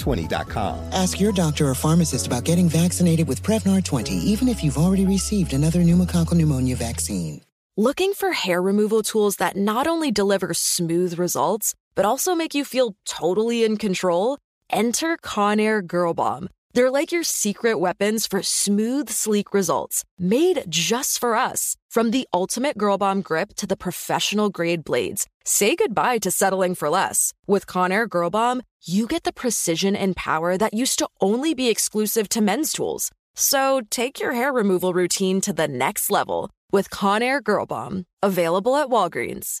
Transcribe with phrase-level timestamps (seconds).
[0.00, 0.92] Prevnar20.com.
[0.92, 5.06] Ask your doctor or pharmacist about getting vaccinated with Prevnar 20, even if you've already
[5.06, 7.42] received another pneumococcal pneumonia vaccine.
[7.76, 12.64] Looking for hair removal tools that not only deliver smooth results, but also make you
[12.64, 14.38] feel totally in control?
[14.70, 16.48] Enter Conair Girl Bomb.
[16.72, 21.76] They're like your secret weapons for smooth, sleek results, made just for us.
[21.90, 26.74] From the ultimate Girl Bomb grip to the professional grade blades, say goodbye to settling
[26.74, 27.32] for less.
[27.46, 31.68] With Conair Girl Bomb, you get the precision and power that used to only be
[31.68, 33.10] exclusive to men's tools.
[33.34, 38.06] So take your hair removal routine to the next level with Conair Girl Bomb.
[38.22, 39.60] Available at Walgreens.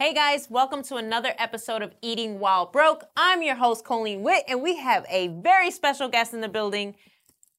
[0.00, 3.02] Hey guys, welcome to another episode of Eating While Broke.
[3.16, 6.94] I'm your host, Colleen Witt, and we have a very special guest in the building.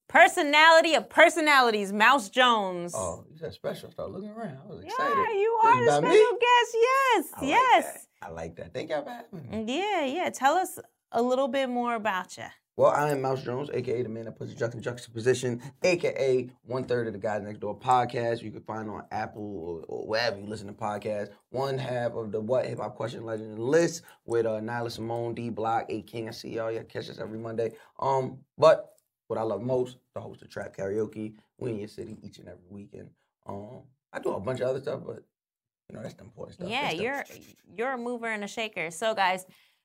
[0.08, 2.94] Personality of personalities, Mouse Jones.
[2.96, 3.90] Oh, you said special.
[3.90, 4.56] Start looking around.
[4.64, 5.18] I was excited.
[5.18, 6.38] Yeah, you are the special me?
[6.40, 6.76] guest.
[6.80, 7.84] Yes, I yes.
[7.84, 8.72] Like I like that.
[8.72, 9.76] Thank y'all for having me.
[9.76, 10.30] Yeah, yeah.
[10.30, 10.78] Tell us
[11.12, 12.44] a little bit more about you.
[12.80, 16.48] Well, I am Mouse Jones, aka the man that puts the juck in juxtaposition, aka
[16.62, 18.40] one third of the Guys Next Door podcast.
[18.40, 21.28] You can find on Apple or, or wherever you listen to podcasts.
[21.50, 25.50] One half of the What Hip Hop Question Legend list with uh, Nyla Simone, D
[25.50, 26.28] Block, A King.
[26.28, 26.72] I see y'all.
[26.72, 27.72] Y'all catch us every Monday.
[27.98, 28.94] Um, but
[29.26, 31.34] what I love most, the host of Trap Karaoke.
[31.58, 33.10] We in your city each and every weekend.
[33.44, 35.22] Um, I do a bunch of other stuff, but
[35.90, 36.70] you know that's the important stuff.
[36.70, 37.24] Yeah, That's you're
[37.76, 38.90] you're a mover and a shaker.
[38.90, 39.44] So guys,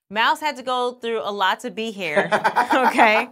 [0.10, 2.30] Mouse had to go through a lot to be here.
[2.74, 3.28] okay.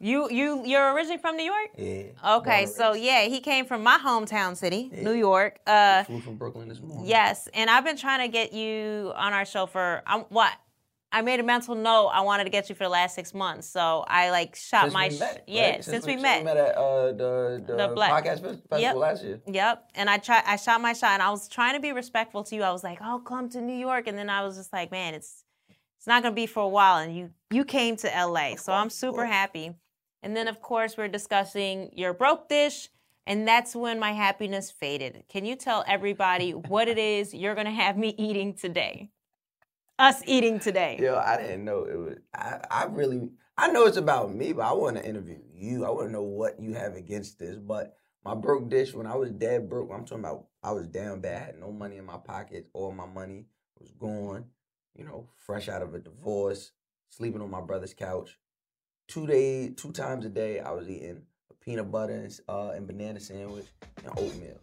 [0.00, 1.70] You you you're originally from New York?
[1.76, 2.36] Yeah.
[2.38, 5.02] Okay, so yeah, he came from my hometown city, Yeah.
[5.04, 5.58] New York.
[5.66, 6.02] Uh.
[6.04, 7.06] Flew from Brooklyn this morning.
[7.06, 10.50] yes, and I've been trying to get you on our show for I, what?
[11.14, 12.08] I made a mental note.
[12.08, 14.94] I wanted to get you for the last six months, so I like shot Since
[14.94, 15.70] my we met, yeah.
[15.72, 15.84] right?
[15.84, 16.38] Since, we, since met.
[16.38, 18.96] we met at uh, the the, The Black- podcast festival Yep.
[18.96, 19.40] last year.
[19.46, 19.90] Yep.
[19.94, 22.56] And I try I shot my shot and I was trying to be respectful to
[22.56, 22.62] you.
[22.62, 25.12] I was like, "Oh, come to New York." And then I was just like, "Man,
[25.14, 25.44] it's
[26.02, 28.56] it's not going to be for a while." And you you came to LA.
[28.56, 29.74] So I'm super happy.
[30.22, 32.88] And then of course, we're discussing your broke dish
[33.26, 35.24] and that's when my happiness faded.
[35.28, 39.10] Can you tell everybody what it is you're going to have me eating today?
[39.98, 40.98] Us eating today.
[41.00, 42.16] Yo, I didn't know it was.
[42.34, 45.84] I, I really, I know it's about me, but I want to interview you.
[45.84, 47.56] I want to know what you have against this.
[47.56, 47.94] But
[48.24, 51.42] my broke dish, when I was dead broke, I'm talking about I was down bad,
[51.42, 53.44] had no money in my pockets, all my money
[53.78, 54.46] was gone.
[54.96, 56.72] You know, fresh out of a divorce,
[57.08, 58.38] sleeping on my brother's couch.
[59.08, 62.86] Two days, two times a day, I was eating a peanut butter and, uh, and
[62.86, 63.66] banana sandwich
[64.04, 64.60] and oatmeal.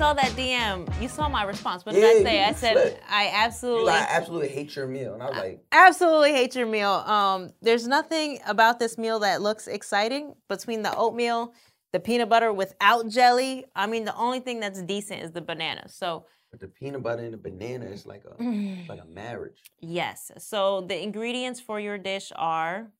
[0.00, 1.84] Saw that DM, you saw my response.
[1.84, 2.42] What did I say?
[2.42, 2.98] I said.
[3.06, 6.66] I absolutely like, I absolutely hate your meal, and I was like, absolutely hate your
[6.66, 6.88] meal.
[6.90, 11.52] Um, there's nothing about this meal that looks exciting between the oatmeal,
[11.92, 13.66] the peanut butter without jelly.
[13.76, 15.86] I mean, the only thing that's decent is the banana.
[15.90, 18.42] So but the peanut butter and the banana is like a
[18.88, 19.60] like a marriage.
[19.82, 20.30] yes.
[20.38, 22.90] So the ingredients for your dish are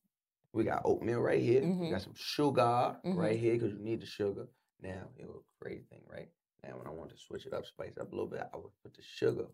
[0.53, 1.63] We got oatmeal right here.
[1.63, 1.91] We Mhm.
[1.93, 3.17] got some sugar Mhm.
[3.17, 4.49] right here because you need the sugar.
[4.83, 6.29] Now, it was a crazy thing, right?
[6.65, 8.57] Now, when I wanted to switch it up, spice it up a little bit, I
[8.57, 9.47] would put the sugar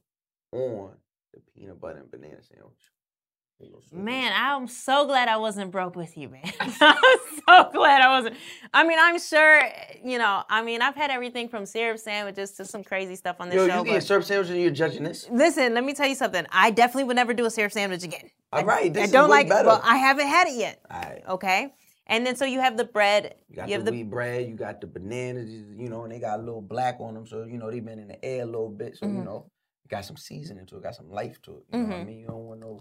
[0.52, 0.90] on
[1.32, 2.80] the peanut butter and banana sandwich.
[3.58, 3.96] A.
[3.96, 6.42] Man, I'm so glad I wasn't broke with you, man.
[6.60, 6.96] I'm
[7.48, 8.36] so glad I wasn't.
[8.74, 9.62] I mean, I'm sure,
[10.04, 13.48] you know, I mean, I've had everything from syrup sandwiches to some crazy stuff on
[13.48, 13.84] this Yo, show.
[13.84, 15.26] you eat syrup sandwich and you're judging this?
[15.30, 16.44] Listen, let me tell you something.
[16.52, 18.30] I definitely would never do a syrup sandwich again.
[18.52, 19.48] All right, this I don't like.
[19.48, 19.68] better.
[19.68, 20.82] Well, I haven't had it yet.
[20.90, 21.22] All right.
[21.26, 21.74] Okay,
[22.06, 23.34] and then so you have the bread.
[23.48, 23.96] You got you have the the.
[23.98, 27.14] wheat bread, you got the bananas, you know, and they got a little black on
[27.14, 29.24] them, so you know they've been in the air a little bit, so you Mhm.
[29.24, 29.50] know,
[29.88, 31.64] got some seasoning to it, got some life to it.
[31.72, 32.06] You know what I Mhm.
[32.06, 32.18] mean?
[32.20, 32.78] You don't want no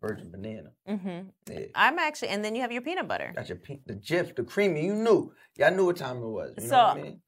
[0.00, 0.70] virgin banana.
[0.88, 1.28] Mm-hmm.
[1.52, 1.66] Yeah.
[1.74, 3.32] I'm actually, and then you have your peanut butter.
[3.36, 4.84] Got your pe- the Jif, the creamy.
[4.86, 6.54] You knew, y'all knew what time it was.
[6.56, 7.20] You know So what I mean?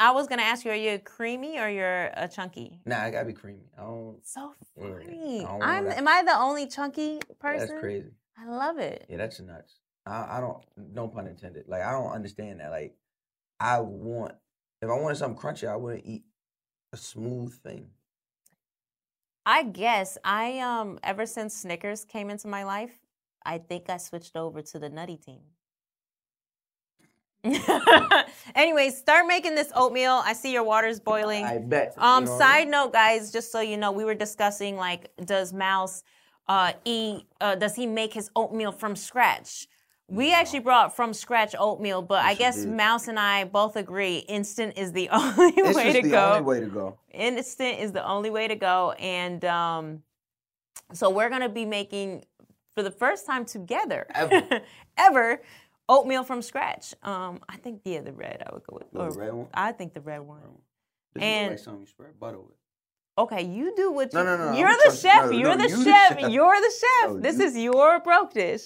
[0.00, 2.80] I was gonna ask you, are you a creamy or you're a chunky?
[2.86, 3.64] Nah, I gotta be creamy.
[3.76, 4.18] I don't.
[4.22, 5.84] So yeah, I don't I'm.
[5.86, 7.68] that- Am I the only chunky person?
[7.68, 8.10] That's crazy.
[8.38, 9.06] I love it.
[9.08, 9.80] Yeah, that's nuts.
[10.08, 10.64] I, I don't.
[10.94, 11.66] No pun intended.
[11.68, 12.70] Like I don't understand that.
[12.70, 12.94] Like
[13.60, 14.34] I want.
[14.82, 16.24] If I wanted something crunchy, I wouldn't eat
[16.92, 17.90] a smooth thing.
[19.46, 22.98] I guess I um ever since Snickers came into my life,
[23.44, 25.40] I think I switched over to the nutty team.
[28.54, 30.20] Anyways, start making this oatmeal.
[30.24, 31.44] I see your water's boiling.
[31.44, 31.94] I bet.
[31.96, 32.70] you Um, know what I side mean?
[32.70, 36.02] note, guys, just so you know, we were discussing like, does Mouse
[36.48, 37.26] uh, eat?
[37.40, 39.66] Uh, does he make his oatmeal from scratch?
[40.10, 42.74] We actually brought from scratch oatmeal, but I Yes, you guess.
[42.74, 46.32] Mouse and I both agree instant is the only It's way to the go.
[46.32, 46.98] only way to go.
[47.12, 50.02] Instant is the only way to go, and um,
[50.94, 52.24] so we're gonna be making
[52.74, 54.60] for the first time together Ever.
[54.96, 55.42] ever
[55.90, 56.94] oatmeal from scratch.
[57.02, 58.90] Um, I think yeah, the red I would go with.
[58.92, 59.48] The red one?
[59.52, 60.40] I think the red one.
[61.14, 62.54] This And- like something you spread butter with.
[63.18, 64.18] Okay, you do what you.
[64.20, 65.24] No, no, no, You're I'm the chef.
[65.24, 66.18] no, You're no, the, you the chef.
[66.20, 66.30] chef.
[66.30, 67.10] You're the chef.
[67.10, 68.62] No, this you- is your broke dish.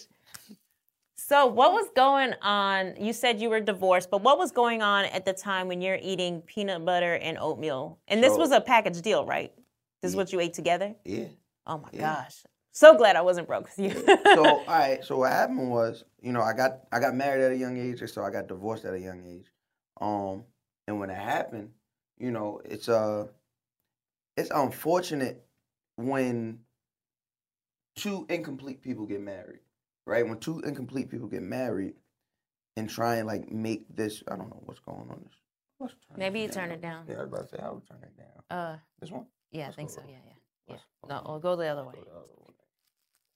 [1.24, 2.94] So, what was going on?
[2.98, 5.98] You said you were divorced, but what was going on at the time when you're
[6.02, 8.00] eating peanut butter and oatmeal?
[8.08, 9.52] And this So- was a package deal, right?
[10.00, 10.96] This is what you ate together?
[11.04, 11.26] Yeah.
[11.64, 12.22] Oh my Yeah.
[12.24, 12.42] gosh.
[12.72, 13.90] So glad I wasn't broke with you.
[14.34, 15.04] so all right.
[15.04, 18.02] So what happened was, you know, I got I got married at a young age,
[18.10, 19.46] so I got divorced at a young age.
[20.00, 20.44] Um,
[20.88, 21.70] and when it happened,
[22.19, 23.28] you know, it's uh,
[24.36, 25.46] it's unfortunate
[25.96, 26.58] when
[27.94, 29.60] two incomplete people get married,
[30.06, 30.26] right?
[30.26, 31.94] When two incomplete people get married
[32.76, 35.20] and try and like make this, I don't know what's going on.
[35.25, 35.32] This,
[35.81, 36.54] let's turn Maybe you down.
[36.54, 37.04] turn it down.
[37.08, 38.58] Yeah, I was about to say, I would turn it down.
[38.58, 39.26] Uh, This one.
[39.50, 40.00] yeah, I Let's think so.
[40.02, 40.32] the- Yeah, yeah.
[40.69, 40.76] Yeah.
[41.02, 41.93] let's- No, or go the other way.
[41.94, 42.54] go the other way.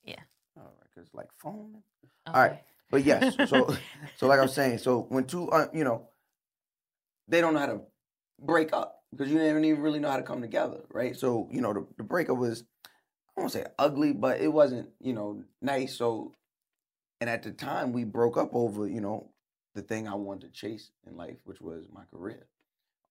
[0.04, 0.20] Yeah.
[0.56, 1.82] All right, cause like phone.
[2.04, 2.10] Okay.
[2.38, 3.76] All right, but yes, so
[4.16, 6.08] so like I was saying, so when two, uh, you know,
[7.28, 7.80] they don't know how to
[8.40, 11.14] break up because you didn't even really know how to come together, right?
[11.16, 12.64] So you know, the, the breakup was,
[13.36, 15.94] I won't say ugly, but it wasn't, you know, nice.
[15.96, 16.32] So,
[17.20, 19.30] and at the time, we broke up over, you know,
[19.74, 22.46] the thing I wanted to chase in life, which was my career.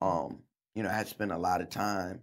[0.02, 0.40] Um,
[0.74, 2.22] you know, I had spent a lot of time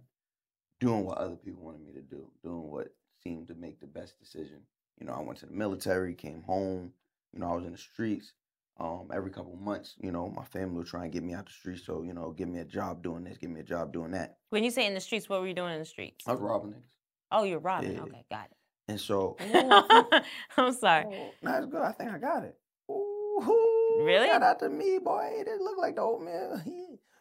[0.79, 2.89] doing what other people wanted me to do, doing what
[3.23, 4.61] seemed to make the best decision.
[4.99, 6.93] You know, I went to the military, came home.
[7.33, 8.33] You know, I was in the streets.
[8.79, 11.51] Um, every couple months, you know, my family would try and get me out the
[11.51, 11.85] streets.
[11.85, 14.37] So, you know, give me a job doing this, give me a job doing that.
[14.49, 16.27] When you say in the streets, what were you doing in the streets?
[16.27, 16.89] I was robbing niggas.
[17.31, 17.93] Oh, you're robbing.
[17.93, 18.01] Yeah.
[18.01, 18.49] Okay, got
[18.87, 19.37] And so.
[20.57, 21.05] I'm sorry.
[21.41, 21.81] that's good.
[21.81, 22.57] I think I got it.
[22.91, 24.27] Ooh, Really?
[24.27, 25.29] Shout out to me, boy.
[25.33, 26.61] It didn't look like the oatmeal.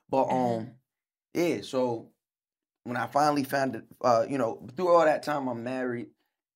[0.08, 0.72] but um,
[1.34, 1.60] yeah.
[1.62, 2.10] So
[2.84, 6.08] when I finally found it, uh, you know, through all that time, I'm married,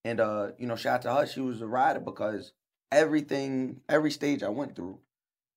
[0.03, 1.27] and uh, you know, shout out to her.
[1.27, 2.51] She was a rider because
[2.91, 4.99] everything, every stage I went through,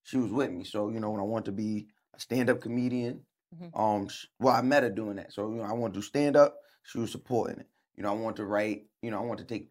[0.05, 0.65] she was with me.
[0.65, 3.23] So you know, when I wanted to be a stand-up comedian,
[3.55, 3.71] Mhm.
[3.79, 5.33] um, well, I met her doing that.
[5.33, 6.57] So you know, I wanted to do stand-up.
[6.85, 7.69] She was supporting it.
[8.01, 8.87] You know, I want to write.
[9.03, 9.69] You know, I want to take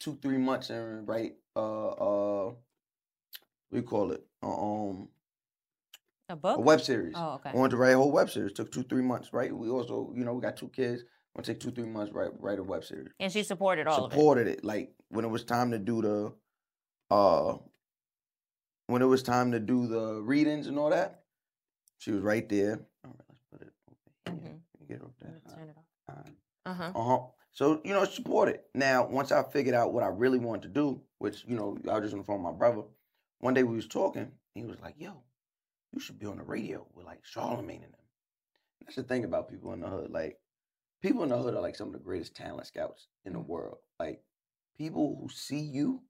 [0.00, 1.36] two, three months and write.
[1.54, 2.56] Uh, uh, what
[3.70, 4.26] do you call it?
[4.42, 5.08] Um,
[6.28, 6.58] A book?
[6.58, 7.14] a web series.
[7.16, 7.50] Oh, okay.
[7.50, 8.54] I wanted to write a whole web series.
[8.54, 9.32] Took two, three months.
[9.32, 9.54] Right.
[9.56, 11.02] We also, you know, we got two kids.
[11.02, 13.12] I Want to take two, three months write write a web series.
[13.20, 14.16] And she supported all of it.
[14.16, 14.64] Supported it.
[14.64, 16.32] Like when it was time to do the,
[17.14, 17.56] uh,
[18.88, 21.20] when it was time to do the readings and all that,
[21.98, 22.80] she was right there.
[23.04, 23.72] All right, let's put it
[24.26, 24.56] over here.
[24.74, 25.40] Let me Get it up there.
[25.54, 26.16] Turn it off.
[26.16, 26.34] Alright.
[26.66, 27.20] Uh huh.
[27.52, 28.64] So you know, support it.
[28.74, 31.94] Now, once I figured out what I really wanted to do, which you know, I
[31.94, 32.82] was just on the phone with my brother,
[33.40, 35.22] one day we was talking, and he was like, "Yo,
[35.92, 38.00] you should be on the radio with like Charlamagne and them."
[38.82, 40.10] That's the thing about people in the hood.
[40.10, 40.38] Like
[41.02, 43.46] people in the hood are like some of the greatest talent scouts in the mm.
[43.46, 43.78] world.
[43.98, 44.22] Like
[44.76, 46.02] people who see you,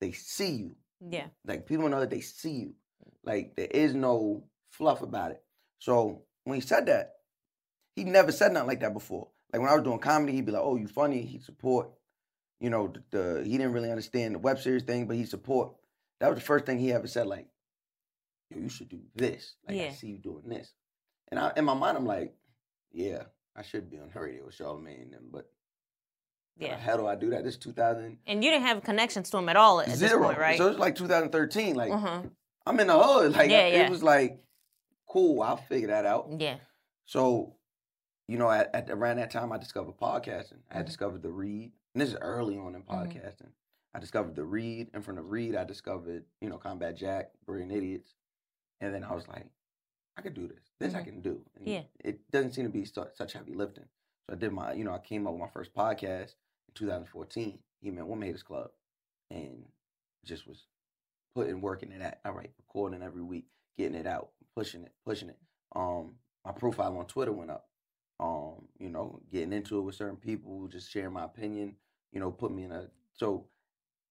[0.00, 0.76] they see you.
[1.00, 1.26] Yeah.
[1.44, 2.74] Like people in the hood, they see you.
[3.04, 3.12] Mm.
[3.24, 5.42] Like there is no fluff about it.
[5.78, 7.12] So when he said that,
[7.94, 9.28] he never said nothing like that before.
[9.52, 11.90] Like when I was doing comedy, he'd be like, "Oh, you funny." He'd support.
[12.60, 15.72] You know, the, the he didn't really understand the web series thing, but he support.
[16.20, 17.26] That was the first thing he ever said.
[17.26, 17.48] Like,
[18.50, 20.72] "Yo, you should do this." Like I see you doing this,
[21.28, 22.34] and I, in my mind, I'm like,
[22.92, 23.24] "Yeah,
[23.54, 25.50] I should be on the radio with Charlamagne and them." But
[26.58, 26.78] Yeah.
[26.78, 27.44] How do I do that?
[27.44, 30.24] This is 2000 And you didn't have connections to him at all at this zero.
[30.24, 30.56] point, right?
[30.56, 31.74] So it's like 2013.
[31.74, 32.22] Like uh-huh.
[32.66, 33.32] I'm in the hood.
[33.32, 33.86] Like Yeah, yeah.
[33.86, 34.42] it was like,
[35.06, 35.42] cool.
[35.42, 36.28] I'll figure that out.
[36.38, 36.56] Yeah.
[37.04, 37.55] So,
[38.28, 40.58] you know, at, at around that time, I discovered podcasting.
[40.70, 40.84] I Mm-hmm.
[40.84, 43.50] discovered the read, and this is early on in podcasting.
[43.94, 47.72] I discovered the read, and from the read, I discovered you know Combat Jack, Brilliant
[47.72, 48.14] Idiots,
[48.80, 49.46] and then I was like,
[50.16, 50.70] I could do this.
[50.78, 51.04] This I Mhm.
[51.04, 51.44] can do.
[51.56, 51.82] And Yeah.
[52.00, 53.88] It doesn't seem to be su- such heavy lifting.
[54.28, 56.34] So I did my, you know, I came up with my first podcast
[56.68, 57.62] in 2014.
[57.80, 58.70] He meant Woman Haters Club,
[59.30, 59.70] and
[60.24, 60.66] just was
[61.34, 62.20] putting work into that.
[62.24, 63.46] All right, recording every week,
[63.78, 65.38] getting it out, pushing it, pushing it.
[65.74, 67.68] Um, my profile on Twitter went up.
[68.18, 71.76] Um, you know, getting into it with certain people, just sharing my opinion.
[72.12, 73.46] You know, put me in a so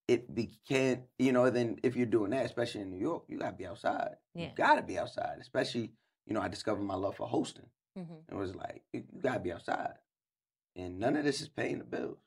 [0.07, 1.49] it became you know.
[1.49, 4.17] Then if you're doing that, especially in New York, you gotta be outside.
[4.35, 4.45] Yeah.
[4.47, 5.91] You gotta be outside, especially
[6.27, 6.41] you know.
[6.41, 7.69] I discovered my love for hosting.
[7.97, 8.23] Mhm.
[8.29, 9.95] It was like you you gotta be outside,
[10.75, 12.19] and none of this is paying the bills.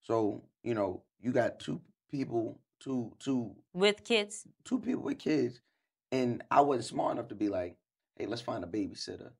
[0.00, 4.46] So you know, you got two people, two two With kids.
[4.64, 5.60] two people with kids,
[6.10, 7.76] and I wasn't smart enough to be like,
[8.16, 9.32] "Hey, let's find a babysitter,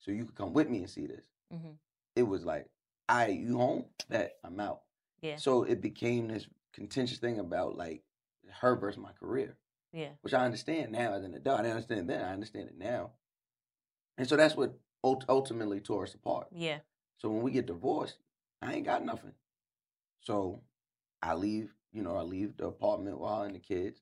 [0.00, 1.72] so you could come with me and see this." Mm-hmm.
[2.16, 2.66] It was like,
[3.08, 3.86] "I, you home?
[4.08, 4.82] That I'm out."
[5.22, 5.36] Yeah.
[5.36, 8.02] So it became this contentious thing about like
[8.60, 9.56] her versus my career,
[9.92, 10.10] Yeah.
[10.22, 11.60] which I understand now as an adult.
[11.60, 12.24] I didn't understand then.
[12.24, 13.10] I understand it now,
[14.18, 16.48] and so that's what ult- ultimately tore us apart.
[16.52, 16.78] Yeah.
[17.18, 18.16] So when we get divorced,
[18.62, 19.32] I ain't got nothing.
[20.20, 20.62] So
[21.22, 24.00] I leave, you know, I leave the apartment while and the kids,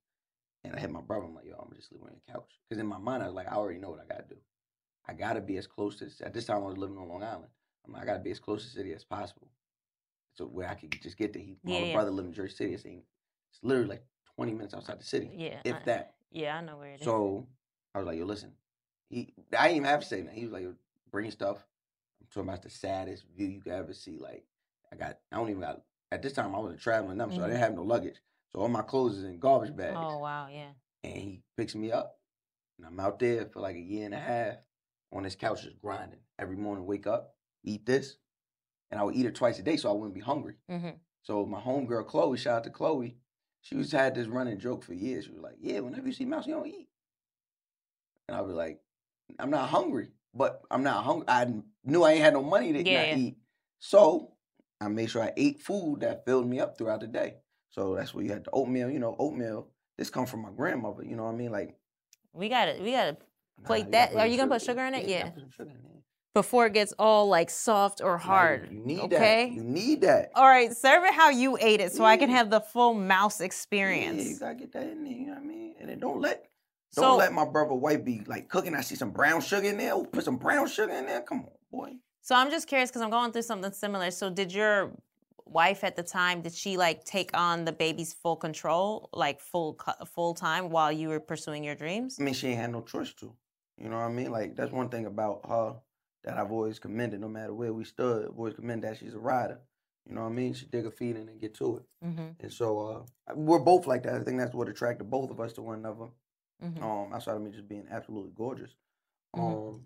[0.64, 1.26] and I hit my brother.
[1.26, 2.58] I'm like, yo, I'm just leaving on the couch.
[2.68, 4.40] Because in my mind, I was like, I already know what I got to do.
[5.08, 7.22] I got to be as close to, at this time, I was living on Long
[7.22, 7.48] Island.
[7.86, 9.48] I'm like, I got to be as close to the city as possible.
[10.34, 11.42] So where I could just get there.
[11.42, 11.94] He, my Yeah, other yeah.
[11.94, 12.74] brother lived in Jersey City.
[12.74, 14.04] It's, it's literally like
[14.36, 15.60] 20 minutes outside the city, Yeah.
[15.64, 16.14] if I- that.
[16.30, 17.04] Yeah, I know where it is.
[17.04, 17.48] So
[17.94, 18.52] I was like, yo, listen.
[19.08, 20.34] He, I didn't even have to say that.
[20.34, 20.74] He was like, yo,
[21.10, 21.56] bring stuff.
[22.20, 24.18] I'm talking about the saddest view you could ever see.
[24.18, 24.44] Like,
[24.92, 25.80] I got, I don't even got,
[26.12, 27.62] at this time, I wasn't traveling them, so I didn't mm-hmm.
[27.62, 28.20] have no luggage.
[28.52, 29.96] So all my clothes is in garbage bags.
[29.98, 30.70] Oh wow, yeah.
[31.04, 32.18] And he picks me up.
[32.76, 34.56] And I'm out there for like a year and a half
[35.12, 36.20] on this couch just grinding.
[36.38, 37.34] Every morning, wake up,
[37.64, 38.16] eat this.
[38.90, 40.54] And I would eat it twice a day so I wouldn't be hungry.
[40.70, 40.90] Mm-hmm.
[41.22, 43.16] So my homegirl Chloe, shout out to Chloe,
[43.60, 45.26] she was had this running joke for years.
[45.26, 46.88] She was like, "Yeah, whenever you see mouse, you don't eat."
[48.28, 48.80] And I was like,
[49.38, 51.26] "I'm not hungry, but I'm not hungry.
[51.28, 51.52] I
[51.84, 53.16] knew I ain't had no money to Yeah, not yeah.
[53.16, 53.38] eat,
[53.78, 54.32] so
[54.80, 57.34] I made sure I ate food that filled me up throughout the day.
[57.70, 58.90] So that's where you had the oatmeal.
[58.90, 59.68] You know, oatmeal.
[59.96, 61.04] This come from my grandmother.
[61.04, 61.50] You know what I mean?
[61.50, 61.76] Like,
[62.32, 63.16] We gotta we gotta
[63.64, 64.14] plate you that.
[64.14, 65.08] Are you gonna put sugar in it?
[65.08, 65.30] Yeah.
[65.50, 66.02] sugar in there.
[66.34, 68.68] Before it gets all like soft or Nah, hard.
[68.70, 69.46] You need okay.
[69.48, 69.54] that.
[69.54, 70.30] You need that.
[70.34, 73.40] All right, serve it how you ate it, so I can have the full mouse
[73.40, 74.22] experience.
[74.22, 75.12] Yeah, you gotta get that in there.
[75.12, 75.74] You know what I mean?
[75.80, 76.48] And then don't let
[76.94, 78.74] don't let my brother white be like cooking.
[78.74, 79.94] I see some brown sugar in there.
[79.94, 81.22] Oh, put some brown sugar in there.
[81.22, 81.92] Come on, boy.
[82.22, 84.10] So I'm just curious because I'm going through something similar.
[84.10, 84.92] So did your
[85.46, 89.78] wife at the time did she like take on the baby's full control, like full
[90.14, 92.16] full time while you were pursuing your dreams?
[92.20, 93.32] I mean, she ain't had no choice to.
[93.80, 94.30] You know what I mean?
[94.30, 95.76] Like that's one thing about her
[96.24, 97.20] that I've always commended.
[97.20, 99.60] No matter where we stood, I've always commended that she's a rider.
[100.08, 100.54] You know what I mean?
[100.54, 102.06] She dig her feet in and get to it.
[102.06, 102.28] Mm-hmm.
[102.40, 104.14] And so uh, we're both like that.
[104.14, 106.06] I think that's what attracted both of us to one another.
[106.64, 106.82] Mm-hmm.
[106.82, 108.74] Um, outside of me just being absolutely gorgeous.
[109.36, 109.74] Mhm.
[109.74, 109.84] Um,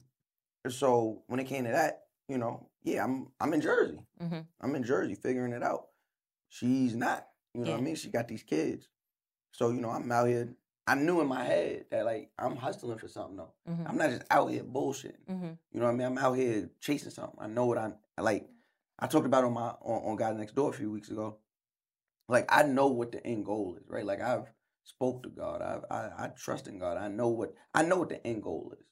[0.70, 3.98] so when it came to that, you know, yeah, I'm I'm in Jersey.
[4.22, 4.40] Mm-hmm.
[4.60, 5.88] I'm in Jersey figuring it out.
[6.48, 7.26] She's not.
[7.54, 7.96] You know what I mean?
[7.96, 8.88] She got these kids.
[9.52, 10.54] So, you know, I'm out here.
[10.86, 13.52] I knew in my head that like I'm hustling for something though.
[13.70, 13.86] Mm-hmm.
[13.86, 15.24] I'm not just out here bullshitting.
[15.30, 15.50] Mm-hmm.
[15.72, 16.06] You know what I mean?
[16.08, 17.38] I'm out here chasing something.
[17.40, 18.48] I know what I'm like.
[18.98, 21.38] I talked about on my on, on Guys Next Door a few weeks ago.
[22.28, 24.04] Like I know what the end goal is, right?
[24.04, 24.50] Like I've
[24.84, 25.62] spoke to God.
[25.62, 26.96] I I, I trust in God.
[26.96, 28.84] I know what I know what the end goal is.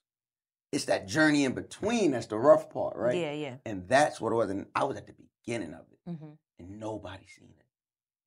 [0.72, 3.16] It's that journey in between that's the rough part, right?
[3.16, 3.54] Yeah, yeah.
[3.66, 4.50] And that's what it was.
[4.50, 6.30] And I was at the beginning of it, Mm-hmm.
[6.60, 7.66] and nobody seen it.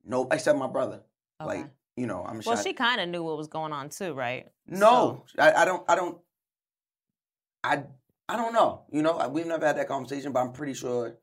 [0.04, 1.00] No, except my brother.
[1.40, 1.60] Okay.
[1.60, 4.46] Like you know, I'm well, she kind of knew what was going on too, right?
[4.66, 5.84] no, I, I don't.
[5.88, 6.18] I don't.
[7.62, 7.84] I
[8.28, 8.82] I don't know.
[8.90, 11.16] You know, we've never had that conversation, but I'm pretty sure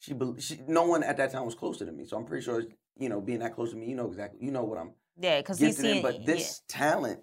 [0.00, 0.14] she.
[0.38, 2.64] she no one at that time was closer to me, so I'm pretty sure.
[2.98, 4.44] You know, being that close to me, you know exactly.
[4.44, 4.92] You know what I'm.
[5.20, 6.02] Yeah, because he's in, seeing.
[6.02, 7.20] but this talent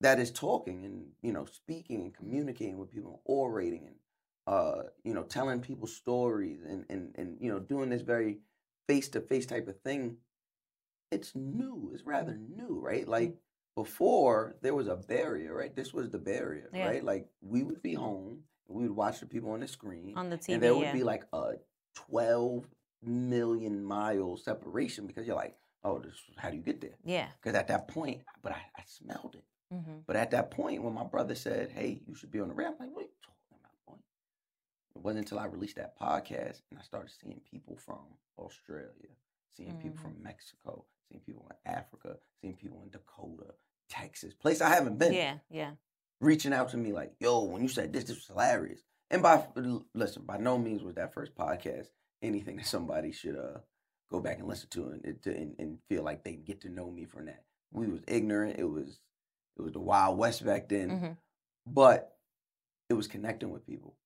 [0.00, 3.96] that is talking and you know speaking and communicating with people, orating and
[4.46, 8.38] uh, you know telling people stories and and and you know doing this very
[8.86, 10.18] face to face type of thing.
[11.14, 11.90] It's new.
[11.94, 13.06] It's rather new, right?
[13.08, 13.34] Like
[13.76, 15.74] before, there was a barrier, right?
[15.74, 16.86] This was the barrier, Yeah.
[16.88, 17.04] right?
[17.04, 20.38] Like we would be home, we would watch the people on the screen, On the
[20.38, 20.92] TV, and there would yeah.
[20.92, 21.52] be like a
[21.94, 22.66] twelve
[23.02, 26.96] million mile separation because you're like, oh, this, how do you get there?
[27.04, 27.28] Yeah.
[27.42, 29.44] Because at that point, but I, I smelled it.
[29.74, 29.98] Mm-hmm.
[30.06, 32.72] But at that point, when my brother said, "Hey, you should be on the radio,"
[32.72, 34.00] I'm like, "What are you talking about, boy?"
[34.94, 38.04] It wasn't until I released that podcast and I started seeing people from
[38.38, 39.12] Australia,
[39.56, 43.54] seeing people from Mexico, seeing people in Africa, seeing people in Dakota,
[43.88, 45.72] Texas, place I haven't been, Yeah, yeah.
[46.20, 48.80] reaching out to me like, "Yo, when you said this, this was hilarious."
[49.10, 49.46] And by
[49.94, 51.88] listen, by no means was that first podcast
[52.22, 53.58] anything that somebody should uh
[54.10, 56.90] go back and listen to and to, and, and feel like they get to know
[56.90, 57.44] me from that.
[57.72, 58.58] We was ignorant.
[58.58, 59.00] It was
[59.56, 61.16] it was the wild west back then, Mhm.
[61.66, 62.16] but
[62.88, 63.96] it was connecting with people.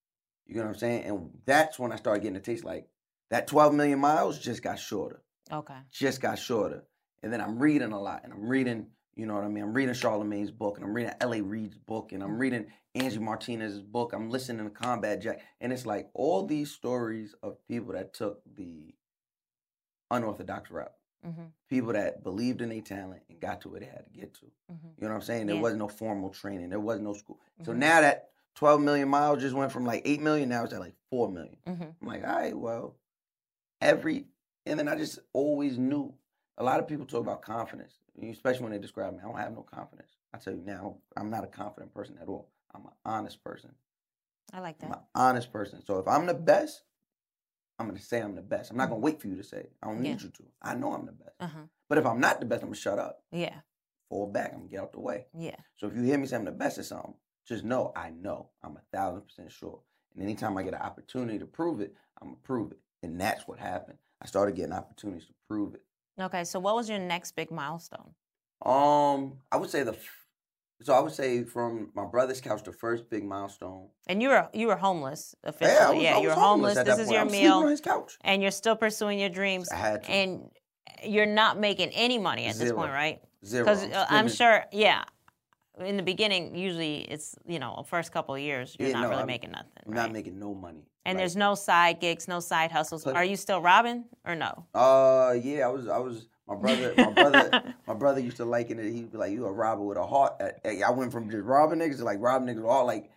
[0.47, 1.05] You know what I'm saying?
[1.05, 2.89] And that's when I started getting a taste like
[3.31, 5.79] that 12 million miles just got shorter Okay.
[5.91, 6.85] just got shorter.
[7.23, 8.87] And then I'm reading a lot, and I'm reading,
[9.17, 9.65] you know what I mean?
[9.65, 11.41] I'm reading Charlamagne's book, and I'm reading L.A.
[11.43, 14.13] Reid's book, and I'm reading Angie Martinez's book.
[14.13, 18.41] I'm listening to Combat Jack, and it's like all these stories of people that took
[18.55, 18.95] the
[20.11, 20.93] unorthodox route,
[21.27, 21.47] Mm-hmm.
[21.69, 24.45] people that believed in their talent and got to where they had to get to.
[24.73, 24.87] Mm-hmm.
[24.99, 25.47] You know what I'm saying?
[25.47, 25.63] There Yeah.
[25.63, 26.71] wasn't no formal training.
[26.71, 27.41] There was no school.
[27.65, 27.79] So Mhm.
[27.79, 30.95] now that 12 million miles just went from like 8 million, now it's at like
[31.11, 31.57] 4 million.
[31.67, 31.83] Mm-hmm.
[32.01, 32.95] I'm like, all right, well,
[33.81, 34.27] every,
[34.69, 36.15] and then I just always knew.
[36.61, 39.21] A lot of people talk about confidence, especially when they describe me.
[39.23, 40.11] I don't have no confidence.
[40.35, 42.51] I tell you now, I'm not a confident person at all.
[42.75, 43.71] I'm an honest person.
[44.53, 44.87] I like that.
[44.87, 45.81] I'm an honest person.
[45.85, 46.83] So if I'm the best,
[47.79, 48.73] I'm gonna say I'm the best.
[48.73, 49.73] I'm not gonna wait for you to say it.
[49.81, 50.15] I don't Yeah.
[50.15, 50.45] need you to.
[50.61, 51.37] I know I'm the best.
[51.39, 51.61] Uh-huh.
[51.89, 53.61] But if I'm not the best, I'm gonna shut up, Yeah.
[54.09, 55.29] fall back, I'm gonna get out the way.
[55.33, 55.55] Yeah.
[55.77, 57.15] So if you hear me say I'm the best at something,
[57.47, 58.51] just know I know.
[58.65, 59.81] I'm a thousand percent sure.
[60.15, 62.81] And anytime I get an opportunity to prove it, I'm gonna prove it.
[63.05, 63.99] And that's what happened.
[64.23, 65.83] I started getting opportunities to prove it.
[66.21, 66.45] Okay.
[66.45, 68.15] So, what was your next big milestone?
[68.65, 69.97] Um, I would say the
[70.81, 73.89] so I would say from my brother's couch, the first big milestone.
[74.09, 76.05] And you were you were homeless officially.
[76.05, 76.75] Yeah, I was- I you were homeless.
[76.77, 77.11] This is point.
[77.13, 77.55] your I'm meal.
[77.55, 78.17] on his couch.
[78.23, 79.69] And you're still pursuing your dreams.
[79.71, 80.11] I had to.
[80.11, 80.51] And
[81.05, 83.21] you're not making any money at this point, right?
[83.45, 83.65] Zero.
[83.65, 85.05] Because I'm uh, I'm sure, yeah.
[85.81, 89.09] In the beginning, usually it's you know first couple of years you're Yeah, not no,
[89.11, 90.03] really I'm- making nothing, I'm right?
[90.03, 90.83] not making no money.
[91.09, 93.07] And Like, there's no side gigs, no side hustles.
[93.07, 94.67] Are you still robbing or no?
[94.75, 96.29] Uh, yeah, I was, I was.
[96.47, 98.93] My brother, my brother, my brother used to liken it.
[98.93, 101.99] He'd be like, "You a robber with a heart." I went from just robbing niggas
[101.99, 102.87] to like robbing niggas all.
[102.87, 103.11] Like,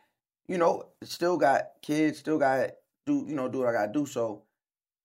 [0.48, 2.72] you know, still got kids, still got
[3.06, 4.06] do, you know, do what I gotta do.
[4.06, 4.44] So,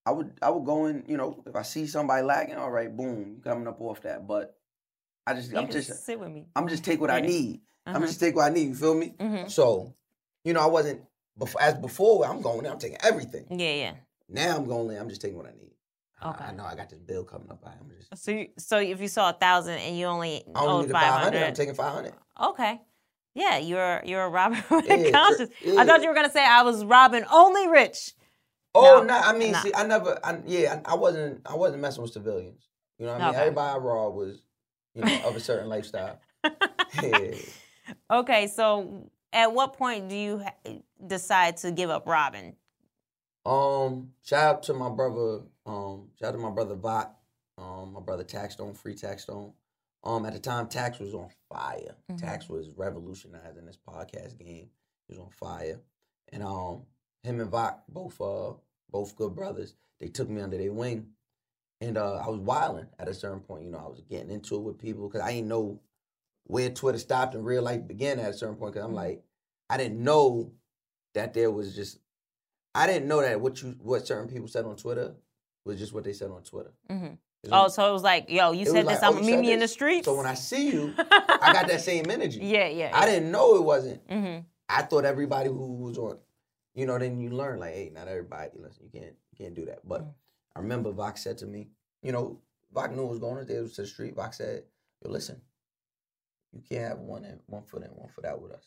[0.05, 1.03] I would, I would go in.
[1.07, 4.27] You know, if I see somebody lagging, all right, boom, coming up off that.
[4.27, 4.57] But
[5.25, 6.47] I just, You I'm can just, sit with me.
[6.55, 7.27] I'm just take what I Yeah.
[7.27, 7.61] need.
[7.85, 8.07] I'm Uh-huh.
[8.07, 8.67] just take what I need.
[8.69, 9.15] You feel me?
[9.19, 9.49] Mhm.
[9.49, 9.93] So,
[10.43, 11.01] you know, I wasn't
[11.37, 12.25] before as before.
[12.25, 12.71] I'm going there.
[12.71, 13.45] I'm taking everything.
[13.49, 13.93] Yeah, yeah.
[14.29, 14.99] Now I'm going there.
[14.99, 15.71] I'm just taking what I need.
[16.21, 16.45] I- Okay.
[16.45, 17.63] I know I got this bill coming up.
[17.65, 18.23] I'm just.
[18.23, 21.13] So, you, so if you saw a thousand and you only I only needed five
[21.13, 21.43] 500.
[21.43, 22.13] I'm taking 500.
[22.49, 22.81] okay,
[23.35, 25.51] yeah, you're you're a robber Yeah, sure, conscience.
[25.77, 28.13] I thought you were gonna say I was robbing only rich.
[28.73, 31.81] Oh, No, no, I mean, see, I never, I, yeah, I, I wasn't, I wasn't
[31.83, 32.67] messing with civilians.
[32.97, 33.29] You know what I mean?
[33.35, 33.39] Okay.
[33.41, 34.41] Everybody I robbed was,
[34.95, 36.19] you know, of a certain lifestyle.
[37.01, 37.35] Yeah.
[38.11, 40.71] Okay, so at what point do you ha-
[41.05, 42.55] decide to give up Robin?
[43.45, 47.15] Um, shout out to my brother, um, shout out to my brother Vot,
[47.57, 49.53] um, my brother Taxstone, Free Taxstone.
[50.03, 51.95] Um, at the time, Tax was on fire.
[52.09, 52.17] Mhm.
[52.19, 54.69] Tax was revolutionizing this podcast game.
[55.07, 55.81] He was on fire,
[56.29, 56.85] and um,
[57.23, 58.53] him and Vot, both uh,
[58.89, 59.75] both good brothers.
[59.99, 61.13] They took me under their wing,
[61.81, 63.63] and uh, I was wilding at a certain point.
[63.63, 65.79] You know, I was getting into it with people because I didn't know
[66.43, 68.73] where Twitter stopped and real life began at a certain point.
[68.73, 69.23] Because I'm like,
[69.69, 70.51] I didn't know
[71.13, 71.99] that there was just
[72.75, 75.15] I didn't know that what you what certain people said on Twitter
[75.65, 76.73] was just what they said on Twitter.
[76.89, 77.07] hmm
[77.51, 79.01] Oh, like- so it was like, yo, you said this.
[79.01, 80.05] like, I'm oh, meet me in the streets.
[80.05, 82.39] So when I see you, I got that same energy.
[82.41, 82.91] Yeah, yeah.
[82.93, 84.05] I didn't know it wasn't.
[84.09, 84.39] Mm-hmm.
[84.67, 86.17] I thought everybody who was on,
[86.73, 88.49] you know, then you learn like, hey, not everybody.
[88.55, 89.87] Listen, you can't you can't do that.
[89.87, 90.13] But Mm.
[90.55, 91.67] I remember Vox said to me,
[92.01, 92.39] you know,
[92.73, 93.45] Vox knew what was going on.
[93.45, 94.15] They was to the street.
[94.15, 94.63] Vox said,
[95.05, 95.39] yo, listen,
[96.51, 98.65] you can't have one in, one foot in, one foot out with us.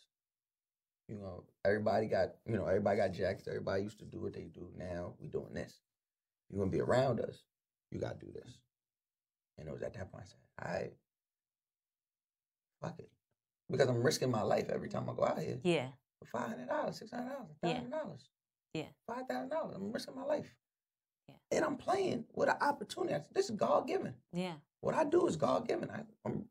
[1.11, 3.49] You know, everybody got, you know, everybody got jackets.
[3.49, 4.69] Everybody used to do what they do.
[4.79, 5.81] Now we doing this.
[6.49, 7.43] You gonna be around us,
[7.91, 8.59] you gotta do this.
[9.59, 10.93] And it was at that point I said, all right,
[12.81, 13.11] fuck it.
[13.71, 15.89] Because I'm risking my life every time I go out here Yeah.
[16.21, 18.29] for five hundred dollars, six hundred dollars, thousand dollars.
[18.75, 18.87] Yeah.
[19.09, 19.75] Five thousand dollars.
[19.77, 20.55] I'm risking my life.
[21.29, 21.35] Yeah.
[21.51, 23.25] And I'm playing with an opportunity.
[23.33, 24.15] This is God given.
[24.33, 24.55] Yeah.
[24.81, 25.91] what I do is God given.
[25.91, 26.45] I, I'm,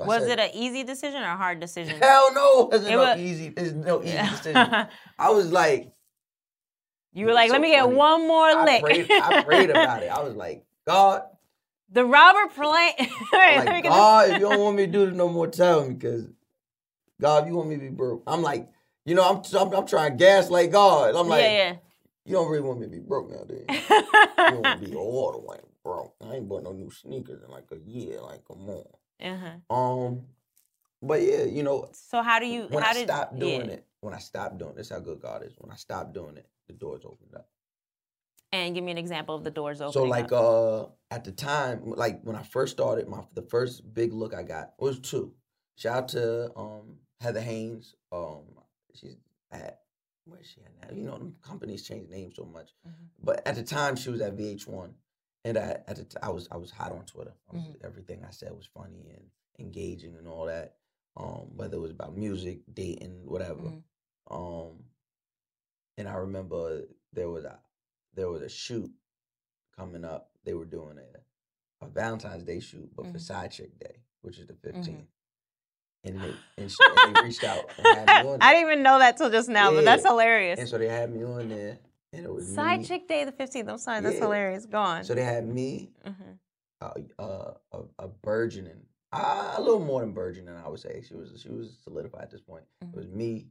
[0.00, 2.00] so Was said, it an easy decision or a hard decision?
[2.00, 3.52] Hell no, it's It no wa- easy.
[3.56, 4.86] It's no easy decision.
[5.18, 5.92] I was like,
[7.12, 8.82] You were like, so let me get one more I lick.
[8.82, 10.10] prayed, I prayed about it.
[10.10, 11.22] I was like, God,
[11.90, 12.92] the Robert play.
[12.98, 13.08] Wait,
[13.66, 15.94] like, God, if you don't want me to do this no more, tell me.
[15.94, 16.26] Because
[17.20, 18.68] God, if you want me to be broke, I'm like,
[19.04, 21.14] you know, I'm I'm, I'm trying to gaslight God.
[21.14, 21.76] I'm like, yeah,
[22.24, 23.64] you don't really want me to be broke now, do you?
[23.68, 26.14] you don't want to be all the way broke.
[26.22, 28.20] I ain't bought no new sneakers in like a year.
[28.20, 28.84] Like, come on.
[29.22, 29.74] Uh-huh.
[29.74, 30.22] Um,
[31.02, 32.66] but yeah, you know, So how do you?
[32.68, 33.74] when how I did, stopped doing yeah.
[33.74, 35.54] it, when I stopped doing it, this, how good God is.
[35.58, 37.48] When I stopped doing it, the doors opened up.
[38.52, 39.92] And give me an example of the doors opening.
[39.92, 40.42] So like up.
[40.42, 44.42] uh at the time, like when I first started, my the first big look I
[44.42, 45.32] got was two.
[45.76, 47.94] Shout out to um Heather Haynes.
[48.10, 48.42] Um
[48.94, 49.16] she's
[49.52, 49.80] at
[50.24, 50.96] where's she at now?
[50.96, 52.70] You know, companies change names so much.
[52.86, 53.04] Mm-hmm.
[53.22, 54.90] But at the time she was at VH1.
[55.44, 57.32] And I, at the t- I was I was hot on Twitter.
[57.52, 57.86] Was, Mm-hmm.
[57.86, 59.24] Everything I said was funny and
[59.58, 60.74] engaging and all that.
[61.16, 63.60] Um, whether it was about music, dating, whatever.
[63.62, 64.34] Mm-hmm.
[64.36, 64.84] Um,
[65.98, 67.58] and I remember there was a
[68.14, 68.90] there was a shoot
[69.76, 70.30] coming up.
[70.44, 73.20] They were doing a, a Valentine's Day shoot, but for Mhm.
[73.20, 74.88] Side Chick Day, which is the 15th.
[74.88, 75.06] Mhm.
[76.04, 76.76] And they and, she,
[77.06, 79.48] and they reached out and had me on I didn't even know that till just
[79.48, 80.58] now, but that's hilarious.
[80.60, 81.78] And so they had me on there,
[82.12, 82.86] and it was Side me.
[82.86, 83.68] Chick Day, the 15th.
[83.68, 84.22] I'm sorry, that's Yeah.
[84.22, 84.66] hilarious.
[84.66, 85.04] Go on.
[85.04, 86.38] So they had me, Mhm.
[86.80, 91.02] uh, uh, a, a burgeoning, uh, a little more than burgeoning, I would say.
[91.02, 92.64] She was she was solidified at this point.
[92.80, 93.50] It was me,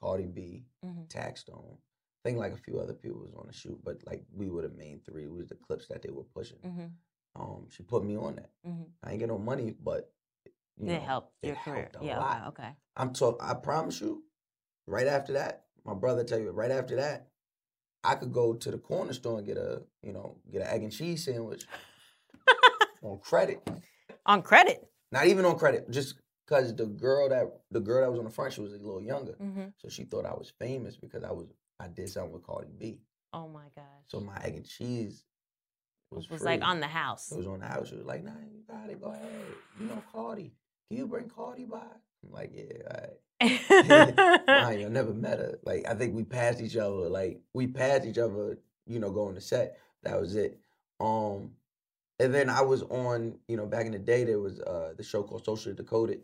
[0.00, 1.08] Cardi B, Mhm.
[1.08, 1.78] Taxstone.
[1.78, 4.62] I think like a few other people was on the shoot, but like we were
[4.62, 5.24] the main three.
[5.24, 6.58] It was the clips that they were pushing.
[6.60, 6.92] Mhm.
[7.34, 8.50] Um, she put me on that.
[8.64, 8.90] Mhm.
[9.02, 10.12] I ain't get no money, but
[10.76, 11.82] you It know, helped it your career.
[11.92, 12.48] helped a Yeah, lot.
[12.48, 12.76] okay, okay.
[12.96, 13.42] I'm talk.
[13.42, 14.24] I promise you,
[14.86, 17.30] right after that, my brother tell you right after that,
[18.06, 20.82] I could go to the corner store and get a you know get an egg
[20.82, 21.64] and cheese sandwich
[23.02, 23.68] on credit.
[24.24, 24.86] On credit.
[25.12, 26.14] Not even on credit, just
[26.46, 29.02] because the girl that the girl that was on the front, she was a little
[29.02, 29.72] younger, Mhm.
[29.76, 31.46] so she thought I was famous because I was
[31.78, 33.00] I did something with Cardi B.
[33.32, 33.84] Oh my gosh.
[34.06, 35.24] So my egg and cheese
[36.10, 37.30] was was like on the house.
[37.32, 37.88] It was on the house.
[37.88, 39.00] She was like, "Nah, you got it.
[39.00, 39.44] Go ahead.
[39.78, 40.52] You know Cardi.
[40.88, 41.78] Can you bring Cardi by?"
[42.24, 43.20] I'm like, "Yeah, all right."
[44.48, 45.58] Mind you, I never met her.
[45.64, 47.08] Like I think we passed each other.
[47.08, 48.58] Like we passed each other.
[48.86, 49.78] You know, going to set.
[50.04, 50.60] That was it.
[51.00, 51.50] Um,
[52.18, 53.38] and then I was on.
[53.48, 56.20] You know, back in the day, there was uh the show called Socially Decoded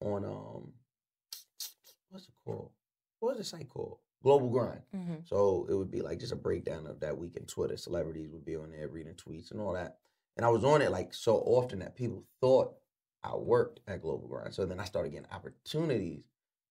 [0.00, 0.72] on um,
[2.10, 2.70] what's it called?
[3.20, 3.98] What was the site called?
[4.22, 4.82] Global Grind.
[4.94, 5.26] Mhm.
[5.26, 7.76] So it would be like just a breakdown of that week in Twitter.
[7.76, 9.98] Celebrities would be on there reading tweets and all that.
[10.36, 12.74] And I was on it like so often that people thought
[13.22, 14.54] I worked at Global Grind.
[14.54, 16.24] So then I started getting opportunities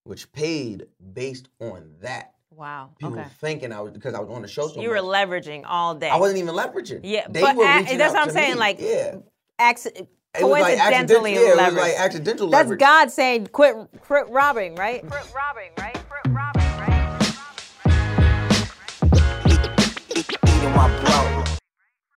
[0.10, 2.34] which paid based on that.
[2.50, 2.90] Wow.
[2.98, 3.28] People okay.
[3.40, 6.10] thinking I was because I was on the show so you were leveraging all day.
[6.10, 7.02] I wasn't even leveraging.
[7.04, 8.54] Yeah, they but were a- reaching that's out what I'm saying.
[8.54, 8.60] me.
[8.60, 9.18] Like, yeah,
[9.60, 12.80] acci- It was like coincidentally accidental- yeah, it was like accidental That's leverage.
[12.80, 15.02] God saying, "Quit, quit robbing," right?
[15.08, 15.94] Quit robbing, right?
[15.94, 16.59] Quit robbing,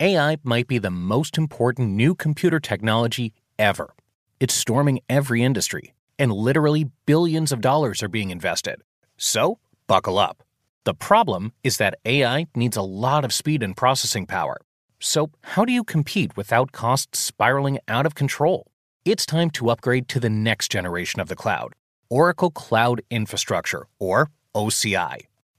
[0.00, 3.94] AI might be the most important new computer technology ever.
[4.40, 8.82] It's storming every industry, and literally billions of dollars are being invested.
[9.16, 10.42] So, buckle up.
[10.84, 14.60] The problem is that AI needs a lot of speed and processing power.
[14.98, 18.66] So, how do you compete without costs spiraling out of control?
[19.04, 21.72] It's time to upgrade to the next generation of the cloud
[22.10, 25.26] Oracle Cloud Infrastructure, or OCI.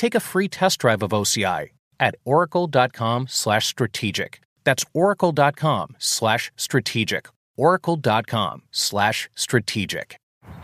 [0.00, 4.40] take a free test drive of OCI at oracle.com/strategic.
[4.64, 7.28] That's oracle.com/strategic.
[7.56, 10.16] oracle.com/strategic.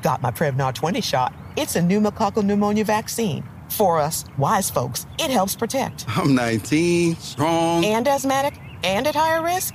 [0.03, 1.35] Got my Prevnar 20 shot.
[1.57, 3.43] It's a pneumococcal pneumonia vaccine.
[3.69, 6.05] For us, wise folks, it helps protect.
[6.09, 9.75] I'm 19, strong, and asthmatic, and at higher risk.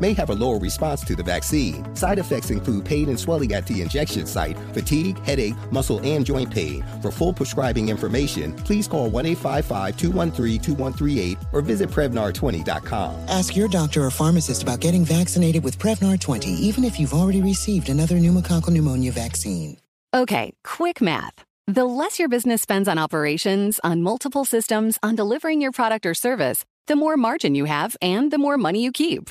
[0.00, 1.94] may have a lower response to the vaccine.
[1.94, 6.50] Side effects include pain and swelling at the injection site, fatigue, headache, muscle, and joint
[6.50, 6.84] pain.
[7.02, 13.28] For full prescribing information, please call 1 855 213 2138 or visit Prevnar20.com.
[13.28, 17.42] Ask your doctor or pharmacist about getting vaccinated with Prevnar 20, even if you've already
[17.42, 19.76] received another pneumococcal pneumonia vaccine.
[20.12, 21.44] Okay, quick math.
[21.68, 26.14] The less your business spends on operations, on multiple systems, on delivering your product or
[26.14, 29.30] service, the more margin you have and the more money you keep.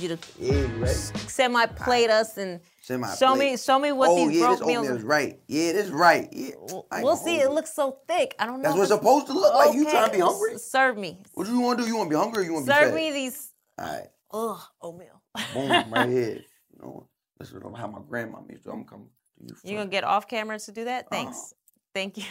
[0.00, 0.86] Need you to Yeah,
[1.28, 4.66] semi plate us and Semi show me show me what oh, these yeah, broke this
[4.66, 4.88] meals.
[4.88, 5.38] is right.
[5.48, 6.28] Yeah, this right.
[6.32, 6.50] Yeah.
[6.58, 7.38] We'll see.
[7.38, 8.34] hold It looks so thick.
[8.38, 8.68] I don't know.
[8.68, 9.74] That's what it's supposed to look like.
[9.74, 10.54] You trying to be hungry?
[10.54, 11.18] s- Serve me.
[11.34, 11.90] What do you want to do?
[11.90, 13.52] You want to be hungry or you want to be Serve me these.
[13.78, 14.08] All right.
[14.32, 15.22] Ugh, oatmeal.
[15.52, 16.40] Boom, right here.
[16.72, 17.08] You know,
[17.38, 18.70] this is how my grandma used to.
[18.70, 19.08] I'm coming
[19.38, 19.54] to you.
[19.70, 21.10] You gonna get off camera to do that?
[21.10, 21.36] Thanks.
[21.36, 21.46] Uh-huh.
[21.94, 22.24] Thank you.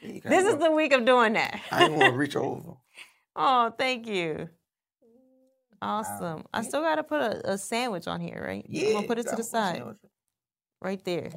[0.00, 1.60] You This is the week of doing that.
[1.72, 2.74] I ain't want to reach over.
[3.34, 4.48] Oh, thank you.
[5.80, 6.44] Awesome.
[6.52, 8.64] I still gotta put a, a sandwich on here, right?
[8.68, 9.76] Yeah, I'm gonna put it to the side.
[9.76, 9.96] sandwich.
[10.04, 10.08] Oh,
[10.82, 11.30] right there.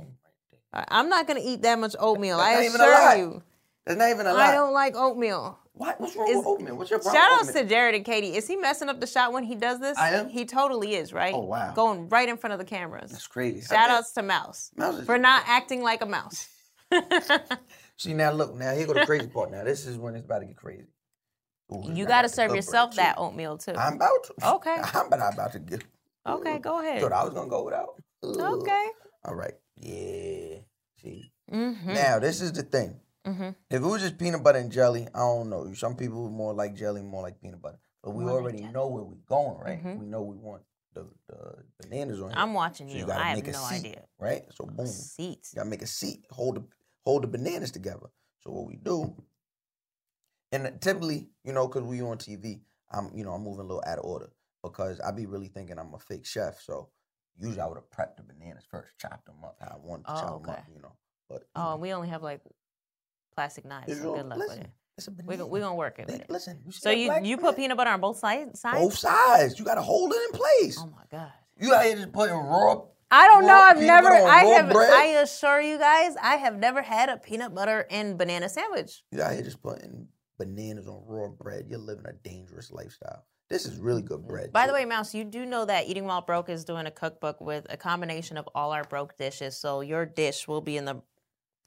[0.73, 2.38] I- I'm not gonna eat that much oatmeal.
[2.38, 3.17] That's I not even a assure lot.
[3.17, 3.43] you.
[3.86, 4.41] That's not even a lot.
[4.41, 5.58] I don't like oatmeal.
[5.73, 5.99] What?
[6.01, 6.75] What's wrong Is- with oatmeal?
[6.77, 7.21] What's your problem?
[7.21, 7.69] Shout with outs to oatmeal?
[7.69, 8.36] Jared and Katie.
[8.36, 9.97] Is he messing up the shot when he does this?
[9.97, 10.30] I am?
[10.30, 11.34] He totally is, right?
[11.34, 11.73] Oh, wow.
[11.73, 13.12] Going right in front of the cameras.
[13.12, 13.62] That's crazy.
[13.62, 16.47] Shout outs to Mouse, Mouse is- for not acting like a mouse.
[17.97, 18.73] See now, look now.
[18.75, 19.51] Here go the crazy part.
[19.51, 20.88] Now this is when it's about to get crazy.
[21.74, 23.22] Ooh, You got to serve yourself that too.
[23.22, 23.74] oatmeal too.
[23.76, 24.34] I'm about to.
[24.56, 24.78] Okay.
[24.94, 25.84] I'm but I'm about to get.
[26.28, 27.02] Okay, go ahead.
[27.02, 27.96] Thought I was gonna go without.
[28.24, 28.88] Okay.
[29.26, 29.54] All right.
[29.78, 30.60] Yeah.
[31.02, 31.32] See.
[31.52, 31.94] Mm-hmm.
[31.94, 33.00] Now this is the thing.
[33.26, 33.50] Mm-hmm.
[33.70, 35.72] If it was just peanut butter and jelly, I don't know.
[35.74, 37.80] Some people more like jelly, more like peanut butter.
[38.04, 39.84] But we More already know where we're going, right?
[39.84, 40.00] Mhm.
[40.00, 42.38] We know we want the, the bananas on here.
[42.38, 43.06] I'm watching So you.
[43.06, 44.04] gotta I have no seat, idea.
[44.20, 44.42] Right?
[44.56, 44.88] So boom.
[44.88, 45.54] Seats.
[45.54, 46.26] You gotta make a seat.
[46.32, 46.64] Hold the
[47.06, 48.08] hold the bananas together.
[48.42, 49.16] So what we do,
[50.52, 52.62] and typically, you know, because we on TV,
[52.92, 54.32] I'm you know I'm moving a little out of order
[54.64, 56.62] because I be really thinking I'm a fake chef.
[56.62, 56.90] So
[57.40, 60.12] usually I would have prepped the bananas first, chopped them up how I wanted to
[60.14, 60.94] Oh, chop them up, you know.
[61.30, 62.42] But Oh, we only have like
[63.36, 63.98] plastic knives.
[64.00, 65.26] So good luck with listen, it.
[65.26, 66.08] We're we gonna work it.
[66.08, 66.30] with it.
[66.30, 68.60] Listen, you So you you put peanut butter on both sides?
[68.60, 68.78] sides?
[68.78, 69.58] both sides.
[69.58, 70.78] You gotta hold it in place.
[70.80, 71.32] Oh my god.
[71.60, 72.82] You out here just putting raw.
[73.14, 73.54] I don't know.
[73.54, 74.08] I've never.
[74.10, 74.70] I have.
[74.72, 74.92] bread?
[74.94, 79.04] I assure you guys, I have never had a peanut butter and banana sandwich.
[79.12, 80.08] You out here just putting
[80.45, 81.65] bananas on raw bread.
[81.69, 83.25] You're living a dangerous lifestyle.
[83.49, 84.30] This is really good mm-hmm.
[84.30, 84.54] bread.
[84.54, 87.41] By the way, Mouse, you do know that Eating While Broke is doing a cookbook
[87.41, 89.58] with a combination of all our broke dishes.
[89.58, 91.01] So your dish will be in the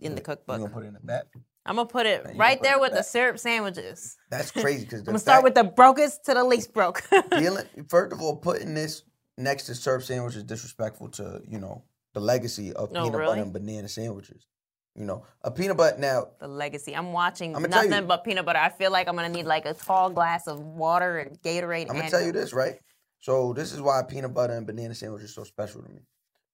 [0.00, 0.58] in the cookbook.
[0.58, 1.24] You gonna put it in the back?
[1.66, 3.04] I'm gonna put it you right there it with the back.
[3.04, 4.16] syrup sandwiches.
[4.30, 7.02] That's crazy because I'm gonna start with the brokest to the least broke.
[7.30, 9.02] dealing, first of all, putting this
[9.37, 11.84] next to syrup sandwich is disrespectful to you know
[12.14, 13.26] the legacy of Oh, peanut really?
[13.32, 14.46] butter and banana sandwiches.
[14.96, 16.28] You know, a peanut butter now.
[16.38, 16.94] the legacy.
[16.94, 18.61] I'm watching I'ma nothing you- but peanut butter.
[18.61, 21.90] I feel like I'm gonna need like a tall glass of water and Gatorade.
[21.90, 22.78] I'm gonna tell you this, right?
[23.18, 26.02] So this is why peanut butter and banana sandwich is so special to me,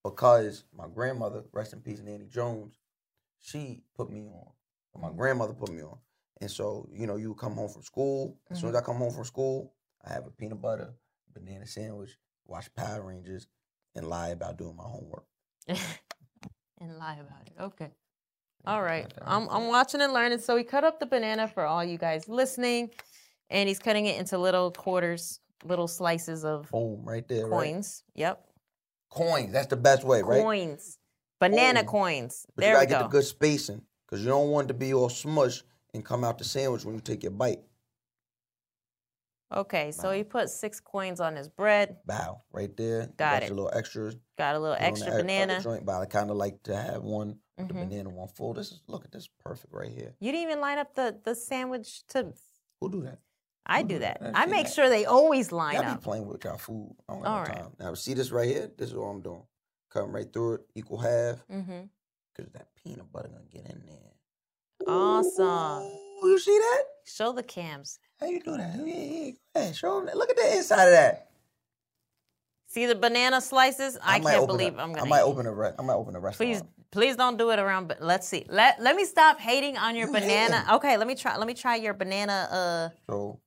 [0.03, 2.79] because my grandmother, rest in peace, Nanny Jones,
[3.40, 5.00] she put me on.
[5.00, 5.98] My grandmother put me on,
[6.40, 8.38] and so you know, you come home from school.
[8.50, 8.85] As soon as mm-hmm.
[8.85, 10.94] I come home from school, I have a peanut butter,
[11.35, 13.48] banana sandwich, watch Power Rangers,
[13.94, 15.24] and lie about doing my homework.
[15.68, 17.53] and lie about it.
[17.61, 17.90] Okay.
[18.66, 19.12] All right.
[19.23, 20.38] I'm, I'm watching and learning.
[20.40, 22.90] So he cut up the banana for all you guys listening,
[23.49, 27.46] and he's cutting it into little quarters, little slices of Boom, right there.
[27.46, 27.64] right?
[27.64, 28.03] coins.
[28.14, 28.44] Yep.
[29.11, 29.53] Coins.
[29.53, 30.42] That's the best way, right?
[30.42, 30.99] Coins.
[31.40, 31.88] Banana Boom.
[31.88, 32.46] coins.
[32.55, 33.05] But you there gotta we get go.
[33.05, 35.62] the good spacing, because you don't want it to be all smushed
[35.94, 37.61] and come out the sandwich when you take your bite.
[39.53, 41.96] Okay, so he put six coins on his bread.
[42.07, 43.01] Bow right there.
[43.01, 43.46] You Got got it.
[43.49, 44.12] Your little extra.
[44.38, 45.61] Got a little put on the extra banana.
[45.61, 48.55] Joint, but I kind of like to have one with the banana one full.
[48.55, 50.14] This is look at this perfect right here.
[50.20, 52.33] You didn't even line up the, the sandwich to.
[52.81, 53.18] Who do that?
[53.66, 54.20] I do that.
[54.20, 54.33] that?
[54.35, 54.73] I make that?
[54.75, 56.96] sure they always line Y'all be playing with y'all food.
[57.09, 57.57] I don't All no right.
[57.57, 57.73] time.
[57.79, 58.70] Now see this right here.
[58.77, 59.42] This is what I'm doing.
[59.92, 61.81] Cutting right through it, equal half, Mm-hmm.
[62.35, 64.87] because that peanut butter gonna get in there.
[64.87, 65.83] Awesome.
[66.25, 66.83] Ooh, you see that?
[67.05, 67.99] Show the cams.
[68.18, 68.77] How you do that?
[68.77, 70.16] Go ahead, show them that.
[70.16, 71.29] Look at the inside of that.
[72.66, 73.99] See the banana slices?
[74.03, 75.05] I, might can't believe a- I'm gonna.
[75.05, 75.25] I might eat.
[75.25, 75.53] open a.
[75.53, 76.51] Re- I might open a restaurant.
[76.53, 77.88] Please, please don't do it around.
[77.88, 78.44] But let's see.
[78.48, 80.57] Let Let me stop hating on your You banana.
[80.61, 80.74] hating.
[80.76, 81.37] Okay, let me try.
[81.37, 82.48] Let me try your banana.
[82.50, 82.88] Uh.
[83.09, 83.40] So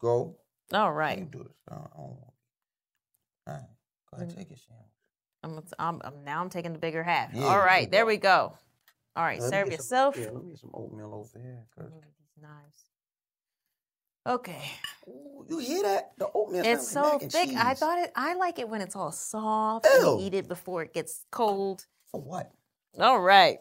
[0.00, 0.36] go.
[0.72, 1.52] All You do this.
[1.68, 1.98] I don't, I don't.
[1.98, 3.62] All right.
[4.10, 4.84] Go ahead, take your sandwich.
[5.42, 6.40] I'm, I'm, I'm now.
[6.42, 7.32] I'm taking the bigger half.
[7.32, 7.90] Yeah, All right.
[7.90, 8.52] There we go.
[9.16, 9.40] All right.
[9.40, 10.14] Let serve yourself.
[10.14, 11.64] Some, yeah, let me get some oatmeal over here.
[11.74, 12.82] 'cause- Look at these knives.
[14.26, 14.62] Okay.
[15.08, 16.12] Ooh, you hear that?
[16.18, 16.64] The oatmeal.
[16.66, 17.50] It's like so thick.
[17.56, 18.12] I thought it.
[18.14, 19.86] I like it when it's all soft.
[19.86, 21.86] and you eat it before it gets cold.
[22.12, 22.50] For what?
[22.96, 23.58] All right.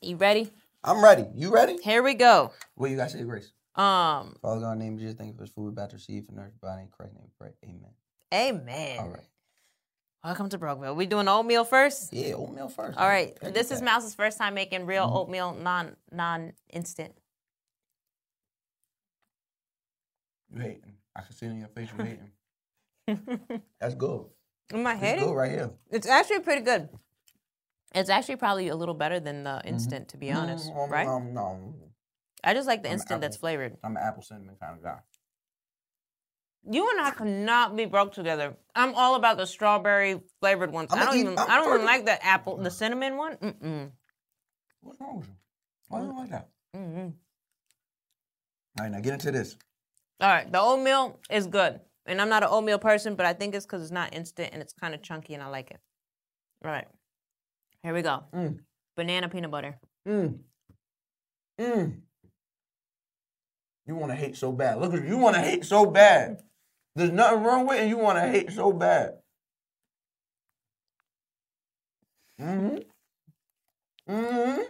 [0.00, 0.50] You ready?
[0.84, 1.24] I'm ready.
[1.34, 1.78] You ready?
[1.82, 2.52] Here we go.
[2.74, 3.52] What you got to say, Grace?
[3.74, 4.36] Um.
[4.40, 5.96] Father God, in the name of Jesus, thank you for this food we about to
[5.96, 7.28] receive and nourish body in Christ's name.
[7.38, 7.50] Pray.
[7.64, 7.90] Amen.
[8.32, 8.98] Amen.
[9.00, 9.24] All right.
[10.24, 10.96] Welcome to Brokeville.
[10.96, 12.12] We doing oatmeal first?
[12.12, 12.98] Yeah, oatmeal first.
[12.98, 13.36] All right.
[13.42, 13.84] This is that.
[13.84, 15.14] Mouse's first time making real Mhm.
[15.14, 17.14] oatmeal, non non instant.
[20.52, 20.94] You hating?
[21.14, 21.88] I can see it in your face.
[21.96, 22.04] You
[23.08, 23.62] hating?
[23.78, 24.26] That's good.
[24.72, 25.24] Am I It's hating?
[25.26, 25.70] good right here.
[25.90, 26.88] It's actually pretty good.
[27.96, 30.70] It's actually probably a little better than the instant, to be honest.
[30.70, 31.06] Mm, Right?
[31.06, 31.74] No, no.
[32.44, 33.76] I just like the I'm instant that's flavored.
[33.82, 34.98] I'm an apple cinnamon kind of guy.
[36.68, 38.54] You and I cannot be broke together.
[38.74, 40.90] I'm all about the strawberry flavored ones.
[40.92, 41.38] I'ma I don't eat- even.
[41.38, 43.36] I'm I don't even like the apple, the cinnamon one.
[43.36, 43.90] Mm-mm.
[44.80, 45.34] What's wrong with you?
[45.88, 46.48] Why do you like that?
[46.76, 46.80] mm.
[46.80, 47.12] Mm-mm.
[48.78, 49.56] All right, now get into this.
[50.20, 53.54] All right, the oatmeal is good, and I'm not an oatmeal person, but I think
[53.54, 55.78] it's because it's not instant and it's kind of chunky, and I like it.
[56.64, 56.86] All right,
[57.82, 58.24] here we go.
[58.34, 58.58] Mm.
[58.96, 59.78] Banana peanut butter.
[60.06, 60.38] Mm.
[61.60, 62.00] Mm.
[63.86, 64.78] You want to hate so bad.
[64.80, 65.10] Look at you.
[65.10, 66.42] You want to hate so bad.
[66.96, 69.18] There's nothing wrong with it, and you want to hate so bad.
[72.40, 72.78] Mm-hmm.
[74.12, 74.62] Mm-hmm.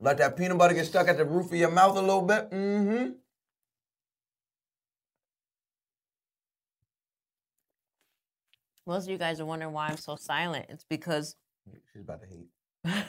[0.00, 2.50] Let that peanut butter get stuck at the roof of your mouth a little bit.
[2.50, 3.12] Mm-hmm.
[8.88, 10.64] Most of you guys are wondering why I'm so silent.
[10.70, 11.36] It's because
[11.92, 12.48] She's about to hate.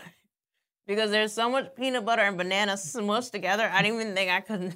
[0.88, 3.64] because there's so much peanut butter and banana smushed together.
[3.72, 4.76] I didn't even think I could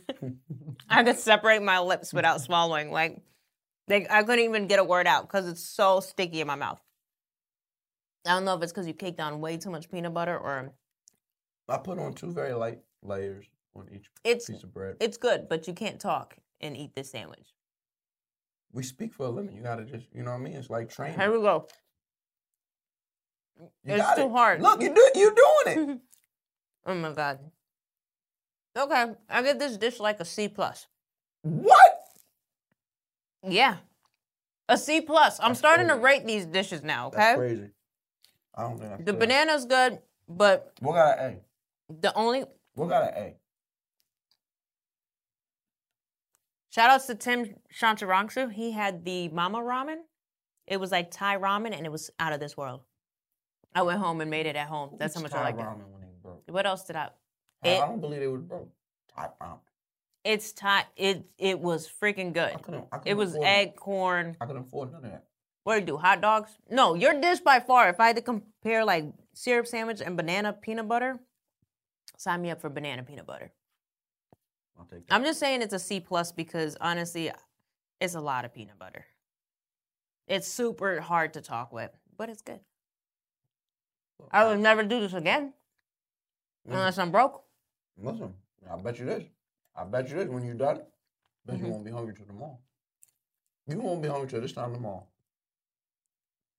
[0.90, 2.90] I could separate my lips without swallowing.
[2.90, 3.22] Like,
[3.90, 6.80] like I couldn't even get a word out because it's so sticky in my mouth.
[8.26, 10.72] I don't know if it's because you caked on way too much peanut butter or
[11.68, 13.46] I put on two very light layers
[13.76, 14.96] on each it's piece of bread.
[15.02, 17.54] it's good, but you can't talk and eat this sandwich.
[18.74, 19.56] We speak for a living.
[19.56, 20.56] You gotta just, you know what I mean?
[20.56, 21.20] It's like training.
[21.20, 21.68] Here we go.
[23.60, 24.32] You it's too it.
[24.32, 24.62] hard.
[24.62, 26.00] Look, you do, you're doing it.
[26.86, 27.40] Oh my god.
[28.78, 30.88] Okay, I give this dish like a C plus.
[31.44, 31.94] what?
[33.42, 33.78] Yeah,
[34.68, 35.40] a C plus.
[35.40, 37.08] I'm That's starting to rate these dishes now.
[37.08, 37.70] Okay, That's crazy.
[38.54, 41.40] I don't think that's the banana's good, but What got an
[41.90, 41.94] A.
[42.02, 42.44] the only?
[42.74, 43.36] What got an A?
[46.74, 48.52] Shout outs to Tim Chantarangsu.
[48.52, 49.98] He had the Mama Ramen.
[50.66, 52.82] It was like Thai ramen, and it was out of this world.
[53.76, 54.96] I went home and made it at home.
[54.98, 55.60] That's how much I Thai like it.
[55.60, 56.44] ramen when it broke.
[56.48, 57.10] What else did I?
[57.64, 58.70] I It, don't believe it was broke.
[59.16, 59.60] Thai ramen.
[60.24, 60.86] it's Thai.
[60.96, 62.54] It it was freaking good.
[62.54, 63.50] I couldn't- I It couldn't was afford it.
[63.50, 64.38] egg, corn.
[64.42, 65.26] I couldn't afford none of that.
[65.66, 65.98] What do you do?
[65.98, 66.58] Hot dogs?
[66.70, 67.88] No, your dish by far.
[67.90, 71.20] If I had to compare like syrup sandwich and banana peanut butter,
[72.18, 73.52] sign me up for banana peanut butter.
[74.78, 75.14] I'll take that.
[75.16, 77.32] I'm just saying it's a C plus because honestly,
[78.02, 79.06] it's a lot of peanut butter.
[80.28, 82.60] It's super hard to talk with, but it's good.
[84.32, 85.54] I would never do this again
[86.68, 87.44] unless I'm broke.
[88.02, 88.34] Listen,
[88.72, 89.24] I bet you this.
[89.76, 90.82] I bet you this when you're done.
[91.46, 91.66] Bet Mm-hmm.
[91.66, 92.58] you won't be hungry till tomorrow.
[93.68, 95.06] You won't be hungry till this time tomorrow.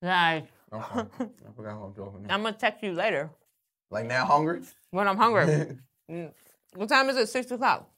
[0.01, 0.43] Nice.
[0.71, 0.83] Okay.
[1.19, 2.25] I forgot how I'm joking.
[2.29, 3.31] I'm gonna text you later
[3.89, 4.61] Like now, hungry?
[4.91, 5.77] when I'm hungry.
[6.11, 6.31] Mm.
[6.75, 7.27] what time is it?
[7.29, 7.89] Six o'clock.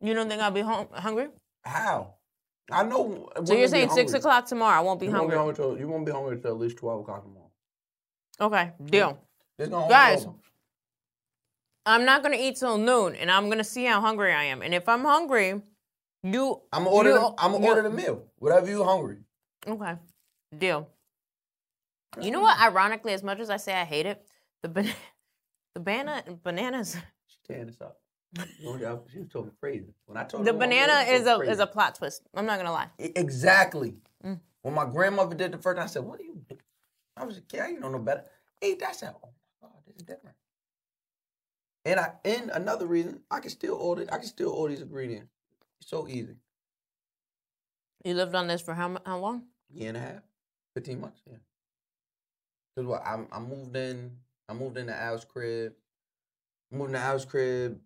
[0.00, 1.28] You don't think I'll be home hungry?
[1.64, 2.14] How?
[2.70, 3.28] I know.
[3.44, 4.78] So you're saying six o'clock tomorrow?
[4.78, 5.34] I won't be you Won't hungry.
[5.34, 7.50] be hungry till, you won't be hungry until at least twelve o'clock tomorrow.
[8.40, 8.86] Okay, mm-hmm.
[8.86, 9.18] deal.
[9.58, 10.26] It's gonna Guys,
[11.86, 14.62] I'm not gonna eat till noon, and I'm gonna see how hungry I am.
[14.62, 15.60] And if I'm hungry,
[16.22, 16.60] you.
[16.72, 17.10] I'm gonna order.
[17.10, 18.24] you- the, I'm gonna order the meal.
[18.38, 19.18] Whatever you hungry.
[19.66, 19.94] Okay,
[20.56, 20.88] deal.
[22.20, 22.44] You know mm-hmm.
[22.44, 22.60] what?
[22.60, 24.24] Ironically, as much as I say I hate it,
[24.62, 24.88] the ban-
[25.74, 26.96] the banana bananas.
[27.26, 27.98] She tearing this up.
[28.60, 29.94] She was talking crazy.
[30.06, 32.22] When I told The banana is a talking is a plot twist.
[32.34, 32.88] I'm not gonna lie.
[32.98, 33.94] Exactly.
[34.24, 34.40] Mm.
[34.62, 36.56] When my grandmother did the first, I said, "What do you?" do?"
[37.16, 37.60] I was a kid.
[37.60, 38.24] I didn't know no better.
[38.60, 38.90] Ate that.
[38.90, 39.28] I said, "Oh
[39.62, 40.36] my god, this is different."
[41.84, 44.06] And I and another reason I can still order.
[44.10, 45.30] I can still order these ingredients.
[45.80, 46.36] It's so easy.
[48.04, 49.44] You lived on this for how how long?
[49.70, 50.22] Year and a half,
[50.74, 51.20] fifteen months.
[51.26, 51.36] Yeah.
[52.76, 54.16] Cause what I I moved in.
[54.48, 55.74] I moved into Al's crib.
[56.70, 57.80] Moved into Al's crib.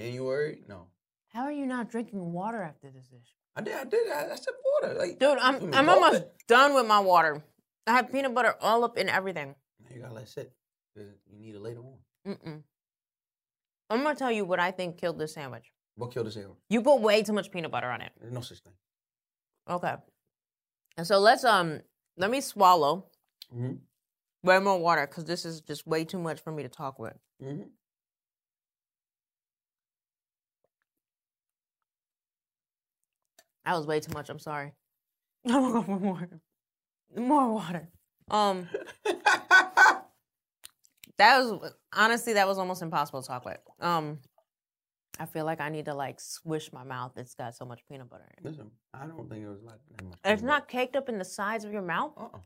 [0.00, 0.62] January?
[0.68, 0.88] No,
[1.32, 3.34] How are you not drinking water after this dish?
[3.56, 3.74] I did.
[3.74, 4.10] I did.
[4.12, 4.94] I, I said water.
[4.98, 6.34] Like, Dude, I'm I'm almost it?
[6.46, 7.42] done with my water.
[7.86, 9.54] I have peanut butter all up in everything.
[9.94, 10.52] You gotta let it sit.
[10.96, 11.98] You need it later on.
[12.26, 12.62] Mm-mm.
[13.88, 15.72] I'm gonna tell you what I think killed this sandwich.
[15.94, 16.58] What killed the sandwich?
[16.68, 18.12] You put way too much peanut butter on it.
[18.20, 18.72] There's no such thing.
[19.70, 19.94] Okay.
[20.98, 21.80] And so let's um
[22.18, 23.06] let me swallow
[23.54, 23.78] Mhm.
[24.42, 27.16] way more water because this is just way too much for me to talk with.
[27.42, 27.68] Mm-hmm.
[33.66, 34.30] That was way too much.
[34.30, 34.72] I'm sorry.
[35.44, 36.28] I'm gonna go for more.
[37.16, 37.88] More water.
[38.30, 38.68] Um
[41.18, 43.58] That was honestly that was almost impossible to talk with.
[43.80, 44.20] Um
[45.18, 47.12] I feel like I need to like swish my mouth.
[47.16, 48.50] It's got so much peanut butter in it.
[48.50, 50.18] Listen, I don't think it was like that much.
[50.24, 52.12] It's not caked up in the sides of your mouth.
[52.16, 52.38] Uh-uh.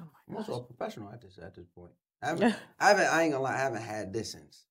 [0.00, 1.92] Oh I'm my also a professional at this at this point.
[2.22, 4.66] I haven't, I haven't, I ain't gonna lie, I haven't had this since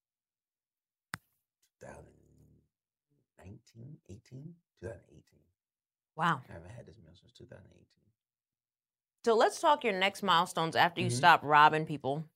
[1.82, 5.33] 2019, 18, 2018.
[6.16, 6.42] Wow.
[6.50, 7.86] I haven't had this meal since 2018.
[9.26, 11.12] So let's talk your next milestones after you Mhm.
[11.18, 12.30] stop robbing people.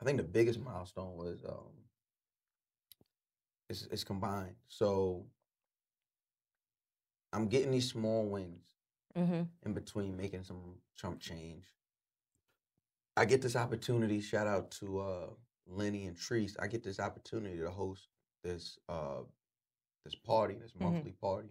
[0.00, 1.72] I think the biggest milestone was um,
[3.68, 4.56] it's, it's combined.
[4.68, 5.26] So
[7.32, 8.74] I'm getting these small wins
[9.16, 9.42] Mm-hmm.
[9.64, 11.74] in between making some Trump change.
[13.16, 14.20] I get this opportunity.
[14.20, 15.30] Shout out to uh,
[15.66, 16.54] Lenny and Treese.
[16.60, 18.08] I get this opportunity to host
[18.44, 19.22] this uh,
[20.04, 20.82] this party, this Mhm.
[20.82, 21.50] monthly party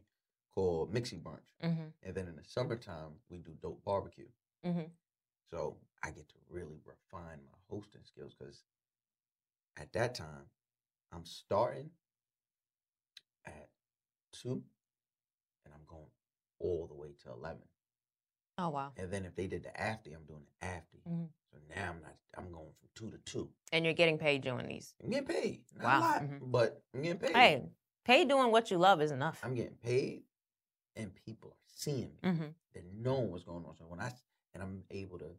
[0.58, 1.84] called Mixie Brunch, Mm-hmm.
[2.02, 4.26] and then in the summertime we do dope barbecue.
[4.66, 4.86] Mm-hmm.
[5.52, 8.64] So I get to really refine my hosting skills because
[9.80, 10.50] at that time
[11.14, 11.92] I'm starting
[13.46, 13.70] at
[14.34, 14.64] two,
[15.64, 16.10] and I'm going
[16.60, 17.62] all the way to eleven.
[18.58, 18.94] Oh wow.
[18.98, 20.98] And then if they did the after, I'm doing the after.
[21.08, 21.28] Mhm.
[21.52, 22.16] So now I'm not.
[22.36, 23.50] I'm going from two to two.
[23.72, 24.96] And you're getting paid doing these.
[25.04, 25.62] I'm getting paid.
[25.76, 26.00] Not Wow.
[26.00, 26.52] a lot, Mhm.
[26.52, 27.36] but I'm getting paid.
[27.36, 27.70] Hey,
[28.06, 29.40] pay doing what you love is enough.
[29.44, 30.24] I'm getting paid,
[30.98, 32.20] and people are seeing me.
[32.24, 32.48] Mm-hmm.
[32.74, 33.76] They're knowing what's going on.
[33.78, 34.12] So when I
[34.54, 35.30] and I'm able to,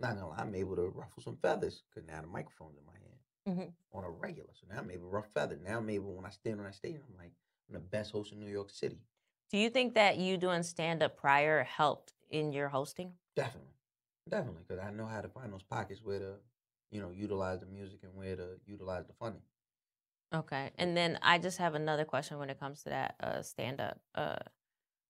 [0.00, 2.92] not gonna lie, I'm able to ruffle some feathers because now the microphone's in my
[2.92, 3.06] hand
[3.48, 3.98] Mm-hmm.
[3.98, 4.50] on a regular.
[4.54, 5.58] So now I'm able to ruffle feathers.
[5.66, 7.32] Now I'm able when I stand on that stage, I'm like,
[7.68, 8.98] I'm the best host in New York City.
[9.50, 13.12] Do you think that you doing stand up prior helped in your hosting?
[13.34, 13.72] Definitely,
[14.28, 16.32] definitely, because I know how to find those pockets where to,
[16.90, 19.40] you know, utilize the music and where to utilize the funny.
[20.32, 20.70] Okay.
[20.78, 23.98] And then I just have another question when it comes to that uh, stand up.
[24.14, 24.36] Uh,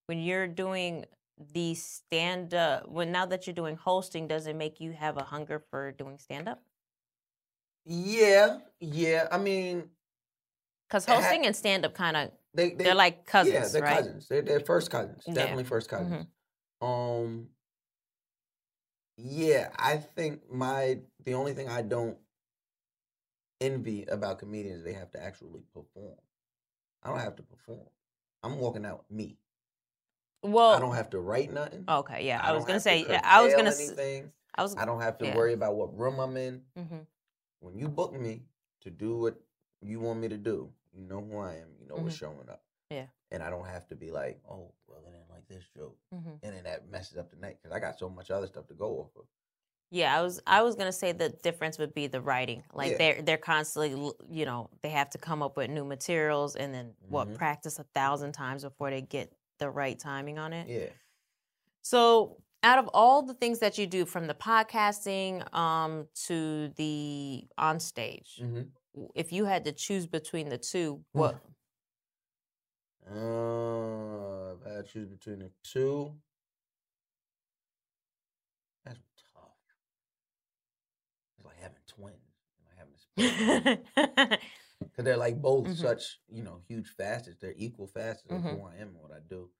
[0.06, 1.04] when you're doing
[1.52, 5.24] the stand up, when now that you're doing hosting, does it make you have a
[5.24, 6.62] hunger for doing stand up?
[7.84, 9.28] Yeah, yeah.
[9.30, 9.90] I mean,
[10.88, 13.68] Because It ha- hosting and stand up kind of they, they they're like cousins, Yeah,
[13.68, 13.96] they're right?
[13.96, 14.28] cousins.
[14.28, 15.22] They're, they're first cousins.
[15.26, 15.34] Yeah.
[15.34, 16.02] Definitely first Mm-hmm.
[16.12, 16.26] cousins.
[16.82, 17.48] Um.
[19.16, 22.16] Yeah, I think my the only thing I don't
[23.60, 24.84] envy about comedians.
[24.84, 26.16] They have to actually perform.
[27.02, 27.86] I don't have to perform.
[28.42, 29.36] I'm walking out me.
[30.42, 31.84] Well, I don't have to write nothing.
[31.86, 32.40] Okay, yeah.
[32.42, 33.20] I, I was gonna have to say.
[33.22, 33.70] I was gonna.
[33.74, 34.32] anything.
[34.54, 34.76] I was.
[34.76, 35.36] I don't have to yeah.
[35.36, 36.62] worry about what room I'm in.
[36.78, 37.06] Mhm.
[37.60, 38.42] When you book me
[38.80, 39.38] to do what
[39.82, 41.68] you want me to do, you know who I am.
[41.78, 42.20] You know what's Mhm.
[42.20, 42.62] showing up.
[42.90, 43.06] Yeah.
[43.30, 46.38] And I don't have to be like, oh, well, I didn't like this joke, Mhm.
[46.42, 48.74] and then that messes up the night because I got so much other stuff to
[48.74, 49.26] go off of.
[49.92, 52.62] Yeah, I was I was gonna say the difference would be the writing.
[52.72, 52.98] Like Yeah.
[52.98, 53.90] they're they're constantly
[54.30, 57.34] you know they have to come up with new materials and then what Mhm.
[57.34, 60.68] practice a thousand times before they get the right timing on it.
[60.68, 60.90] Yeah.
[61.82, 67.48] So out of all the things that you do, from the podcasting um, to the
[67.58, 68.70] on stage, Mhm.
[69.14, 71.18] if you had to choose between the two, Hmm.
[71.18, 71.44] what?
[73.10, 76.20] Uh, I had to choose between the two,
[78.84, 79.00] that's
[79.34, 79.56] tough.
[81.38, 82.99] It's like having twins.
[83.16, 84.40] Like having a split.
[84.80, 85.76] Because they're like both Mhm.
[85.76, 87.36] such, you know, huge facets.
[87.40, 88.58] They're equal facets of Mhm.
[88.58, 89.50] who I am and what I do.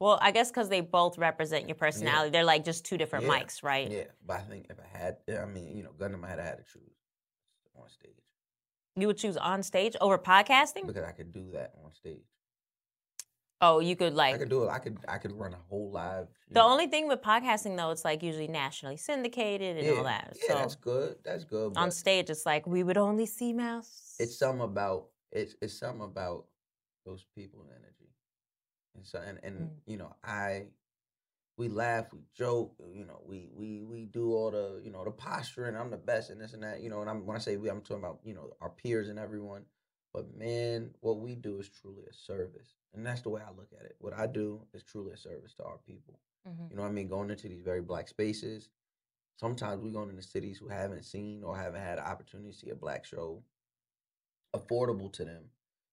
[0.00, 2.30] well, I guess because they both represent your personality.
[2.30, 3.30] They're like just two different Yeah.
[3.40, 3.90] mics, right?
[3.90, 6.40] Yeah, but I think if I had, I mean, you know, gun to my head,
[6.40, 6.96] I had to choose
[7.76, 8.18] on stage
[8.96, 10.86] You would choose on stage over podcasting.
[10.86, 12.26] because I could do that on stage.
[13.66, 14.68] Oh, you could like I could do it.
[14.68, 16.26] I could, I could run a whole live.
[16.50, 16.68] The know.
[16.70, 20.36] only thing with podcasting though, it's like usually nationally syndicated and yeah, all that.
[20.36, 21.16] Yeah, so that's good.
[21.24, 21.76] That's good.
[21.76, 24.16] on stage, it's like we would only see mouse.
[24.18, 26.44] it's something about it's it's something about
[27.06, 28.10] those people and energy
[28.94, 29.70] and so and, and Mm.
[29.86, 30.64] you know i
[31.56, 35.10] we laugh we joke you know we we we do all the you know the
[35.10, 37.56] posturing i'm the best and this and that you know and i'm when i say
[37.56, 39.62] we i'm talking about you know our peers and everyone
[40.14, 43.68] but man what we do is truly a service and that's the way i look
[43.78, 46.70] at it what i do is truly a service to our people Mhm.
[46.70, 48.70] you know what i mean going into these very black spaces
[49.36, 52.70] sometimes we go into cities who haven't seen or haven't had an opportunity to see
[52.70, 53.42] a black show
[54.54, 55.44] affordable to them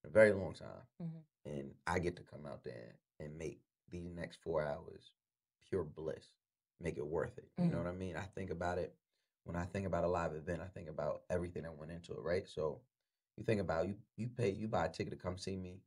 [0.03, 0.85] in a very long time.
[1.01, 1.23] Mhm.
[1.45, 5.13] And I get to come out there and make these next four hours
[5.67, 6.35] pure bliss,
[6.79, 7.49] make it worth it.
[7.57, 7.83] You know Mhm.
[7.85, 8.15] what I mean?
[8.15, 8.95] I think about it
[9.43, 12.21] when I think about a live event, I think about everything that went into it,
[12.21, 12.47] right?
[12.47, 12.81] So
[13.37, 15.81] you think about you you pay you buy a ticket to come see me,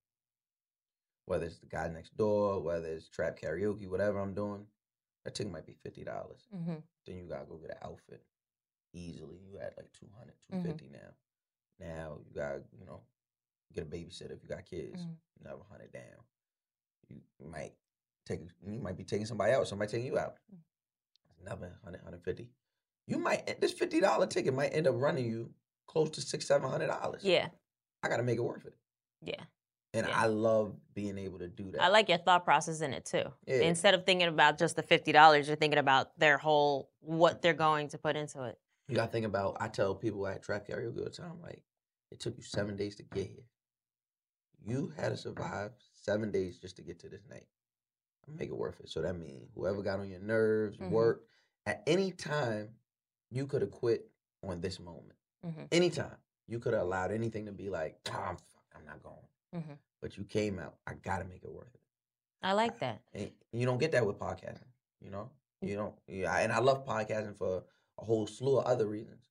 [1.27, 4.67] whether it's the guy next door, whether it's trap karaoke, whatever I'm doing,
[5.25, 6.47] that ticket might be fifty dollars.
[6.55, 6.83] Mhm.
[7.07, 8.23] Then you gotta go get an outfit.
[8.93, 10.63] Easily, you at like 200, Mhm.
[10.63, 11.15] 250 now.
[11.81, 13.01] Now you gotta, you know
[13.73, 15.03] get a babysitter if you got kids.
[15.03, 15.17] Mhm.
[15.41, 16.25] You have a hundred down.
[17.09, 17.75] You might
[18.25, 19.67] take you might be taking somebody out.
[19.67, 20.39] Somebody taking you out.
[20.55, 20.63] Mm.
[21.41, 22.51] Another 100, 150.
[23.09, 25.53] You might this fifty dollar ticket might end up running you
[25.87, 27.25] close to six seven hundred dollars.
[27.25, 27.51] Yeah,
[28.03, 28.75] I got to make it worth it.
[29.21, 29.45] yeah.
[29.95, 30.21] And Yeah.
[30.21, 31.81] I love being able to do that.
[31.81, 33.25] I like your thought process in it too.
[33.47, 33.61] Yeah.
[33.63, 37.55] Instead of thinking about just the fifty dollars, you're thinking about their whole what they're
[37.55, 38.59] going to put into it.
[38.89, 39.57] You gotta think about.
[39.61, 41.63] I tell people at track all the time, like
[42.11, 43.45] it took you seven days to get here.
[44.67, 47.47] You had to survive seven days just to get to this night.
[48.27, 48.89] Make it worth it.
[48.89, 50.91] So that means whoever got on your nerves, Mhm.
[50.91, 51.27] work
[51.67, 52.75] at any time,
[53.31, 54.11] you could have quit
[54.43, 55.19] on this moment.
[55.47, 55.69] Mhm.
[55.71, 56.17] Anytime
[56.47, 58.37] you could have allowed anything to be like, oh, I'm,
[58.75, 59.27] I'm not going.
[59.55, 59.79] Mhm.
[60.17, 60.77] You came out.
[60.87, 61.81] I gotta make it worth it.
[62.43, 63.01] I like that.
[63.15, 64.69] And you don't get that with podcasting.
[65.01, 65.31] You know,
[65.63, 65.95] you don't.
[66.07, 67.65] Yeah, and I love podcasting for
[67.99, 69.23] a whole slew of other reasons.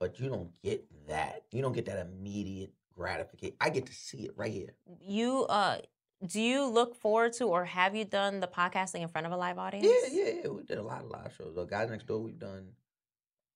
[0.00, 1.42] But you don't get that.
[1.52, 3.56] You don't get that immediate gratification.
[3.60, 4.74] I get to see it right here.
[5.00, 5.78] You uh,
[6.26, 9.36] do you look forward to or have you done the podcasting in front of a
[9.36, 9.86] live audience?
[9.86, 10.48] Yeah, yeah, yeah.
[10.48, 11.54] We did a lot of live shows.
[11.54, 12.68] The guys next door, we've done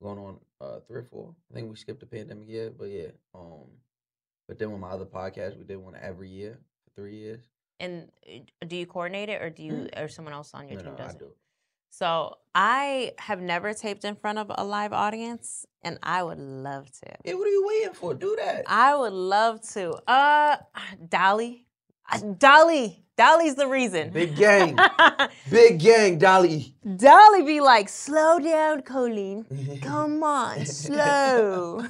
[0.02, 1.34] going on uh three or four.
[1.50, 3.08] I think we skipped the pandemic year, but yeah.
[3.34, 3.66] Um,
[4.46, 6.58] but then with my other podcast, we did one every year
[6.98, 7.40] three years.
[7.80, 10.84] And uh, do you coordinate it or do you or someone else on your Mm.
[10.84, 11.18] No, team no, does I it?
[11.20, 11.30] do.
[11.90, 16.90] So I have never taped in front of a live audience, and I would love
[17.00, 17.06] to.
[17.24, 18.14] Yeah, what are you waiting for?
[18.14, 18.64] Do that.
[18.66, 19.92] I would love to.
[20.06, 20.56] Uh,
[21.08, 21.66] Dolly,
[22.38, 24.10] Dolly, Dolly's the reason.
[24.10, 24.76] Big gang,
[25.50, 26.74] big gang, Dolly.
[26.96, 29.46] Dolly be like, slow down, Colleen.
[29.82, 31.86] Come on, slow.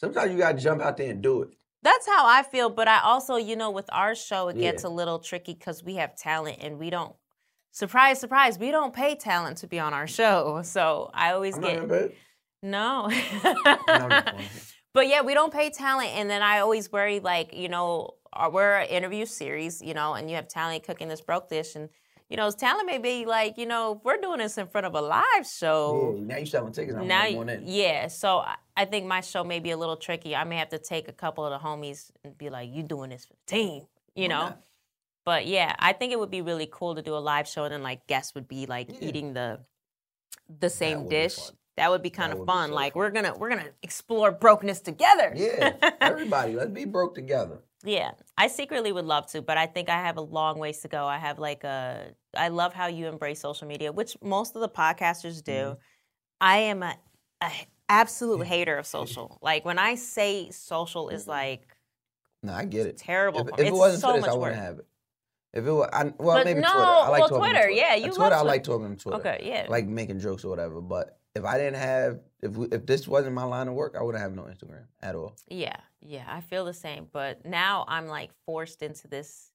[0.00, 1.50] Sometimes you gotta jump out there and do it.
[1.82, 4.90] That's how I feel, but I also, you know, with our show, it gets Yeah.
[4.90, 7.14] a little tricky because we have talent and we don't.
[7.72, 10.60] Surprise, surprise, we don't pay talent to be on our show.
[10.62, 12.14] So I always I'm get
[12.62, 13.08] no.
[13.10, 14.48] I'm just playing.
[14.92, 18.50] But yeah, we don't pay talent, and then I always worry, like you know, uh,
[18.52, 21.88] we're an interview series, you know, and you have talent cooking this broke dish, and
[22.30, 24.94] you know, talent may be like, you know, if we're doing this in front of
[24.94, 26.14] a live show.
[26.16, 26.96] Yeah, now you selling tickets.
[26.96, 27.64] I'm Now, going in.
[27.66, 30.34] yeah, so I- I think my show may be a little tricky.
[30.34, 33.10] I may have to take a couple of the homies and be like, "You doing
[33.10, 34.40] this for the team," you Why know.
[34.46, 34.60] not?
[35.26, 37.74] But yeah, I think it would be really cool to do a live show, and
[37.74, 39.60] then like guests would be like eating the
[40.60, 41.38] the same be dish.
[41.76, 42.70] That would be kind of fun.
[42.72, 45.32] like we're gonna we're gonna explore brokenness together.
[45.36, 47.58] Yeah, everybody, let's be broke together.
[47.82, 50.88] Yeah, I secretly would love to, but I think I have a long ways to
[50.88, 51.06] go.
[51.06, 54.68] I have like a, I love how you embrace social media, which most of the
[54.68, 55.52] podcasters do.
[55.52, 55.80] Mm-hmm.
[56.42, 56.96] I am a,
[57.42, 57.50] a
[57.88, 59.38] absolute hater of social.
[59.42, 61.76] Like when I say social is like
[62.42, 62.96] No, I get it.
[62.98, 63.48] terrible.
[63.48, 64.86] If, if it wasn't so for this, much I wouldn't have it.
[65.52, 66.86] If it was, I, well, But maybe no, Twitter.
[66.86, 68.34] I like well, on Twitter, yeah, you love Twitter.
[68.36, 69.18] I like talking on Twitter.
[69.18, 69.64] Okay, yeah.
[69.66, 70.80] I like making jokes or whatever.
[70.80, 74.02] But if I didn't have, if we, if this wasn't my line of work, I
[74.02, 75.34] wouldn't have no Instagram at all.
[75.48, 77.06] Yeah, yeah, I feel the same.
[77.12, 79.50] But now I'm like forced into this.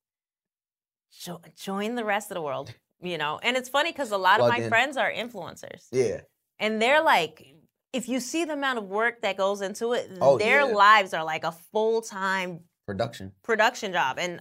[1.23, 3.39] Jo- join the rest of the world, you know.
[3.41, 4.69] And it's funny because a lot of my in.
[4.69, 6.21] friends are influencers, Yeah.
[6.59, 7.53] and they're like,
[7.93, 10.75] if you see the amount of work that goes into it, Oh, their yeah.
[10.75, 13.31] lives are like a full time Production.
[13.43, 14.39] production job, and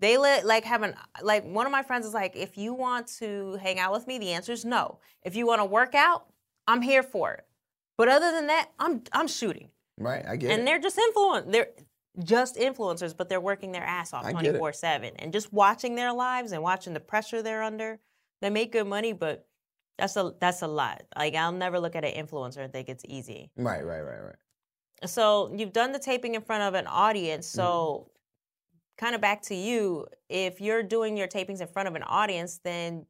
[0.00, 3.06] they let like have an like one of my friends is like, if you want
[3.18, 4.98] to hang out with me, the answer is no.
[5.22, 6.26] If you want to work out,
[6.66, 7.44] I'm here for it.
[7.96, 9.70] But other than that, I'm I'm shooting.
[9.98, 10.24] Right.
[10.26, 10.64] I get and it.
[10.64, 11.68] they're just influence they're
[12.24, 14.60] just influencers but they're working their ass off I get it.
[14.60, 17.98] 24-7 and just watching their lives and watching the pressure they're under
[18.40, 19.46] they make good money but
[19.98, 23.04] that's a that's a lot like i'll never look at an influencer and think it's
[23.08, 23.84] easy Right.
[23.84, 24.00] Right.
[24.00, 24.20] Right.
[24.20, 25.08] Right.
[25.08, 28.08] so you've done the taping in front of an audience so Mm-hmm.
[29.06, 32.60] kind of back to you if you're doing your tapings in front of an audience
[32.64, 33.06] then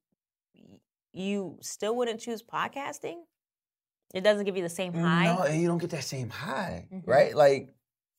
[1.12, 3.16] you still wouldn't choose podcasting
[4.12, 6.88] it doesn't give you the same high No, and you don't get that same high,
[6.92, 7.02] Mhm.
[7.06, 7.34] right?
[7.34, 7.74] Like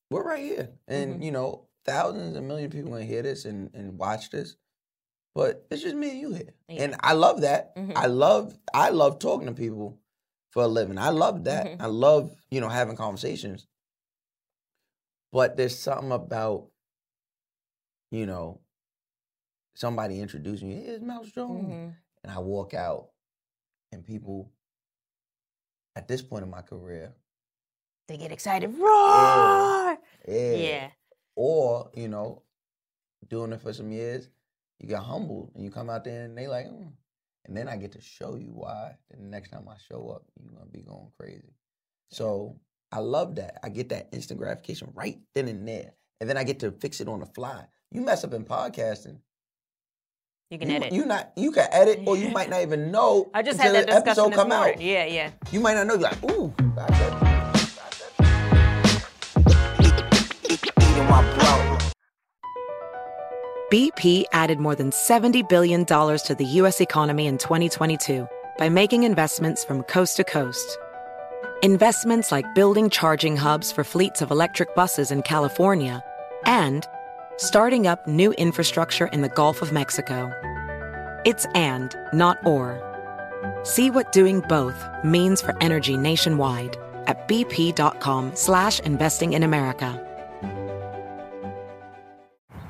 [0.09, 1.23] we're right here, and Mhm.
[1.23, 4.55] you know, thousands and millions of people gonna hear this and, and watch this,
[5.33, 7.75] but it's just me and you here, and I love that.
[7.75, 7.93] Mhm.
[7.95, 9.99] I love I love talking to people
[10.51, 10.97] for a living.
[10.97, 11.65] I love that.
[11.65, 11.81] Mhm.
[11.81, 13.67] I love you know having conversations,
[15.31, 16.69] but there's something about
[18.11, 18.61] you know
[19.75, 20.75] somebody introducing me.
[20.75, 23.09] Hey, it's Mouse Jones, and I walk out,
[23.91, 24.51] and people
[25.95, 27.13] at this point in my career
[28.07, 30.55] they get excited roar Yeah.
[30.55, 30.87] Yeah.
[31.35, 32.43] Or, you know,
[33.27, 34.29] doing it for some years,
[34.79, 36.91] you get humbled and you come out there and they like, mm.
[37.45, 38.95] and then I get to show you why.
[39.09, 41.53] The next time I show up, you're gonna be going crazy.
[42.09, 42.59] So
[42.91, 43.59] I love that.
[43.63, 45.93] I get that instant gratification right then and there.
[46.19, 47.65] And then I get to fix it on the fly.
[47.91, 49.17] You mess up in podcasting.
[50.53, 50.93] You can you, edit.
[50.93, 53.87] You not you can edit or you might not even know I just until had
[53.87, 54.75] that discussion episode this come morning.
[54.75, 54.81] out.
[54.81, 55.31] Yeah, yeah.
[55.51, 55.95] You might not know.
[55.95, 57.33] You're like, ooh, got that.
[60.79, 61.77] Eating my bro.
[63.71, 66.79] BP added more than $70 billion to the U.S.
[66.79, 68.27] economy in 2022
[68.59, 70.77] by making investments from coast to coast.
[71.63, 76.03] Investments like building charging hubs for fleets of electric buses in California
[76.45, 76.87] and
[77.37, 80.31] starting up new infrastructure in the Gulf of Mexico.
[81.25, 82.81] It's and, not or.
[83.63, 86.77] See what doing both means for energy nationwide
[87.07, 89.99] at bp.com slash investing in America.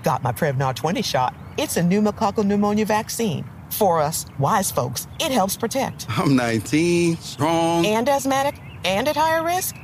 [0.03, 1.34] Got my Prevnar 20 shot.
[1.57, 3.45] It's a pneumococcal pneumonia vaccine.
[3.70, 6.05] For us, wise folks, it helps protect.
[6.09, 7.86] I'm 19, strong.
[7.86, 9.76] And asthmatic and at higher risk?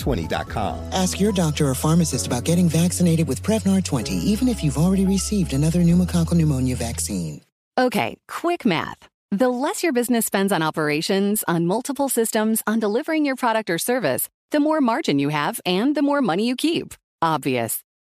[0.00, 0.92] Prevnar20.com.
[0.92, 5.06] Ask your doctor or pharmacist about getting vaccinated with Prevnar 20, even if you've already
[5.06, 7.42] received another pneumococcal pneumonia vaccine.
[7.78, 9.08] Okay, quick math.
[9.30, 13.78] The less your business spends on operations, on multiple systems, on delivering your product or
[13.78, 16.94] service, the more margin you have and the more money you keep.
[17.22, 17.82] Obvious.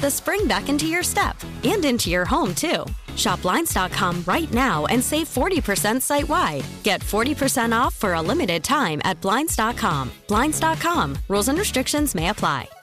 [0.00, 2.84] the spring back into your step and into your home, too.
[3.16, 6.64] Shop Blinds.com right now and save 40% site wide.
[6.82, 10.10] Get 40% off for a limited time at Blinds.com.
[10.28, 11.18] Blinds.com.
[11.28, 12.75] Rules and restrictions may apply.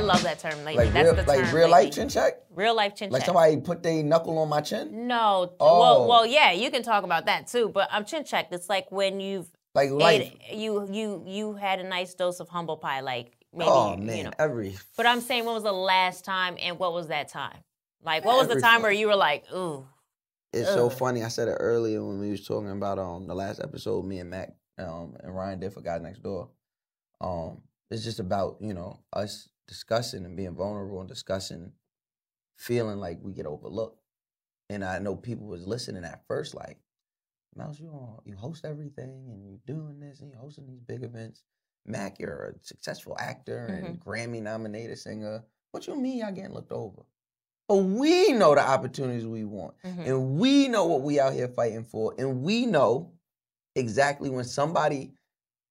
[0.00, 0.64] I love that term.
[0.64, 1.70] Like, Like that's real, the like real lately.
[1.70, 2.34] life chin check.
[2.54, 3.34] Real life chin Like check.
[3.34, 5.06] Like somebody put their knuckle on my chin.
[5.06, 5.52] No.
[5.60, 5.80] Oh.
[5.80, 7.68] Well, well, yeah, you can talk about that too.
[7.68, 8.52] But I'm chin checked.
[8.52, 10.32] It's like when you've Like ate- life.
[10.52, 13.00] you you you had a nice dose of humble pie.
[13.00, 14.30] Like maybe oh you man, know.
[14.38, 17.58] every But I'm saying, when was the last time, and what was that time?
[18.02, 19.86] Like, what was the time where you were like, ooh,
[20.54, 21.22] It's so funny.
[21.22, 24.30] I said it earlier when we was talking about um the last episode me and
[24.30, 26.48] Mack um and Ryan did for Guys Next Door.
[27.20, 31.70] Um, it's just about you know us discussing and being vulnerable and discussing,
[32.56, 34.02] feeling like we get overlooked.
[34.68, 36.78] And I know people was listening at first like,
[37.54, 41.04] Mouse, you on, you host everything and you're doing this and you're hosting these big
[41.04, 41.44] events.
[41.86, 45.44] Mack, you're a successful actor and Grammy nominated singer.
[45.70, 47.02] What you mean y'all getting looked over?
[47.68, 49.74] But we know the opportunities we want.
[49.84, 50.02] Mm-hmm.
[50.02, 52.12] And we know what we out here fighting for.
[52.18, 53.12] And we know
[53.76, 55.12] exactly when somebody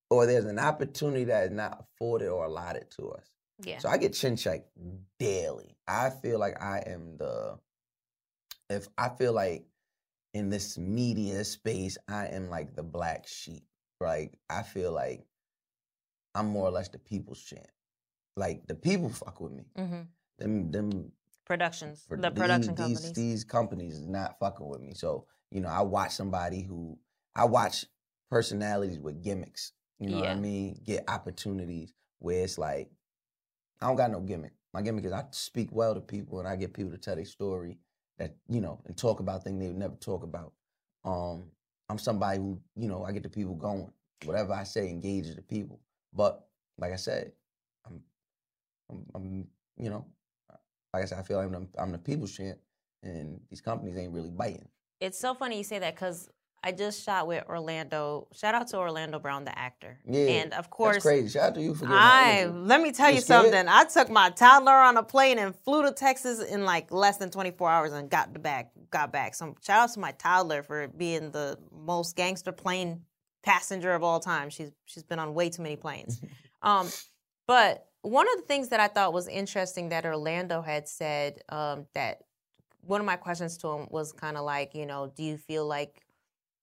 [0.10, 3.30] or there's an opportunity that is not afforded or allotted to us.
[3.64, 3.80] Yeah.
[3.80, 4.70] So I get chin checked
[5.20, 5.78] daily.
[5.88, 7.60] I feel like I am the
[8.70, 9.66] if I feel like
[10.34, 13.64] in this media space, I am like the black sheep.
[14.00, 15.26] Like I feel like
[16.36, 17.66] I'm more or less the people's champ.
[18.36, 19.66] Like the people fuck with me.
[19.76, 20.02] hmm
[20.38, 21.12] Them them
[21.46, 23.14] Productions, for the production these, companies.
[23.14, 24.94] These companies is not fucking with me.
[24.94, 27.00] So, you know, I watch somebody who
[27.36, 27.86] I watch
[28.30, 29.72] personalities with gimmicks.
[29.98, 30.80] You know what I mean?
[30.86, 32.92] Get opportunities where it's like,
[33.82, 34.54] I don't got no gimmick.
[34.74, 37.26] My gimmick is I speak well to people and I get people to tell their
[37.26, 37.78] story
[38.18, 40.54] that, you know, and talk about things they would never talk about.
[41.04, 41.46] Um,
[41.90, 43.92] I'm somebody who, you know, I get the people going.
[44.26, 45.80] Whatever I say engages the people.
[46.14, 46.46] But
[46.78, 47.32] like I said,
[47.86, 48.02] I'm
[48.90, 50.06] I'm, I'm you know,
[50.94, 52.58] like I said, I feel like I'm the, I'm the people's champ,
[53.04, 54.68] and these companies ain't really biting.
[55.00, 56.30] It's so funny you say that because
[56.64, 58.28] I just shot with Orlando.
[58.34, 59.98] Shout out to Orlando Brown, the actor.
[60.06, 61.30] Yeah, and of course, that's crazy.
[61.30, 63.68] Shout out to you for I let me tell You you something.
[63.68, 67.32] I took my toddler on a plane and flew to Texas in like less than
[67.32, 68.72] 24 hours and got the back.
[68.92, 69.36] Got back.
[69.36, 73.04] So shout out to my toddler for being the most gangster plane
[73.44, 74.50] passenger of all time.
[74.50, 76.22] She's she's been on way too many planes.
[76.62, 76.90] um,
[77.48, 81.86] but one of the things that I thought was interesting that Orlando had said um,
[81.94, 82.20] that
[82.82, 85.66] one of my questions to him was kind of like, you know, do you feel
[85.66, 86.02] like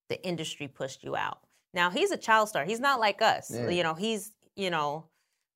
[0.09, 1.39] the industry pushed you out?
[1.75, 2.65] Now he's a child star.
[2.65, 3.51] He's not like us.
[3.53, 3.69] Yeah.
[3.69, 5.07] You know, he's you know,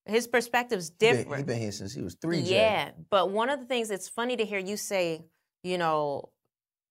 [0.06, 1.38] his perspective's He been- different.
[1.38, 2.40] He been here since he was three.
[2.40, 5.24] Yeah, but one of the things it's funny to hear you say,
[5.62, 6.30] you know,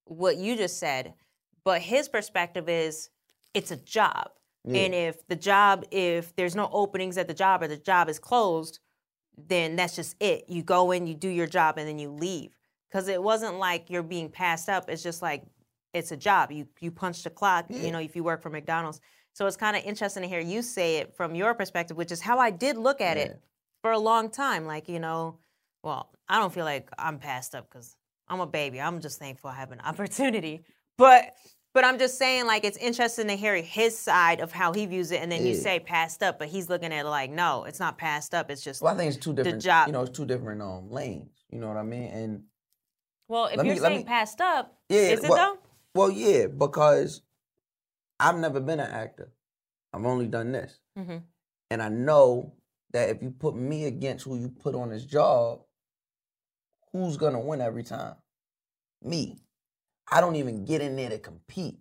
[0.05, 1.13] what you just said,
[1.63, 3.09] but his perspective is
[3.53, 4.29] it's a job.
[4.65, 4.81] Yeah.
[4.81, 8.19] And if the job, if there's no openings at the job or the job is
[8.19, 8.79] closed,
[9.37, 10.45] then that's just it.
[10.49, 12.57] You go in, you do your job, and then you leave.
[12.89, 14.89] Because it wasn't like you're being passed up.
[14.89, 15.43] It's just like
[15.93, 16.51] it's a job.
[16.51, 17.65] You you punch the clock.
[17.69, 18.99] You know, if you work for McDonald's.
[19.33, 22.19] So it's kind of interesting to hear you say it from your perspective, which is
[22.19, 23.39] how I did look at it
[23.81, 24.65] for a long time.
[24.65, 25.37] Like you know,
[25.83, 27.95] well, I don't feel like I'm passed up because
[28.27, 28.81] I'm a baby.
[28.81, 30.61] I'm just thankful I have an opportunity.
[30.97, 31.35] But
[31.73, 35.11] but I'm just saying, like, it's interesting to hear his side of how he views
[35.11, 37.79] it, and then you say passed up, but he's looking at it like, no, it's
[37.79, 38.49] not passed up.
[38.49, 39.63] It's just Well, I think it's two the different.
[39.63, 39.87] job.
[39.87, 41.29] You know, it's two different um lanes.
[41.51, 42.03] You know what I mean?
[42.09, 42.43] And
[43.27, 45.59] well, if let you're me- saying me- passed up, yeah, is it well, though?
[45.99, 47.21] Well, yeah, because
[48.21, 49.33] I've never been an actor.
[49.93, 51.17] I've only done this, Mm-hmm.
[51.71, 52.53] and I know
[52.91, 55.59] that if you put me against who you put on this job,
[56.93, 58.15] who's gonna win every time?
[59.01, 59.41] Me.
[60.09, 61.79] I don't even get in there to compete.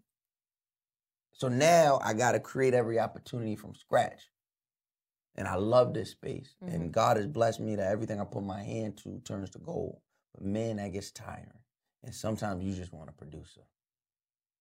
[1.33, 4.23] So now I got to create every opportunity from scratch.
[5.37, 6.57] And I love this space.
[6.61, 10.01] And God has blessed me that everything I put my hand to turns to gold.
[10.35, 11.63] But man, that gets tiring.
[12.03, 13.63] And sometimes you just want a producer.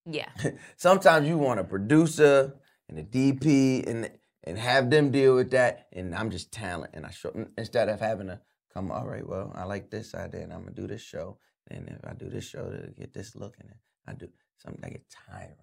[0.10, 0.30] Yeah.
[0.78, 2.54] sometimes you want a producer
[2.90, 4.10] and a DP and
[4.44, 5.88] and have them deal with that.
[5.92, 6.92] And I'm just talent.
[6.94, 8.40] And I show instead of having to
[8.74, 11.38] come, all right, well, I like this idea and I'm gonna do this show.
[11.70, 13.66] And if I do this show to get this look it,
[14.08, 15.56] I do something that get tiring.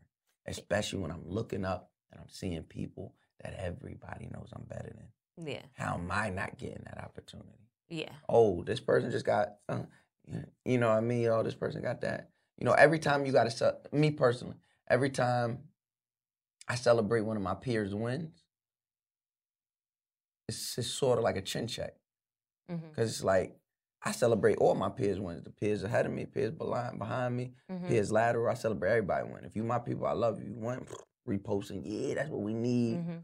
[0.46, 5.46] Especially when I'm looking up and I'm seeing people that everybody knows I'm better than.
[5.46, 5.62] Yeah.
[5.72, 7.64] How am I not getting that opportunity?
[7.88, 8.12] Yeah.
[8.28, 9.82] oh, this person just got, uh,
[10.64, 11.28] you know what I mean?
[11.28, 12.30] Oh, this person got that.
[12.58, 14.56] You know, every time you got to, me personally,
[14.88, 15.58] every time
[16.68, 18.44] I celebrate one of my peers' wins,
[20.48, 21.94] it's, it's sort of like a chin check.
[22.70, 22.88] Mm-hmm.
[22.90, 23.56] Because it's like,
[24.02, 25.42] I celebrate all my peers' wins.
[25.44, 27.88] The peers ahead of me, peers behind, behind me, Mhm.
[27.88, 28.50] peers lateral.
[28.50, 29.44] I celebrate everybody win.
[29.44, 30.50] If you my people, I love you.
[30.50, 30.86] You win,
[31.28, 32.98] reposting, yeah, that's what we need.
[32.98, 33.16] Mm-hmm.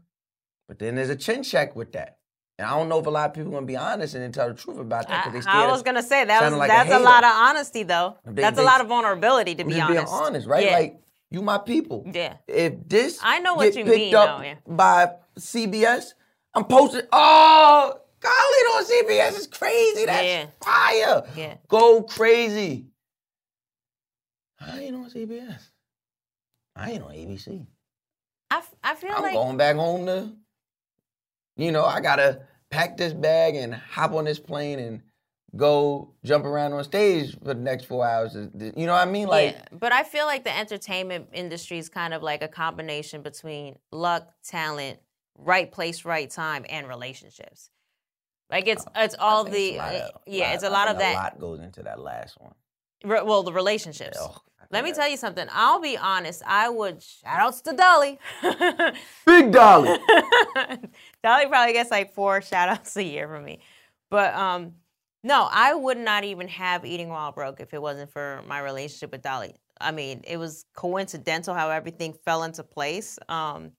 [0.67, 2.17] But then there's a chin check with that.
[2.61, 4.31] And I don't know if a lot of people are gonna be honest and then
[4.31, 5.67] tell the truth about that because they I, scared.
[5.69, 7.03] I was gonna say that was like that's a, hater.
[7.03, 8.17] lot of honesty though.
[8.23, 10.05] They- that's they- a lot of vulnerability to I'm be honest.
[10.05, 10.63] being honest, right?
[10.65, 10.73] Yeah.
[10.77, 11.01] Like
[11.31, 12.05] you my people.
[12.13, 12.35] Yeah.
[12.47, 14.55] If this I know what you picked mean, up though, yeah.
[14.67, 16.13] by CBS,
[16.53, 17.01] I'm posting.
[17.11, 20.05] Oh, Khalid on CBS is crazy.
[20.05, 20.45] That's Yeah.
[20.63, 21.23] fire.
[21.35, 21.55] Yeah.
[21.67, 22.85] Go crazy.
[24.59, 25.69] I ain't on CBS.
[26.75, 27.65] I ain't on ABC.
[28.51, 29.23] I, f- I feel like.
[29.23, 30.31] I'm going back home to,
[31.57, 32.41] you know, I gotta
[32.71, 35.01] pack this bag and hop on this plane and
[35.55, 38.35] go jump around on stage for the next four hours.
[38.35, 39.27] You know what I mean?
[39.27, 43.21] Like, yeah, but I feel like the entertainment industry is kind of like a combination
[43.21, 44.99] between luck, talent,
[45.37, 47.69] right place, right time, and relationships.
[48.49, 50.97] Like it's oh, it's all Oh, the it's lot of- yeah, it's a lot of
[50.99, 51.13] that.
[51.13, 52.53] A lot goes into that last one.
[53.03, 54.17] Re- well, the relationships.
[54.19, 54.37] Oh,
[54.71, 55.47] Let me tell you something.
[55.51, 56.41] I'll be honest.
[56.45, 58.19] I would shout outs to Dolly.
[59.25, 59.97] Big Dolly.
[61.23, 63.59] Dolly probably gets like four shout outs a year from me.
[64.09, 64.73] But um,
[65.23, 69.11] no, I would not even have Eating While Broke if it wasn't for my relationship
[69.11, 69.55] with Dolly.
[69.79, 73.19] I mean, it was coincidental how everything fell into place.
[73.29, 73.71] Um,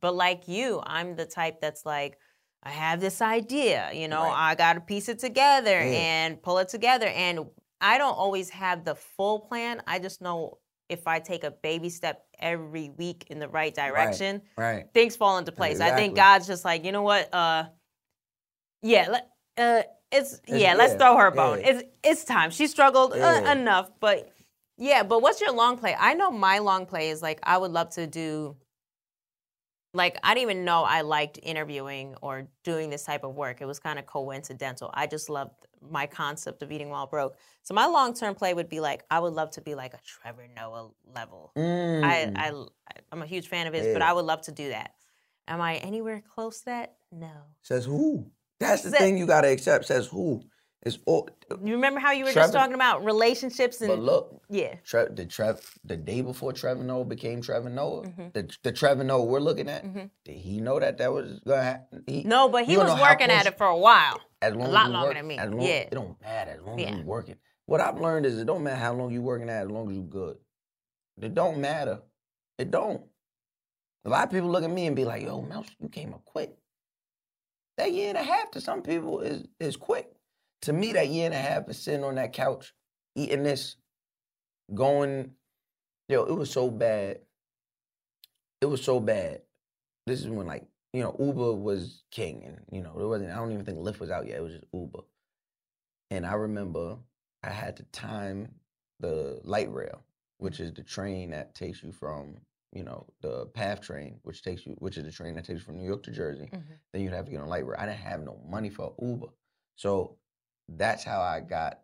[0.00, 2.18] but like you, I'm the type that's like,
[2.62, 5.98] I have this idea, you know, I got to piece it together Yeah.
[5.98, 7.06] and pull it together.
[7.06, 7.46] And
[7.80, 9.82] I don't always have the full plan.
[9.86, 10.58] I just know
[10.88, 14.86] if I take a baby step every week in the right direction, Right.
[14.92, 15.80] things fall into place.
[15.80, 17.32] I think God's just like, you know what?
[17.32, 17.64] Uh,
[18.82, 21.60] yeah, let, uh, it's, It's- yeah, let's throw her a bone.
[21.60, 21.68] yeah.
[21.68, 22.50] It's it's time.
[22.50, 24.28] She struggled uh, enough, but
[24.76, 25.02] yeah.
[25.04, 25.94] But what's your long play?
[25.98, 28.56] I know my long play is like I would love to do.
[29.94, 33.60] Like I didn't even know I liked interviewing or doing this type of work.
[33.60, 34.90] It was kind of coincidental.
[34.94, 35.52] I just loved
[35.88, 37.36] my concept of eating while broke.
[37.62, 40.00] So my long term play would be like I would love to be like a
[40.04, 41.52] Trevor Noah level.
[41.56, 42.36] I, Mm.
[42.36, 42.52] I
[43.12, 44.94] I'm a huge fan of his, but I would love to do that.
[45.48, 46.94] Am I anywhere close to that?
[47.10, 47.30] No.
[47.62, 48.30] Says who?
[48.60, 49.86] That's the Sa- thing you gotta accept.
[49.86, 50.42] Says who?
[50.82, 51.28] It's all.
[51.62, 54.76] You remember how you were Trevor- just talking about relationships and But look, yeah.
[54.84, 58.32] Tre- the Trev, the day before Trevor Noah became Trevor Noah, Mhm.
[58.32, 60.10] the the Trevor Noah we're looking at, Mhm.
[60.24, 62.04] did he know that that was gonna happen?
[62.06, 64.20] He, No, but he was working at it for a while.
[64.42, 65.38] As long a as lot you longer work- than me.
[65.38, 65.68] As long, yeah.
[65.68, 66.90] It don't matter as long Yeah.
[66.92, 67.36] as you working.
[67.66, 69.94] What I've learned is it don't matter how long you're working at, as long as
[69.96, 70.38] you're good.
[71.20, 72.02] It don't matter.
[72.58, 73.06] It don't.
[74.04, 76.24] A lot of people look at me and be like, "Yo, Mouse, you came up
[76.24, 76.56] quick."
[77.76, 80.10] That year and a half to some people is is quick.
[80.62, 82.74] To me, that year and a half is sitting on that couch,
[83.14, 83.76] eating this,
[84.74, 85.34] going.
[86.08, 87.20] Yo, it was so bad.
[88.60, 89.42] It was so bad.
[90.06, 93.30] This is when like you know Uber was king, and you know it wasn't.
[93.30, 94.38] I don't even think Lyft was out yet.
[94.38, 95.00] It was just Uber.
[96.10, 96.98] And I remember
[97.42, 98.48] I had to time
[98.98, 100.02] the light rail,
[100.38, 102.36] which is the train that takes you from
[102.72, 105.64] you know, the PATH train, which takes you, which is the train that takes you
[105.64, 106.48] from New York to Jersey.
[106.52, 106.72] Mm-hmm.
[106.92, 107.78] Then you'd have to get on light rail.
[107.78, 109.26] I didn't have no money for Uber,
[109.76, 110.16] so
[110.68, 111.80] that's how I got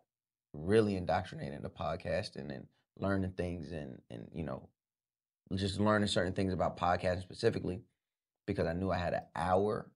[0.53, 4.69] really indoctrinated into podcasting and then learning things and and you know,
[5.55, 7.81] just learning certain things about podcasting specifically
[8.47, 9.91] because I knew I had an hour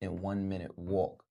[0.00, 1.24] and one minute walk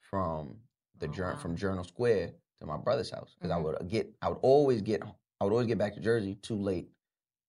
[0.00, 0.56] from
[0.98, 1.36] the Oh, jour- wow.
[1.38, 3.56] from Journal Square to my brother's house because Mhm.
[3.56, 5.02] I would get I would always get
[5.40, 6.90] I would always get back to Jersey too late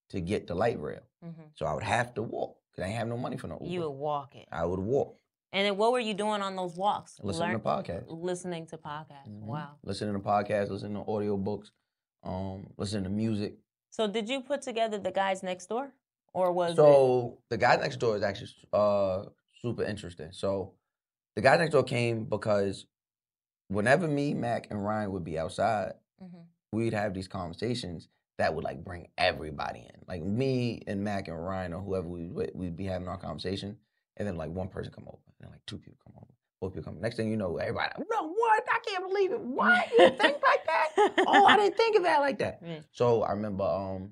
[0.09, 1.49] to get the light rail, Mhm.
[1.55, 3.65] so I would have to walk because I didn't have no money for no Uber.
[3.65, 4.47] You would walk it.
[4.51, 5.17] I would walk,
[5.51, 7.19] And then what were you doing on those walks?
[7.23, 9.27] listening to Learn- podcasts, Listening to podcasts.
[9.27, 9.41] Mhm.
[9.45, 9.79] Wow.
[9.83, 11.71] listening to podcasts, listening to audio books,
[12.21, 13.57] um, listening to music.
[13.89, 15.93] So did you put together the guys next door,
[16.33, 16.75] or was it?
[16.77, 19.25] So the guy next door is actually uh,
[19.61, 20.29] super interesting.
[20.31, 20.73] So
[21.35, 22.85] the guy next door came because
[23.67, 26.45] whenever me, Mack, and Ryan would be outside, Mhm.
[26.71, 30.01] we'd have these conversations that would like bring everybody in.
[30.07, 33.77] Like me and Mack and Ryan or whoever we we'd be having our conversation,
[34.17, 36.73] and then like one person come over, and then like two people come over, both
[36.73, 37.01] people come.
[37.01, 38.63] Next thing you know, everybody, no, what?
[38.71, 39.39] I can't believe it.
[39.41, 39.89] What?
[39.91, 40.89] You think like that?
[41.27, 42.59] oh, I didn't think of that like that.
[42.65, 42.79] Yeah.
[42.91, 44.11] So I remember, um,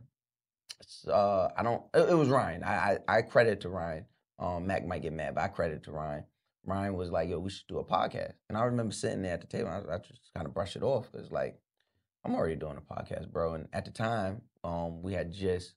[1.07, 1.84] uh, I don't.
[1.93, 2.63] It, it was Ryan.
[2.63, 4.05] I, I I credit to Ryan.
[4.39, 6.23] Um, Mack might get mad, but I credit to Ryan.
[6.65, 9.41] Ryan was like, "Yo, we should do a podcast," and I remember sitting there at
[9.41, 9.69] the table.
[9.69, 11.59] I, I just kind of brushed it off because, like,
[12.23, 13.53] I'm already doing a podcast, bro.
[13.55, 15.73] And at the time, um, we had just,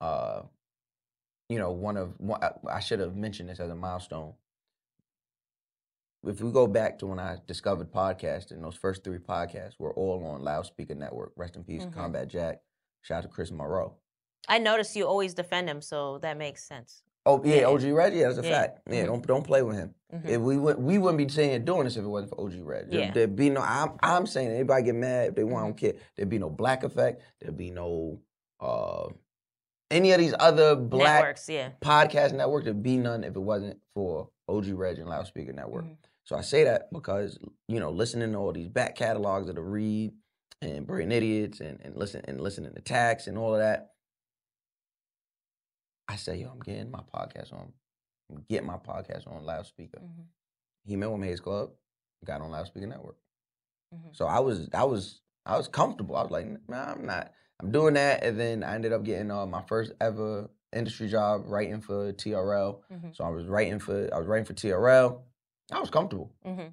[0.00, 0.42] uh,
[1.48, 4.32] you know, one of one, I, I should have mentioned this as a milestone.
[6.26, 10.24] If we go back to when I discovered podcasting, those first three podcasts were all
[10.26, 11.32] on Loudspeaker Network.
[11.36, 11.92] Rest in peace, Mhm.
[11.94, 12.60] Combat Jack.
[13.02, 13.94] Shout out to Chris Monroe.
[14.46, 17.02] I notice you always defend him, so that makes sense.
[17.26, 17.64] Oh yeah.
[17.64, 18.14] OG Reg.
[18.14, 18.60] Yeah, that's a Yeah.
[18.62, 18.80] fact.
[18.88, 19.06] Yeah, Mhm.
[19.06, 19.94] don't don't play with him.
[20.14, 20.26] Mhm.
[20.28, 22.90] If we would, we wouldn't be saying doing this if it wasn't for OG Reg.
[22.90, 23.12] There- Yeah.
[23.12, 23.60] There'd be no.
[23.60, 25.52] I'm I'm saying anybody get mad if they Mm-hmm.
[25.52, 25.64] want.
[25.64, 25.92] I don't care.
[26.16, 27.20] There'd be no Black Effect.
[27.40, 28.20] There'd be no
[28.60, 29.08] uh
[29.90, 31.70] any of these other black Networks, yeah.
[31.80, 35.84] podcast network, There'd be none if it wasn't for OG Reg and Loudspeaker Network.
[35.86, 35.94] Mm-hmm.
[36.24, 39.62] So I say that because you know listening to all these back catalogs of the
[39.62, 40.12] Read
[40.62, 43.92] and Brilliant Idiots and and listen and listening to Tax and all of that.
[46.08, 47.72] I say, yo, I'm getting my podcast on.
[48.30, 49.98] I'm getting my podcast on loudspeaker.
[49.98, 50.22] Mm-hmm.
[50.86, 51.70] He met with Hayes Club,
[52.24, 53.16] got on loudspeaker network.
[53.94, 54.14] Mhm.
[54.16, 56.16] So I was, I was, I was comfortable.
[56.16, 57.32] I was like, nah, I'm not.
[57.60, 61.42] I'm doing that, and then I ended up getting uh, my first ever industry job
[61.46, 62.80] writing for TRL.
[62.92, 63.16] Mhm.
[63.16, 65.22] So I was writing for, I was writing for TRL.
[65.72, 66.30] I was comfortable.
[66.46, 66.72] Mhm.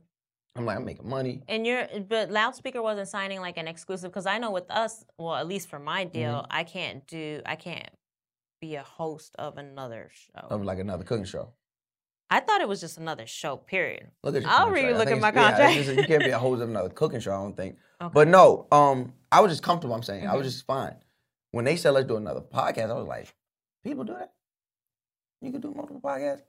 [0.58, 1.42] I'm like, I'm making money.
[1.50, 5.36] And you're, but loudspeaker wasn't signing like an exclusive because I know with us, well,
[5.36, 6.48] at least for my deal, Mhm.
[6.50, 7.90] I can't do, I can't
[8.66, 10.48] be a host of another show.
[10.50, 11.50] Of like another cooking show.
[12.32, 13.58] I thought it was just another show.
[13.58, 14.08] Period.
[14.24, 14.76] Look at your I'll contract.
[14.84, 15.86] really I look at my it's- yeah, contract.
[15.86, 17.32] just- you can't be a host of another cooking show.
[17.32, 17.78] I don't think.
[18.02, 18.12] Okay.
[18.14, 19.94] But no, um, I was just comfortable.
[19.96, 20.50] I'm saying I was Mhm.
[20.52, 20.96] just fine.
[21.52, 23.34] When they said let's do another podcast, I was like,
[23.84, 24.34] people do that.
[25.42, 26.42] You can do multiple podcasts.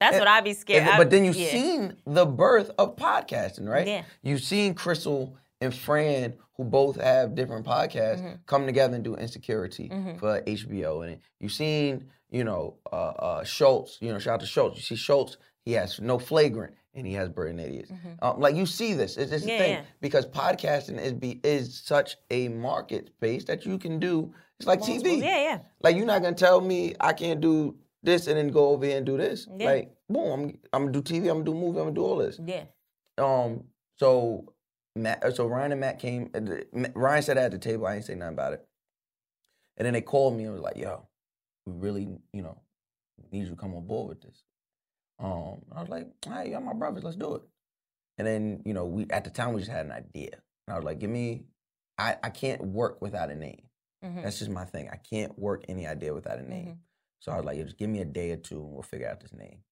[0.00, 0.86] That's And- what I'd be scared.
[0.86, 1.50] and- but then you've yeah.
[1.50, 3.86] seen the birth of podcasting, right?
[3.86, 4.04] Yeah.
[4.22, 5.34] You've seen Crissle
[5.64, 8.38] and Fran, who both have different podcasts, Mhm.
[8.46, 10.18] come together and do Insecuritea Mhm.
[10.20, 11.02] for HBO.
[11.02, 12.96] And you've seen, you know, uh,
[13.28, 13.98] uh, Schulz.
[14.00, 14.76] You know, shout out to Schulz.
[14.76, 15.36] You see Schulz.
[15.64, 17.90] He has no flagrant, and he has Brilliant Idiots.
[17.90, 18.18] Mhm.
[18.22, 19.16] Um, like you see this.
[19.16, 19.82] It's, it's a Yeah, thing yeah.
[20.00, 24.32] because podcasting is be is such a market space that you can do.
[24.58, 25.02] It's like Multiples.
[25.04, 25.22] TV.
[25.24, 25.58] Yeah, yeah.
[25.82, 28.98] Like you're not gonna tell me I can't do this and then go over here
[28.98, 29.48] and do this.
[29.56, 29.66] Yeah.
[29.66, 31.28] Like boom, I'm I'm gonna do TV.
[31.30, 31.78] I'm gonna do movie.
[31.78, 32.38] I'm gonna do all this.
[32.44, 32.64] Yeah.
[33.18, 33.64] Um.
[33.96, 34.52] So
[34.96, 35.24] Matt.
[35.24, 36.30] uh, So Ryan and Mack came.
[36.34, 37.86] uh, Ryan said at the table.
[37.86, 38.66] I ain't say nothing about it.
[39.76, 41.08] And then they called me and was like, "Yo,
[41.66, 42.60] we really, you know,
[43.32, 44.44] need you to come on board with this."
[45.18, 45.62] Um.
[45.72, 47.02] I was like, "All right, y'all my brothers.
[47.04, 47.42] Let's do it."
[48.18, 50.30] And then you know, we at the time we just had an idea.
[50.66, 51.46] And I was like, "Give me."
[51.98, 53.68] I I can't work without a name.
[54.04, 54.22] Mhm.
[54.22, 54.88] That's just my thing.
[54.90, 56.66] I can't work any idea without a name.
[56.66, 56.78] Mhm.
[57.20, 59.08] So I was like, yo, just give me a day or two and we'll figure
[59.08, 59.62] out this name.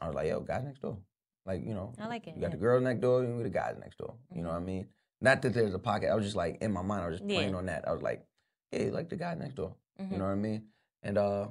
[0.00, 0.98] I was like, yo, guys next door.
[1.46, 2.50] Like, you know, I like it, You got yeah.
[2.52, 4.14] the girls next door, and we the guys next door.
[4.34, 4.86] You know what I mean?
[5.20, 6.08] Not that there's a pocket.
[6.10, 7.36] I was just like in my mind, I was just Yeah.
[7.36, 7.86] playing on that.
[7.86, 8.26] I was like,
[8.70, 9.76] hey, like the guy next door.
[10.00, 10.12] Mhm.
[10.12, 10.68] You know what I mean?
[11.02, 11.48] And uh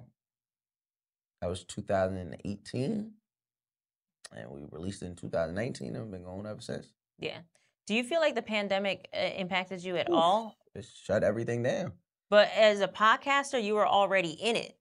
[1.41, 3.12] that was 2018.
[4.36, 6.88] And we released it in 2019 and we've been going ever since.
[7.20, 7.39] Yeah.
[7.86, 10.58] Do you feel like the pandemic uh, impacted you at all?
[10.74, 11.94] It shut everything down.
[12.30, 14.76] But as a podcaster, you were already in it.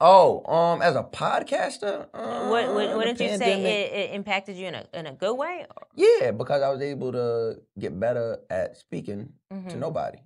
[0.00, 4.56] Oh, um, as a podcaster, uh, Would, would, the wouldn't you say it, it impacted
[4.56, 5.66] you in a in a good way?
[5.94, 9.78] Yeah, because I was able to get better at speaking to Mhm.
[9.78, 10.18] nobody,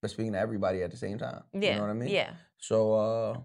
[0.00, 1.42] but speaking to everybody at the same time.
[1.52, 2.08] Yeah, You know what I mean?
[2.10, 2.30] yeah.
[2.58, 3.38] So, uh,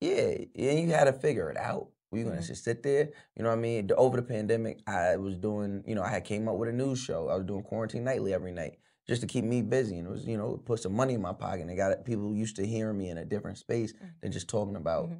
[0.00, 1.90] yeah, and you had to figure it out.
[2.10, 2.46] Were you gonna Mhm.
[2.46, 3.10] just sit there?
[3.36, 3.90] You know what I mean?
[3.96, 6.98] Over the pandemic, I was doing, you know, I had came up with a news
[6.98, 7.28] show.
[7.28, 8.78] I was doing Quarantine Nightly every night.
[9.06, 9.98] Just to keep me busy.
[9.98, 11.62] And it was, you know, put some money in my pocket.
[11.62, 14.06] And it got people used to hearing me in a different space Mm-hmm.
[14.22, 15.10] than just talking about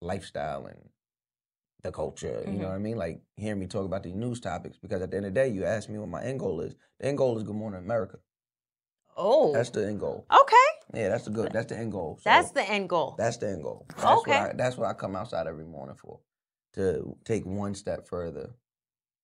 [0.00, 0.88] lifestyle and
[1.82, 2.42] the culture.
[2.46, 2.68] You know Mhm.
[2.68, 2.96] what I mean?
[2.96, 4.78] Like hearing me talk about these news topics.
[4.78, 6.74] Because at the end of the day, you ask me what my end goal is.
[6.98, 8.18] The end goal is Good Morning America.
[9.16, 9.52] Oh.
[9.52, 10.26] That's the end goal.
[10.32, 10.56] Okay.
[10.94, 11.52] Yeah, that's the good.
[11.52, 12.16] That's the end goal.
[12.20, 13.14] So That's the end goal.
[13.16, 13.86] that's the end goal.
[13.96, 14.32] That's Okay.
[14.32, 16.18] What I, that's what I come outside every morning for,
[16.74, 18.50] to take one step further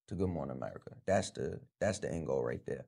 [0.09, 0.93] to Good Morning America.
[1.07, 2.87] That's the that's the end goal right there.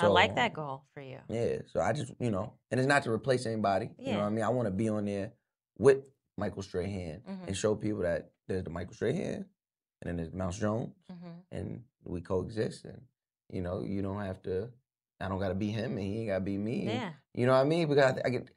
[0.00, 1.18] I like that goal for you.
[1.28, 1.58] Yeah.
[1.66, 3.90] So I just you know, and it's not to replace anybody.
[3.98, 4.06] Yeah.
[4.06, 4.44] You know what I mean?
[4.44, 5.32] I want to be on there
[5.78, 5.98] with
[6.36, 7.46] Michael Strahan Mhm.
[7.48, 9.44] and show people that there's the Michael Strahan,
[10.02, 11.32] and then there's Mouse Jones, Mhm.
[11.52, 12.84] and we coexist.
[12.84, 13.02] And
[13.50, 14.70] you know, you don't have to.
[15.20, 16.80] I don't got to be him, and he ain't got to be me.
[16.80, 17.12] and Yeah.
[17.34, 17.88] You know what I mean?
[17.88, 18.48] Because I, I get.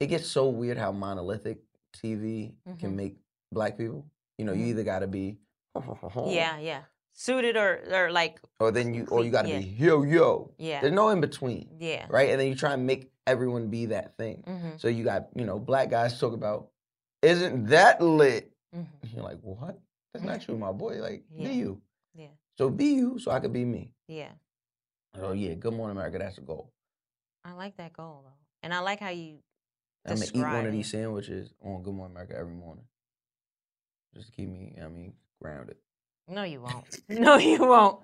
[0.00, 1.62] It gets so weird how monolithic
[1.94, 2.78] TV Mhm.
[2.78, 3.16] can make
[3.52, 4.04] black people.
[4.38, 4.68] You know, you Mhm.
[4.70, 5.38] either got to be.
[6.26, 6.82] Yeah, yeah.
[7.14, 9.58] Suited or or like Or then you, or you got to Yeah.
[9.58, 10.54] be yo yo.
[10.58, 10.80] Yeah.
[10.80, 11.76] There's no in between.
[11.78, 12.06] Yeah.
[12.08, 14.42] Right, and then you try and make everyone be that thing.
[14.46, 14.80] Mhm.
[14.80, 16.70] So you got you know black guys talk about,
[17.20, 18.50] isn't that lit?
[18.74, 18.86] Mhm.
[19.14, 19.78] You're like, what?
[20.12, 21.00] That's not you, my boy.
[21.00, 21.48] Like, Yeah.
[21.48, 21.82] be you.
[22.14, 22.28] Yeah.
[22.58, 23.94] So be you, so I could be me.
[24.08, 24.32] Yeah.
[25.14, 26.18] Oh yeah, Good Morning America.
[26.18, 26.72] That's the goal.
[27.44, 28.38] I like that goal though.
[28.62, 29.42] And I like how you
[30.06, 32.84] I'm gonna eat one of these sandwiches on Good Morning America every morning,
[34.14, 35.76] just to keep me, I mean, grounded.
[36.32, 36.98] No, you won't.
[37.08, 38.00] no, you won't.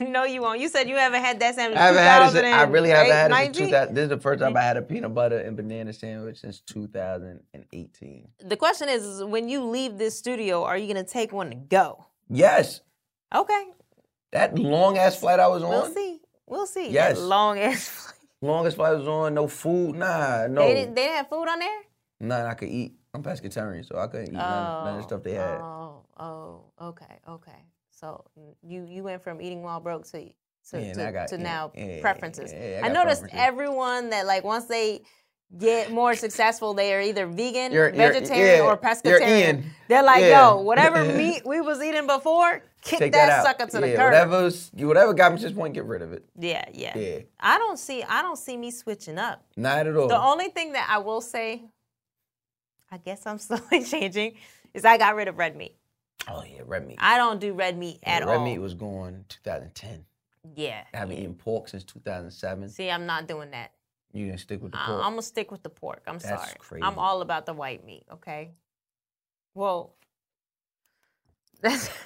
[0.00, 0.60] No, you won't.
[0.60, 1.76] You said you haven't had that sandwich.
[1.78, 2.32] I haven't had it.
[2.32, 3.94] since- I really haven't had it since 2000.
[3.94, 8.28] This is the first time I had a peanut butter and banana sandwich since 2018.
[8.44, 11.56] The question is, is, when you leave this studio, are you gonna take one to
[11.56, 12.06] go?
[12.30, 12.80] Yes,
[13.34, 13.64] Okay,
[14.32, 15.70] that long ass flight I was on.
[15.70, 16.20] we'll see.
[16.46, 16.84] We'll see.
[16.86, 17.18] That Yes.
[17.18, 17.88] long ass.
[17.88, 18.14] Flight.
[18.40, 19.34] Longest flight I was on.
[19.34, 19.96] No food.
[19.96, 20.62] Nah, no.
[20.62, 20.94] They didn't.
[20.94, 21.80] They didn't have food on there.
[22.20, 22.92] Nothing I could eat.
[23.18, 25.60] I'm pescatarian, so I couldn't eat none, none of the oh, stuff they had.
[25.60, 27.64] Oh, oh, okay, okay.
[27.90, 28.24] So
[28.62, 30.28] you you went from eating while broke to
[30.70, 32.52] to, Yeah, to, got- to yeah, now yeah, preferences.
[32.52, 33.30] I I, noticed preferences.
[33.34, 35.02] everyone that like once they
[35.56, 39.64] get more successful, they are either vegan, You're- you're- vegetarian, yeah, or you're pescatarian.
[39.88, 43.80] They're like, yo, whatever meat we was eating before, kick Take that, that, sucker to
[43.80, 44.12] the curb.
[44.12, 46.24] Whatever's, whatever got me to this point, get rid of it.
[46.38, 46.96] Yeah, yeah.
[46.96, 47.18] Yeah.
[47.40, 49.42] I don't see I don't see me switching up.
[49.56, 50.08] Not at all.
[50.08, 51.62] The only thing that I will say,
[52.90, 54.34] I guess I'm slowly changing,
[54.74, 55.76] is I got rid of red meat.
[56.28, 56.96] oh yeah, red meat.
[57.00, 58.44] I don't do red meat Yeah, at red all.
[58.44, 60.04] Red meat was going 2010.
[60.56, 60.84] yeah.
[60.94, 62.68] I haven't eaten pork since 2007.
[62.70, 63.72] See, I'm not doing that.
[64.12, 65.04] You gonna stick with the I- pork?
[65.04, 66.02] I'm gonna stick with the pork.
[66.06, 66.56] I'm That's sorry.
[66.58, 66.82] crazy.
[66.82, 68.04] I'm all about the white meat.
[68.12, 68.52] Okay.
[69.54, 69.94] Well,
[71.60, 71.90] that's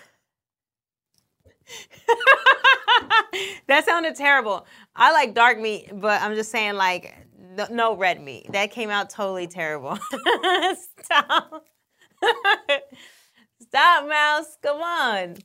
[3.68, 4.66] that sounded terrible.
[4.97, 7.14] I like dark meat, but I'm just saying like
[7.57, 8.50] no, no red meat.
[8.53, 9.98] That came out totally terrible.
[11.03, 11.64] Stop.
[13.62, 14.57] Stop, mouse.
[14.62, 15.36] Come on.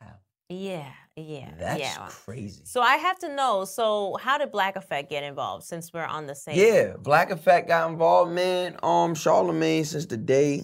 [0.00, 0.08] Wow.
[0.48, 2.06] Yeah, yeah, That's yeah.
[2.08, 2.62] crazy.
[2.64, 3.64] So I have to know.
[3.64, 5.64] So how did Black Effect get involved?
[5.64, 6.58] Since we're on the same.
[6.58, 8.74] Yeah, Black Effect got involved, man.
[8.82, 10.62] Um, Charlamagne since the day,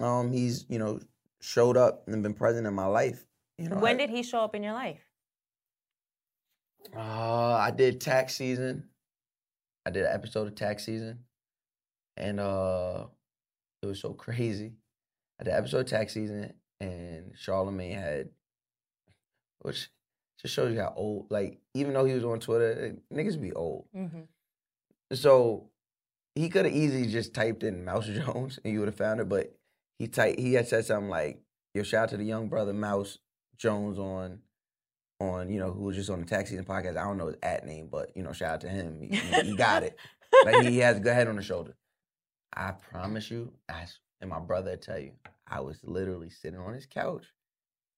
[0.00, 1.00] um, he's you know
[1.40, 3.24] showed up and been present in my life.
[3.58, 5.00] You know, When I- did he show up in your life?
[6.96, 7.00] Uh,
[7.54, 8.88] I did tax season.
[9.84, 11.20] I did an episode of tax season,
[12.16, 13.06] and uh,
[13.82, 14.72] it was so crazy.
[15.40, 18.28] I did an episode of tax season, and Charlamagne had,
[19.60, 19.88] which
[20.40, 21.26] just shows you how old.
[21.30, 23.86] Like even though he was on Twitter, niggas be old.
[23.96, 24.22] Mm-hmm.
[25.14, 25.70] So
[26.34, 29.28] he could have easily just typed in Mouse Jones and you would have found it,
[29.28, 29.54] but
[29.98, 31.40] he typed he had said something like,
[31.74, 33.18] "Yo, shout out to the young brother Mouse
[33.56, 34.40] Jones on."
[35.22, 36.96] On you know who was just on the tax season podcast.
[36.96, 39.00] I don't know his at name, but you know shout out to him.
[39.00, 39.96] He, he- got it.
[40.46, 41.76] Like he has a good head on the shoulder.
[42.56, 43.84] I promise you, I,
[44.22, 45.12] and my brother tell you,
[45.46, 47.26] I was literally sitting on his couch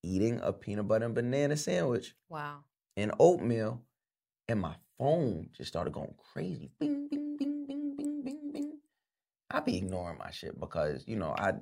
[0.02, 2.58] eating a peanut butter and banana sandwich Wow.
[2.96, 3.80] and oatmeal,
[4.48, 6.72] and my phone just started going crazy.
[6.80, 8.72] Bing, bing, bing, bing, bing, bing, bing.
[9.48, 11.52] I be ignoring my shit because you know I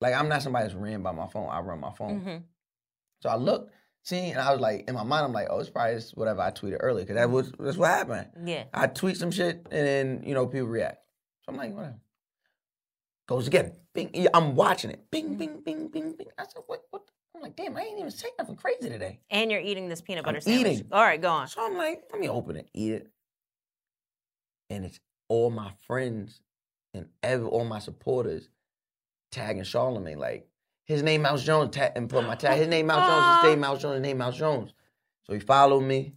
[0.00, 1.48] like I'm not somebody that's ran by my phone.
[1.50, 2.20] I run my phone.
[2.20, 2.36] Mm-hmm.
[3.22, 3.72] So I looked,
[4.02, 6.42] see, and I was like, in my mind, I'm like, oh, it's probably just whatever
[6.42, 7.34] I tweeted earlier because that mm-hmm.
[7.34, 8.28] was that's what happened.
[8.44, 8.64] Yeah.
[8.72, 10.98] I tweet some shit and then you know people react.
[11.42, 11.98] So I'm like, whatever.
[13.28, 13.72] Goes again.
[13.94, 14.26] Bing.
[14.32, 15.10] I'm watching it.
[15.10, 15.36] Bing, mm-hmm.
[15.36, 16.28] bing, bing, bing, bing.
[16.38, 16.82] I said, what?
[16.90, 17.02] What?
[17.34, 19.20] I'm like, damn, I ain't even saying nothing crazy today.
[19.30, 20.72] And you're eating this peanut butter I'm sandwich.
[20.72, 20.86] eating.
[20.92, 21.48] All right, go on.
[21.48, 23.10] So I'm like, let me open it, eat it.
[24.70, 26.40] And it's all my friends
[26.94, 28.48] and ev- all my supporters
[29.30, 30.18] tagging Charlamagne.
[30.18, 30.46] Like,
[30.92, 32.58] his name Mouse Jones, and put my tag.
[32.58, 34.74] His name Mouse Jones, his name Mouse Jones, his name Mouse Jones.
[35.26, 36.14] So he followed me.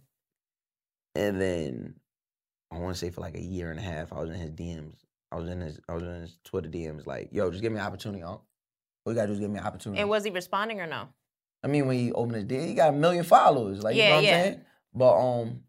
[1.14, 1.94] And then
[2.70, 4.50] I want to say for like a year and a half, I was in his
[4.50, 4.96] DMs.
[5.32, 7.78] I was in his I was in his Twitter DMs like, yo, just give me
[7.78, 8.22] an opportunity.
[8.22, 8.44] All
[9.06, 10.00] you gotta do is give me an opportunity.
[10.00, 11.08] And was he responding or no?
[11.64, 13.82] I mean, when he opened his DM, he got a million followers.
[13.82, 14.36] Like, you Yeah, know what yeah.
[14.36, 14.60] I'm saying?
[14.94, 15.60] But um,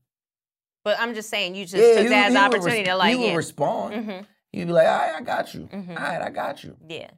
[0.83, 3.09] But I'm just saying, you just yeah, took that as an opportunity res- to like,
[3.09, 3.35] he would yeah.
[3.35, 3.93] respond.
[3.95, 4.25] Mhm.
[4.53, 5.61] He'd be like, "All right, I got you.
[5.71, 5.89] Mhm.
[5.89, 7.09] All right, I got you." Yeah.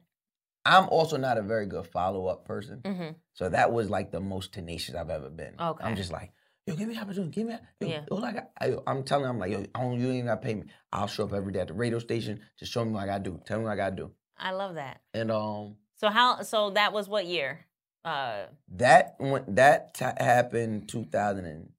[0.64, 3.14] I'm also not a very good follow up person, Mhm.
[3.32, 5.54] so that was like the most tenacious I've ever been.
[5.58, 5.84] Okay.
[5.84, 6.32] I'm just like,
[6.66, 8.04] yo, give me the opportunity, give me, yo, Yeah.
[8.10, 10.54] all I, I, I'm telling, him, I'm like, yo, I don't, you ain't gotta pay
[10.54, 10.64] me.
[10.92, 12.40] I'll show up every day at the radio station.
[12.58, 13.40] Just show me what I gotta do.
[13.46, 14.12] Tell me what I gotta do.
[14.36, 15.00] I love that.
[15.14, 16.42] And um, So how?
[16.42, 17.66] So that was what year?
[18.04, 18.46] Uh,
[18.76, 21.72] that went, that t- happened 2000 and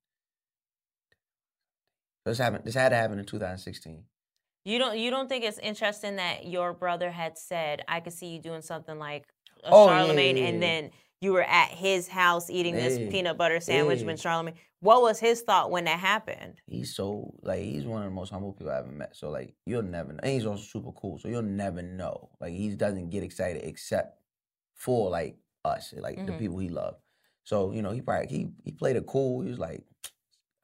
[2.25, 2.63] this happened.
[2.65, 4.03] This had to happen in 2016.
[4.65, 8.27] You don't you don't think it's interesting that your brother had said, "I could see
[8.27, 9.25] you doing something like
[9.63, 13.37] a Oh, yeah, Charlamagne," yeah, and then you were at his house eating this peanut
[13.37, 14.05] butter sandwich Yeah.
[14.05, 14.55] with Charlamagne.
[14.79, 16.61] What was his thought when that happened?
[16.67, 19.15] He's so like he's one of the most humble people I ever met.
[19.15, 20.19] So like you'll never know.
[20.23, 21.19] And he's also super cool.
[21.19, 22.29] So you'll never know.
[22.39, 24.19] Like he doesn't get excited except
[24.73, 26.37] for like us, like the Mhm.
[26.39, 26.97] people he loved.
[27.43, 29.41] So you know he probably he he played it cool.
[29.41, 29.83] He was like,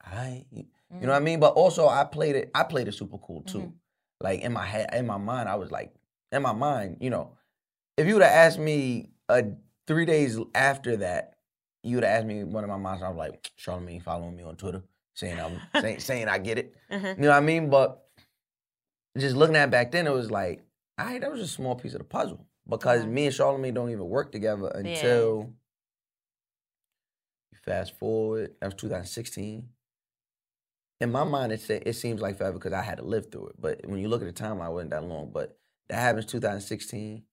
[0.02, 0.66] I, you
[1.02, 1.40] know what I mean.
[1.40, 2.52] But also I played it.
[2.56, 3.74] I played it super cool too.
[4.22, 5.94] Like in my head, in my mind, I was like,
[6.32, 7.32] in my mind, you know,
[7.98, 9.44] if you would have asked me uh,
[9.86, 11.36] three days after that,
[11.84, 13.02] you would have asked me one of my moms.
[13.04, 14.84] I was like, Charlamagne following me on Twitter,
[15.14, 16.76] saying I'm saying, saying I get it.
[16.92, 17.18] Mhm.
[17.18, 17.70] You know what I mean?
[17.70, 18.04] But
[19.18, 20.64] just looking at back then, it was like,
[21.00, 23.74] all right, that was just a small piece of the puzzle because me and Charlamagne
[23.74, 24.80] don't even work together Yeah.
[24.80, 25.54] until
[27.52, 28.54] you fast forward.
[28.60, 29.70] That was 2016.
[31.00, 33.56] In my mind, it it seems like forever because I had to live through it.
[33.62, 35.32] But when you look at the timeline, it wasn't that long.
[35.32, 35.58] But
[35.90, 37.24] that happens 2016.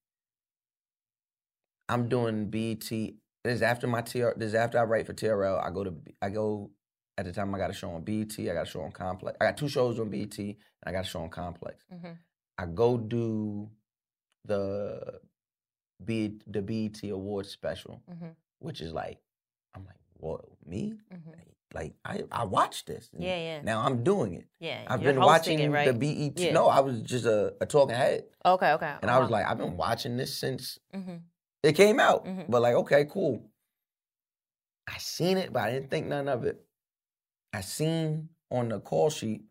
[1.89, 3.17] I'm doing BT.
[3.43, 4.31] This is after my TR.
[4.37, 5.63] This is after I write for TRL.
[5.65, 5.95] I go to.
[6.21, 6.71] I go.
[7.17, 8.51] At the time, I got a show on BT.
[8.51, 9.37] I got a show on Complex.
[9.41, 11.85] I got two shows on BT, and I got a show on Complex.
[11.93, 12.19] Mhm.
[12.59, 13.71] I go do
[14.45, 15.21] the
[16.05, 18.35] B the BET Awards special, Mhm.
[18.59, 19.21] which is like,
[19.75, 20.99] I'm like, what me?
[21.13, 21.35] Mhm.
[21.75, 23.11] Like I I watched this.
[23.19, 23.61] Yeah, yeah.
[23.63, 24.47] Now I'm doing it.
[24.61, 25.85] Yeah, I've been watching it, right?
[25.87, 26.39] the BET.
[26.39, 26.53] Yeah.
[26.53, 28.95] No, I was just a, a talking head, Okay, okay.
[29.03, 29.33] and I was Uh-huh.
[29.33, 31.23] like, I've been watching this since Mhm.
[31.65, 32.25] it came out.
[32.27, 32.47] Mhm.
[32.49, 33.51] But like, okay, cool.
[34.87, 36.65] I seen it, but I didn't think none of it.
[37.53, 39.43] I seen on the call sheet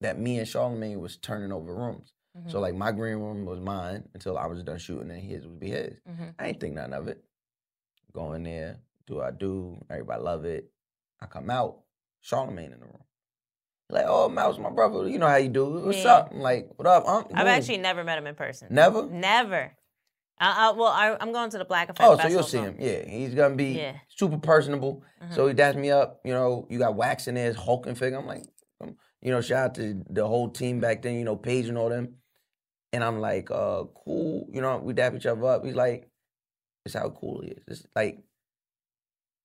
[0.00, 2.12] that me and Charlamagne was turning over rooms.
[2.48, 2.62] So Mhm.
[2.62, 5.70] like my green room was mine until I was done shooting, and his would be
[5.70, 5.98] his.
[6.08, 6.34] Mhm.
[6.38, 7.22] I ain't think nothing of it.
[8.12, 9.84] Go in there, do what I do.
[9.90, 10.71] Everybody love it.
[11.22, 11.78] I come out,
[12.24, 12.98] Charlamagne in the room.
[13.88, 15.08] Like, oh, Mouse, my brother.
[15.08, 15.66] You know how you do.
[15.84, 16.14] What's Yeah.
[16.14, 16.32] up?
[16.32, 17.06] I'm like, what up?
[17.06, 18.68] Um, I've actually never met him in person.
[18.70, 19.06] Never?
[19.06, 19.76] Never.
[20.40, 22.76] Uh, uh, well, I, I'm going to the Black Effect Oh, so you'll see him.
[22.80, 23.98] Yeah, he's gonna be Yeah.
[24.08, 25.04] super personable.
[25.30, 25.48] So Mhm.
[25.50, 26.20] he daps me up.
[26.24, 28.18] You know, you got Wax in there, his hulking figure.
[28.18, 28.44] I'm like,
[28.80, 31.14] um, you know, shout out to the whole team back then.
[31.16, 32.16] You know, Paige and all them.
[32.92, 34.48] And I'm like, uh, cool.
[34.50, 35.64] You know, we dap each other up.
[35.64, 36.10] He's like,
[36.84, 37.62] it's how cool he is.
[37.68, 38.18] It's like,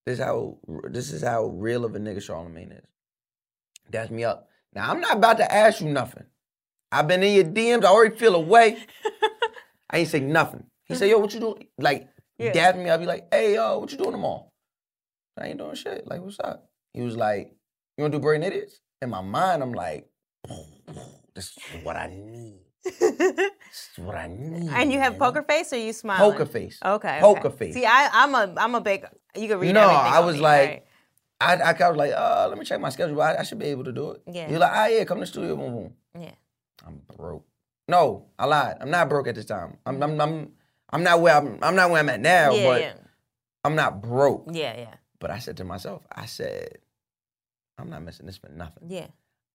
[0.07, 0.57] this is how
[0.89, 2.85] this is how real of a nigga Charlamagne is.
[3.91, 4.47] Daps me up.
[4.73, 6.23] Now I'm not about to ask you nothing.
[6.93, 7.83] I've been in your DMs.
[7.83, 8.77] I already feel away.
[9.89, 10.63] I ain't say nothing.
[10.85, 11.11] He said, mm-hmm.
[11.11, 12.07] "Yo, what you doing?" Like,
[12.37, 12.53] Yeah.
[12.53, 13.01] dab me up.
[13.01, 14.49] Be like, "Hey, yo, what you doing tomorrow?"
[15.37, 16.07] I ain't doing shit.
[16.07, 16.69] Like, what's up?
[16.93, 17.53] He was like,
[17.97, 20.07] "You want to do Brilliant Idiots?" In my mind, I'm like,
[21.35, 22.61] "This is what I need.
[23.67, 26.31] This is what I need." And you have man." poker face, or you smiling?
[26.31, 26.79] Poker face.
[26.83, 27.17] Okay.
[27.19, 27.57] Poker okay.
[27.57, 27.73] face.
[27.73, 29.05] See, I, I'm a I'm a big.
[29.37, 29.81] You can read no.
[29.81, 30.83] I was me, like, right?
[31.39, 33.21] I, I, I was like, uh, let me check my schedule.
[33.21, 34.21] I, I should be able to do it.
[34.31, 34.49] Yeah.
[34.49, 35.93] You're like, ah, yeah, come to the studio, boom, boom.
[36.19, 36.31] Yeah.
[36.85, 37.45] I'm broke.
[37.87, 38.77] No, I lied.
[38.81, 39.77] I'm not broke at this time.
[39.85, 40.51] I'm, I'm, I'm,
[40.89, 41.59] I'm not where I'm.
[41.61, 42.53] I'm not where I'm at now.
[42.53, 42.93] Yeah, but yeah.
[43.63, 44.47] I'm not broke.
[44.51, 46.77] Yeah, yeah, But I said to myself, I said,
[47.77, 48.83] I'm not missing this for nothing.
[48.89, 49.07] yeah.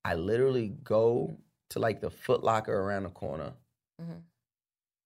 [0.05, 1.37] I literally go
[1.71, 3.53] to like the Foot Locker around the corner,
[4.01, 4.23] Mhm.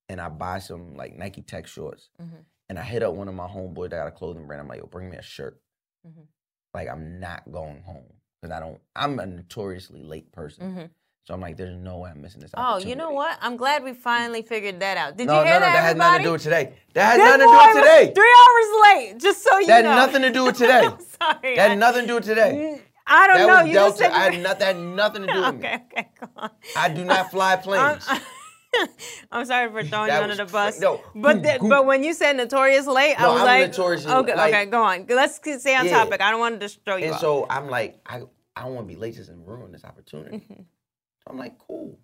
[0.09, 2.43] and I buy some like Nike Tech shorts, Mhm.
[2.69, 4.61] And I hit up one of my homeboys that got a clothing brand.
[4.61, 5.59] I'm like, yo, bring me a shirt.
[6.07, 6.25] Mhm.
[6.73, 8.05] Like I'm not going home
[8.41, 8.79] because I don't.
[8.95, 10.89] I'm a notoriously late person, Mhm.
[11.25, 12.51] so I'm like, there's no way I'm missing this.
[12.55, 13.37] Oh, you know what?
[13.41, 15.17] I'm glad we finally figured that out.
[15.17, 16.73] Did no, you hear no, no, that, that had nothing to do with today.
[16.93, 18.13] That had That nothing to do with today.
[18.13, 20.81] Three hours late, just so you That had nothing to do with today.
[21.21, 21.55] Sorry.
[21.55, 22.81] That I- had nothing to do with today.
[23.09, 23.63] I don't that know.
[23.65, 25.59] You just said I had, not, that had nothing to do with me.
[25.67, 26.49] Okay, okay, go on.
[26.75, 28.05] I do not fly planes.
[29.31, 30.79] I'm sorry for throwing That you under the bus.
[30.79, 34.35] no, but the- but when you said notorious late, I was I'm like, notoriously, okay,
[34.35, 35.05] like- okay, go on.
[35.09, 36.03] Let's stay on Yeah.
[36.03, 36.21] topic.
[36.21, 38.21] I don't want to throw you and so I'm like, I,
[38.55, 40.37] I don't want to be late just and ruin this opportunity.
[40.37, 40.61] Mm-hmm.
[40.61, 41.99] So I'm like, cool.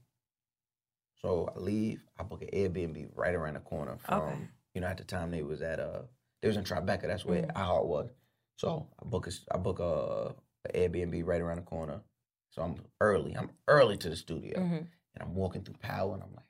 [1.22, 2.04] So I leave.
[2.20, 4.38] I book an Airbnb right around the corner from, Okay.
[4.74, 6.02] you know, at the time they was at uh,
[6.41, 7.04] they was in Tribeca.
[7.04, 7.54] That's where Mhm.
[7.54, 8.10] iHeart was.
[8.58, 10.36] So I book a, I book a,
[10.70, 12.02] a Airbnb right around the corner.
[12.52, 13.36] So I'm early.
[13.36, 14.78] I'm early to the studio, Mhm.
[14.80, 16.45] and I'm walking through Power, and I'm like,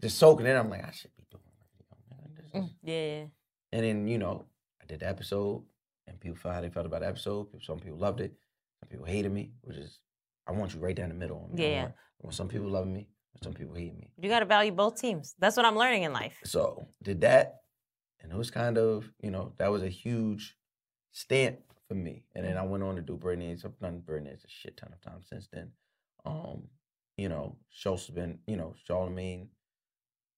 [0.00, 0.56] just soaking in.
[0.56, 1.42] I'm like, I should be doing.
[1.44, 2.34] a video, man.
[2.36, 3.24] This Mm, yeah.
[3.72, 4.46] and then, you know,
[4.82, 5.64] I did the episode.
[6.08, 7.48] and people felt how they felt about the episode.
[7.62, 8.32] Some people loved it.
[8.80, 9.98] Some people hated me, which is
[10.46, 11.48] I want you right down the middle.
[11.52, 11.82] Mean, I Yeah.
[11.82, 13.08] want, I want some people loving me,
[13.42, 14.12] some people hating me.
[14.16, 15.34] You got to value both teams.
[15.40, 16.38] That's what I'm learning in life.
[16.44, 17.56] So did that,
[18.20, 20.56] and it was kind of you know that was a huge
[21.10, 21.58] stamp
[21.88, 22.24] for me.
[22.36, 23.50] And then I went on to do Britney.
[23.64, 25.72] I've done Britney a shit ton of times since then.
[26.24, 26.68] Um,
[27.16, 29.48] you know, Schulz has been, you know, Charlamagne.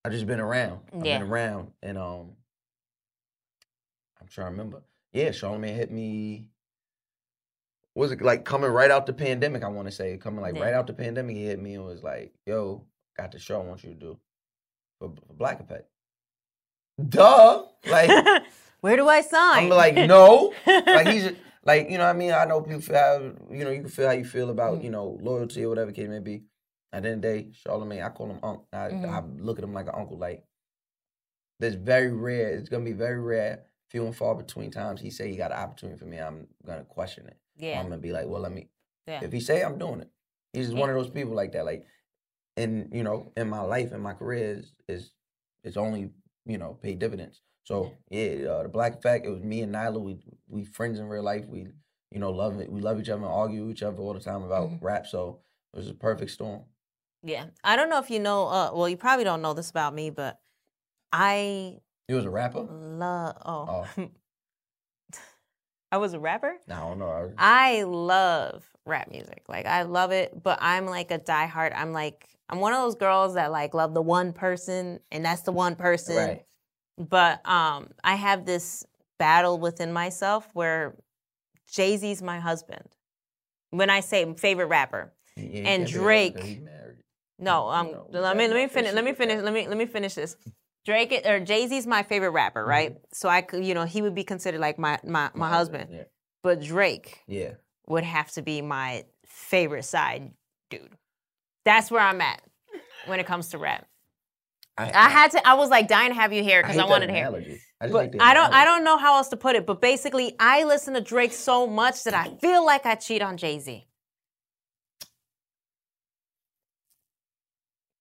[0.05, 0.81] I just been around.
[0.95, 1.19] I've Yeah.
[1.19, 2.33] been around, and um,
[4.21, 4.83] I'm trying to remember.
[5.13, 6.49] Yeah, Charlamagne hit me.
[7.95, 9.65] Was it like coming right out the pandemic?
[9.65, 10.79] I want to say coming like right Yeah.
[10.79, 11.37] out the pandemic.
[11.37, 12.85] He hit me and was like, "Yo,
[13.17, 14.19] got the show I want you to do
[15.01, 15.89] for, for Black Effect."
[17.09, 18.11] Duh, like
[18.81, 19.65] Where do I sign?
[19.65, 20.53] I'm like, no.
[20.67, 21.33] like he's
[21.65, 22.33] like, you know what I mean?
[22.33, 24.91] I know people feel how, you know, you can feel how you feel about, you
[24.91, 26.45] know, loyalty or whatever case may be.
[26.93, 28.67] At the end of the day, Charlamagne, I call him uncle.
[28.73, 29.41] I, I Mhm.
[29.41, 30.17] look at him like an uncle.
[30.19, 30.45] Like,
[31.61, 35.31] that's very rare, it's gonna be very rare, few and far between times he say
[35.31, 37.37] he got an opportunity for me, I'm gonna question it.
[37.57, 37.79] Yeah.
[37.81, 38.69] I'm gonna be like, well, let me
[39.07, 39.25] Yeah.
[39.25, 40.11] if he say I'm doing it.
[40.53, 41.65] He's just one of those people like that.
[41.65, 41.85] Like
[42.57, 45.13] and you know, in my life and my career is is
[45.65, 46.11] it's only,
[46.47, 47.43] you know, paid dividends.
[47.65, 50.01] So yeah, uh, the Black Effect, it was me and Nyla.
[50.01, 51.47] We we friends in real life.
[51.47, 51.67] We
[52.11, 52.71] you know love it.
[52.71, 54.85] We love each other and argue with each other all the time about Mm-hmm.
[54.85, 55.07] rap.
[55.07, 55.41] So
[55.75, 56.63] it was a perfect storm.
[57.23, 57.47] Yeah.
[57.65, 60.11] I don't know if you know, uh, well, you probably don't know this about me,
[60.11, 60.39] but
[61.13, 61.79] I
[62.09, 62.61] You was a rapper?
[62.61, 63.87] love, oh.
[63.97, 64.09] Oh.
[65.91, 66.57] I was a rapper?
[66.67, 67.33] No, I don't know.
[67.39, 69.45] I I love rap music.
[69.49, 71.73] Like I love it, but I'm like a diehard.
[71.75, 75.43] I'm like I'm one of those girls that like love the one person and that's
[75.43, 76.17] the one person.
[76.17, 76.45] Right.
[76.99, 78.85] But um I have this
[79.19, 80.95] battle within myself where
[81.71, 82.85] Jay-Z's my husband.
[83.71, 85.13] When I say favorite rapper.
[85.37, 86.63] Yeah, and Drake
[87.39, 88.05] because he's married.
[88.13, 88.93] no, um, let me let me finish.
[88.93, 89.43] Let me finish.
[89.43, 90.37] Let me let me finish this.
[90.85, 92.97] Drake or Jay Z's my favorite rapper, right?
[93.13, 95.91] So I could, you know, he would be considered like my my, my husband.
[95.93, 96.05] Yeah.
[96.43, 97.55] But Drake Yeah.
[97.87, 100.33] would have to be my favorite side
[100.71, 100.97] dude.
[101.65, 102.41] That's where I'm at
[103.07, 103.87] when it comes to rap.
[104.79, 105.47] I, I had to.
[105.47, 107.27] I was like dying to have you here because hate I, wanted hair.
[107.81, 108.53] I But like I don't.
[108.53, 109.67] I don't know how else to put it.
[109.67, 113.37] But basically, I listen to Drake so much that I feel like I cheat on
[113.37, 113.87] Jay Z.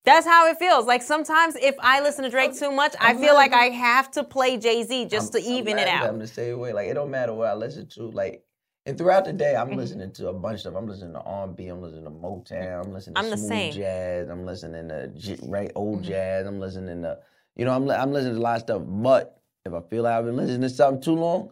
[0.07, 0.85] That's how it feels.
[0.85, 4.09] Like sometimes if I listen to Drake too much, I I'm feel like I have
[4.11, 6.05] to play Jay Z just to even it out.
[6.05, 6.71] them the same way.
[6.73, 8.09] Like it don't matter what I listen to.
[8.09, 8.43] Like
[8.85, 9.71] and throughout the day, Mm-hmm.
[9.71, 10.75] I'm listening to a bunch of stuff.
[10.77, 11.67] I'm listening to R&B.
[11.67, 12.85] I'm listening to Motown.
[12.85, 13.71] I'm listening to I'm smooth same.
[13.71, 13.79] Mm-hmm.
[13.81, 14.29] jazz.
[14.29, 16.47] I'm listening to j- right old jazz.
[16.47, 17.19] I'm listening to
[17.57, 18.81] you know I'm I'm listening to a lot of stuff.
[18.85, 21.51] But if I feel like I've been listening to something too long,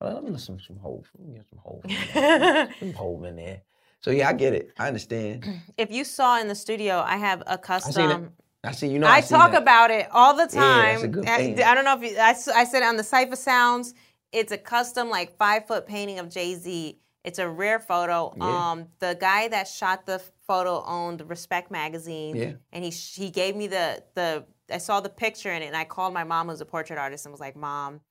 [0.00, 1.04] well, let me listen to some Hov.
[1.18, 2.72] Let me get some Hov.
[2.80, 3.60] some Hov in there.
[4.04, 4.70] So yeah, I get it.
[4.78, 5.46] I understand.
[5.78, 8.32] If you saw in the studio, I have a custom.
[8.62, 8.88] I see.
[8.88, 9.06] You know.
[9.06, 9.62] I, seen talk that.
[9.62, 10.60] about it all the time.
[10.60, 11.62] Yeah, that's a good I, thing.
[11.62, 13.94] I don't know if you, I, I said it on the Cipha Sounds.
[14.30, 16.98] It's a custom like five foot painting of Jay Z.
[17.24, 18.34] It's a rare photo.
[18.36, 18.72] Yeah.
[18.72, 22.36] Um, the guy that shot the photo owned Respect magazine.
[22.36, 22.52] Yeah.
[22.72, 25.84] And he he gave me the the I saw the picture in it, and I
[25.84, 28.02] called my mom, who's a portrait artist, and was like, "Mom,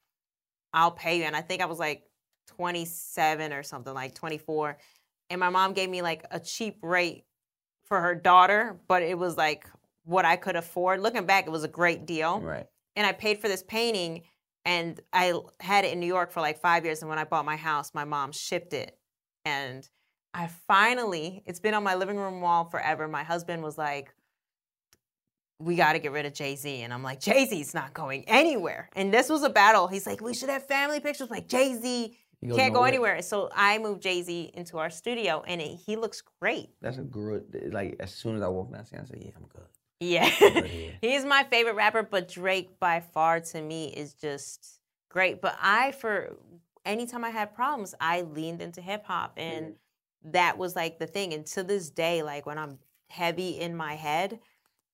[0.74, 2.04] I'll pay you." And I think I was like
[2.48, 4.78] 27 or something, like 24.
[5.30, 7.26] And my mom gave me like a cheap rate
[7.86, 9.68] for her daughter, but it was like
[10.06, 11.02] what I could afford.
[11.02, 12.40] Looking back, it was a great deal.
[12.40, 12.68] Right.
[12.96, 14.22] And I paid for this painting,
[14.66, 17.02] and I had it in New York for like five years.
[17.02, 18.98] And when I bought my house, my mom shipped it.
[19.46, 19.88] And
[20.34, 23.08] I finally, it's been on my living room wall forever.
[23.08, 24.14] My husband was like,
[25.60, 26.82] we got to get rid of Jay Z.
[26.82, 28.90] And I'm like, Jay Z's not going anywhere.
[28.96, 29.88] And this was a battle.
[29.88, 31.28] He's like, we should have family pictures.
[31.30, 33.22] I'm like, Jay Z He goes can't go anywhere.
[33.22, 36.72] So I moved Jay Z into our studio, and it, he looks great.
[36.82, 37.70] That's a good.
[37.72, 39.64] Like as soon as I walk down, I say, "Yeah, I'm good."
[40.02, 40.30] Yeah.
[40.38, 40.98] Good.
[41.02, 45.42] He's my favorite rapper, but Drake by far to me is just great.
[45.42, 46.36] But I, for
[46.86, 49.76] anytime I had problems, I leaned into hip hop, and
[50.26, 51.34] that was like the thing.
[51.34, 54.40] And to this day, like when I'm heavy in my head,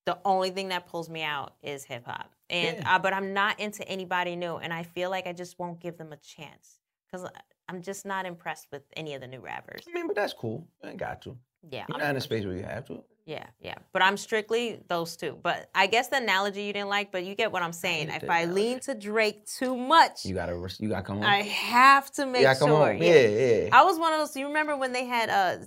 [0.06, 2.32] the only thing that pulls me out is hip hop.
[2.52, 5.80] And uh, but I'm not into anybody new, and I feel like I just won't
[5.80, 6.79] give them a chance
[7.12, 7.30] because
[7.68, 9.86] I'm just not impressed with any of the new rappers.
[9.90, 10.68] I mean, but that's cool.
[10.84, 11.38] You ain't got to.
[11.70, 13.04] Yeah, You're I'm not in a space where you have to.
[13.26, 13.76] Yeah, yeah.
[13.94, 15.38] But I'm strictly those two.
[15.44, 18.08] But I guess the analogy you didn't like, but you get what I'm saying.
[18.08, 20.54] get If I lean to Drake too much, You gotta.
[20.80, 21.26] You gotta come home.
[21.26, 22.94] I have to make Yeah, come sure.
[22.94, 22.98] on.
[22.98, 23.70] Yeah, yeah.
[23.72, 24.36] I was one of those.
[24.36, 25.66] You remember when they had uh,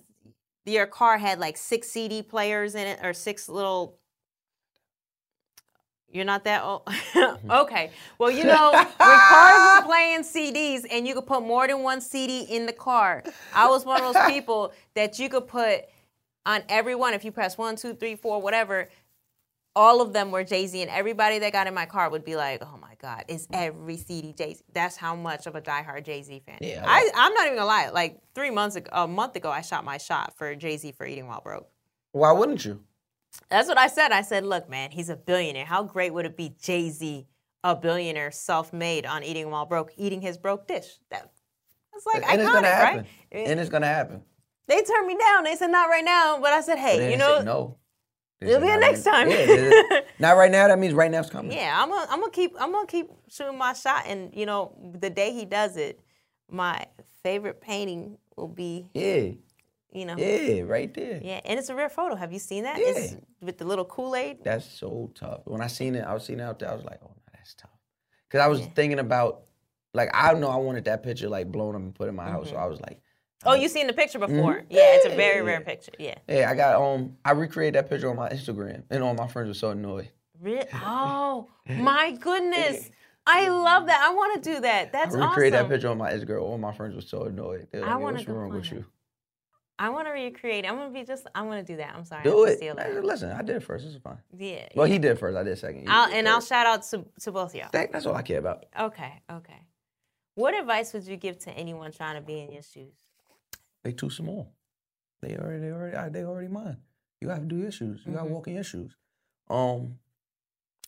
[0.65, 3.99] your car had like six CD players in it, or six little.
[6.13, 6.85] You're not that old.
[6.85, 7.51] Mm-hmm.
[7.63, 7.91] okay.
[8.19, 12.01] Well, you know, when cars were playing CDs and you could put more than one
[12.01, 13.25] CD in the car,
[13.55, 15.87] I was one of those people that you could put
[16.45, 17.15] on every one.
[17.15, 18.91] If you press one, two, three, four, whatever,
[19.75, 22.37] all of them were Jay Z, and everybody that got in my car would be
[22.37, 26.05] like, "Oh my God, is every CD Jay Z?" That's how much of a diehard
[26.05, 26.59] Jay Z fan.
[26.61, 27.89] Yeah, I, I'm not even gonna lie.
[27.89, 31.07] Like three months ago, a month ago, I shot my shot for Jay Z for
[31.07, 31.69] Eating While Broke.
[32.13, 32.81] Why wouldn't you?
[33.49, 34.13] That's what I said.
[34.13, 35.65] I said, "Look, man, he's a billionaire.
[35.65, 37.27] How great would it be, Jay Z,
[37.65, 41.31] a billionaire, self-made, on Eating While Broke, eating his broke dish?" That
[41.95, 42.97] it's like and iconic, it's gonna happen.
[43.33, 43.47] right?
[43.47, 44.23] And it's gonna happen.
[44.69, 45.45] They turned me down.
[45.45, 47.79] They said not right now, but I said, "Hey, you know, no.
[48.41, 50.69] It'll be a next right- time." Yeah, not right now.
[50.69, 51.53] That means right now's coming.
[51.53, 54.77] Yeah, I'm gonna I'm gonna keep I'm gonna keep shooting my shot, and you know,
[55.01, 56.01] the day he does it,
[56.51, 56.85] my
[57.23, 59.31] favorite painting will be, Yeah.
[59.93, 61.21] You know, Yeah, right there.
[61.23, 62.15] yeah, and it's a rare photo.
[62.17, 62.79] Have you seen that?
[62.79, 62.87] Yeah.
[62.97, 64.39] It's with the little Kool Aid.
[64.45, 65.41] That's so tough.
[65.45, 66.71] When I seen it, I was seeing it out there.
[66.71, 67.71] I was like, oh, no, that's tough.
[68.31, 69.43] Cause I was thinking about,
[69.95, 72.49] like, I know I wanted that picture like blown up and put in my house.
[72.51, 73.01] So I was like,
[73.45, 74.55] Oh, you seen the picture before?
[74.61, 74.67] Mhm.
[74.71, 75.51] Yeah, it's a very Yeah.
[75.51, 75.91] rare picture.
[75.99, 76.15] Yeah.
[76.29, 79.49] yeah, I got um, I recreated that picture on my Instagram, and all my friends
[79.49, 80.09] were so annoyed.
[80.41, 80.65] Really?
[80.85, 82.89] Oh my goodness!
[83.27, 84.01] I love that.
[84.09, 84.93] I want to do that.
[84.93, 85.69] That's I recreated awesome.
[85.69, 86.41] that picture on my Instagram.
[86.43, 87.67] All my friends were so annoyed.
[87.73, 88.85] They were I like, "Yo, wanna what's wrong with find you?
[89.83, 90.65] I want to recreate.
[90.65, 91.27] I'm gonna be just.
[91.35, 91.93] I'm gonna do that.
[91.97, 92.23] I'm sorry.
[92.23, 92.57] Do I'm it.
[92.59, 93.85] steal Man, Listen, I did it first.
[93.85, 94.19] This is fine.
[94.39, 94.69] Yeah.
[94.77, 95.37] Well, he did first.
[95.37, 95.89] I did second.
[95.89, 97.69] I'll, did and I'll shout out to to both of y'all.
[97.73, 98.65] That- That's all I care about.
[98.79, 99.61] Okay, okay.
[100.37, 102.95] What advice would you give to anyone trying to be in your shoes?
[103.83, 104.53] They too small.
[105.21, 106.77] They already, they already, they already mine.
[107.21, 108.03] You have to do your shoes.
[108.07, 108.97] You got to walk in your shoes.
[109.51, 109.99] Um,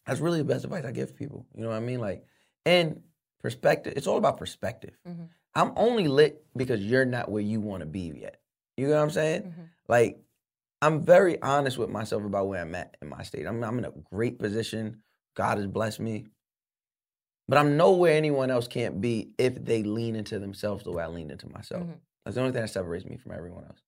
[0.06, 1.46] that's really the best advice I give people.
[1.54, 1.98] You know what I mean?
[2.00, 2.24] Like,
[2.64, 3.02] and
[3.40, 3.94] perspective.
[3.96, 4.96] It's all about perspective.
[5.06, 5.28] Mhm.
[5.56, 8.40] I'm only lit because you're not where you want to be yet.
[8.76, 9.42] You know what I'm saying?
[9.42, 9.62] Mm-hmm.
[9.88, 10.18] Like,
[10.82, 13.46] I'm very honest with myself about where I'm at in my state.
[13.46, 15.02] I'm, I'm in a great position.
[15.34, 16.26] God has blessed me.
[17.48, 21.08] But I'm nowhere anyone else can't be if they lean into themselves the way I
[21.08, 21.82] lean into myself.
[21.84, 21.98] Mhm.
[22.24, 23.82] That's the only thing that separates me from everyone else.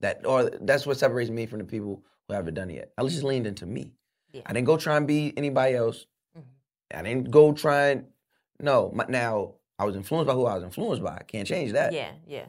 [0.00, 2.92] That or that's what separates me from the people who haven't done it yet.
[2.98, 3.94] I just leaned into me.
[4.32, 4.42] Yeah.
[4.44, 6.06] I didn't go try and be anybody else.
[6.94, 8.06] I didn't go try and
[8.60, 8.90] no.
[8.94, 11.16] My, now I was influenced by who I was influenced by.
[11.16, 11.92] I can't change that.
[11.92, 12.46] Yeah, yeah,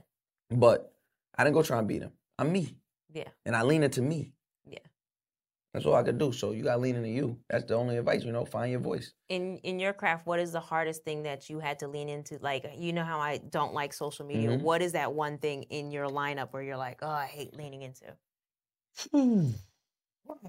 [0.52, 0.94] But
[1.40, 2.11] I didn't go try and beat him.
[2.38, 2.76] I'm me,
[3.14, 4.34] yeah, and I lean into me.
[4.66, 4.80] yeah.
[5.74, 6.32] That's all I could do.
[6.32, 7.38] So you got to lean into you.
[7.48, 8.24] That's the only advice.
[8.24, 9.14] You know, find your voice.
[9.30, 12.40] In in your craft, what is the hardest thing that you had to lean into?
[12.41, 14.49] Like, you know how I don't like social media.
[14.49, 14.61] Mhm.
[14.61, 17.84] What is that one thing in your lineup where you're like, oh, I hate leaning
[17.84, 18.18] into?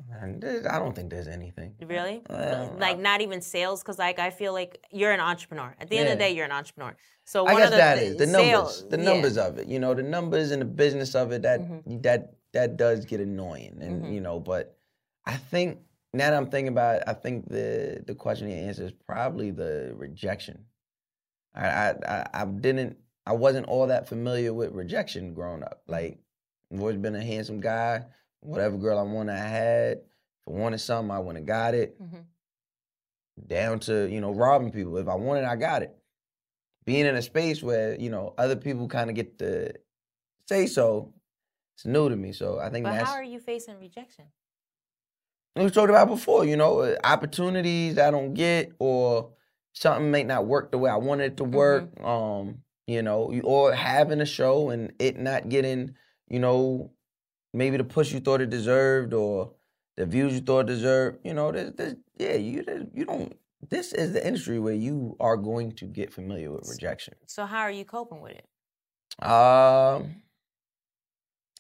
[0.09, 1.74] Man, I don't think there's anything.
[1.85, 2.23] Really?
[2.28, 3.82] Uh, like not even sales?
[3.82, 5.74] Because like I feel like you're an entrepreneur.
[5.81, 6.97] At the end of the day, you're an entrepreneur.
[7.24, 9.05] So I one guess of the, that the is the sales- numbers, the yeah.
[9.12, 9.69] numbers of it.
[9.69, 11.43] You know, the numbers and the business of it.
[11.43, 12.01] That Mm-hmm.
[12.02, 14.40] that that does get annoying, and you know.
[14.40, 14.77] But
[15.27, 15.78] I think
[16.12, 19.51] now that I'm thinking about it, I think the the question you answer is probably
[19.51, 20.65] the rejection.
[21.55, 22.97] I I I, I didn't.
[23.27, 25.82] I wasn't all that familiar with rejection growing up.
[25.86, 26.19] Like,
[26.73, 28.05] I've always been a handsome guy.
[28.41, 29.99] Whatever girl I wanted, I had.
[29.99, 32.01] If I wanted something, I went and got it.
[32.01, 32.25] Mhm.
[33.47, 34.97] Down to you know robbing people.
[34.99, 35.97] If I wanted, I got it.
[36.85, 39.73] Being in a space where you know other people kind of get to
[40.47, 41.12] say so,
[41.77, 42.33] it's new to me.
[42.33, 44.27] So I think But that's how are you facing rejection?
[45.57, 46.45] we talked about before.
[46.45, 49.33] You know, uh, opportunities I don't get, or
[49.73, 52.01] something may not work the way I want it to work.
[52.03, 55.95] Um, you know, or having a show and it not getting,
[56.29, 56.91] you know,
[57.53, 59.53] maybe the push you thought it deserved, or
[59.97, 61.19] the views you thought it deserved.
[61.25, 62.65] You know, there's yeah, you
[62.95, 63.37] you don't.
[63.69, 67.15] This is the industry where you are going to get familiar with rejection.
[67.27, 69.25] So how are you coping with it?
[69.27, 70.23] Um,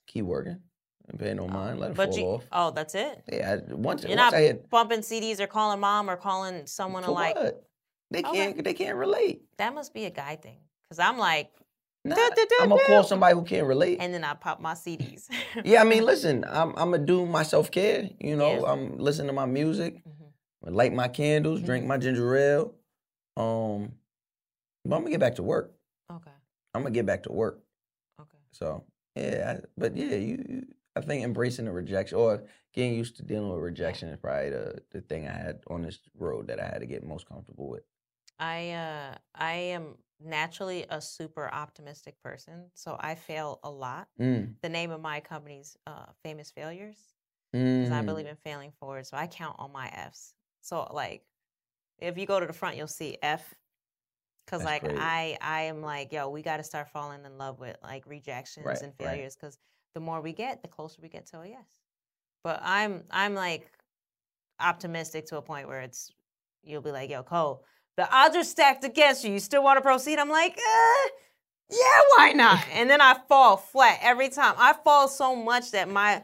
[0.06, 0.60] keep working,
[1.08, 2.44] and pay no mind, let it But fall you, off.
[2.52, 3.22] oh, that's it.
[3.30, 7.02] Yeah, I- once You're once not hit bumping CDs or calling mom or calling someone
[7.02, 7.34] to like.
[7.36, 7.66] what?
[8.10, 9.42] They can't they can't relate.
[9.58, 10.58] That must be a guy thing.
[10.88, 11.50] Cause I'm like,
[12.04, 13.98] Nah, "Du- du- du- I'm gonna call somebody who can't relate.
[14.00, 15.28] and then I pop my CDs.
[15.64, 18.08] yeah, I mean, listen, I'm I'm gonna do my self care.
[18.18, 18.72] You know, Yeah.
[18.72, 20.74] I'm listening to my music, Mm-hmm.
[20.74, 22.74] Light my candles, drink my ginger ale.
[23.36, 23.92] Um,
[24.84, 25.72] but I'm gonna get back to work.
[26.10, 26.30] Okay.
[26.74, 27.60] I'm gonna get back to work.
[28.20, 28.38] Okay.
[28.52, 28.84] So
[29.16, 30.66] yeah, I, but yeah, you, you.
[30.96, 32.44] I think embracing the rejection or
[32.74, 35.98] getting used to dealing with rejection is probably the the thing I had on this
[36.18, 37.82] road that I had to get most comfortable with.
[38.38, 44.08] I uh I am naturally a super optimistic person, so I fail a lot.
[44.20, 44.54] Mm.
[44.62, 46.98] The name of my company's uh, Famous Failures
[47.52, 48.06] because I Mm.
[48.06, 49.06] believe in failing forward.
[49.06, 50.34] So I count all my Fs.
[50.60, 51.24] So like,
[51.98, 53.54] if you go to the front, you'll see F.
[54.46, 54.96] Cause That's like great.
[54.98, 58.66] I I am like yo, we got to start falling in love with like rejections
[58.66, 59.36] Right, and failures.
[59.36, 59.58] Cause
[59.94, 61.68] the more we get, the closer we get to a yes.
[62.42, 63.70] But I'm I'm like
[64.58, 66.10] optimistic to a point where it's
[66.62, 67.64] you'll be like yo, Cole,
[67.96, 69.32] the odds are stacked against you.
[69.32, 70.18] You still want to proceed?
[70.18, 71.08] I'm like, eh,
[71.70, 72.64] yeah, why not?
[72.72, 74.54] and then I fall flat every time.
[74.58, 76.22] I fall so much that my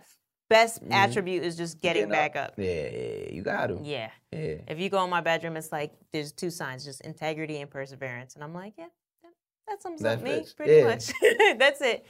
[0.49, 0.93] best Mm-hmm.
[0.93, 2.55] attribute is just getting Getting back up.
[2.57, 3.81] Yeah, yeah, you got to.
[3.83, 4.11] Yeah.
[4.33, 4.57] Yeah.
[4.69, 8.35] If you go in my bedroom, it's like there's two signs, just integrity and perseverance.
[8.37, 8.87] And I'm like, yeah,
[9.25, 9.33] that,
[9.69, 10.53] that sums up me fits.
[10.53, 10.85] pretty Yeah.
[10.85, 11.11] much.
[11.59, 12.07] That's it.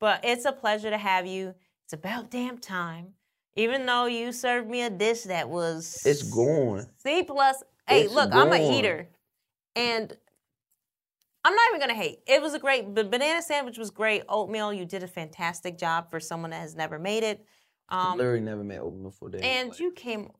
[0.00, 1.54] But it's a pleasure to have you.
[1.84, 3.14] It's about damn time.
[3.56, 6.86] Even though you served me a dish that was It's gone.
[7.02, 7.62] C plus.
[7.88, 8.72] Hey, It's look, I'm an gone.
[8.74, 9.08] eater,
[9.74, 10.16] and
[11.44, 12.20] I'm not even gonna hate.
[12.26, 12.94] It was a great.
[12.94, 14.22] The banana sandwich was great.
[14.28, 17.44] Oatmeal, you did a fantastic job for someone that has never made it.
[17.88, 19.38] Um, Literally never made oatmeal before day.
[19.40, 20.30] and you came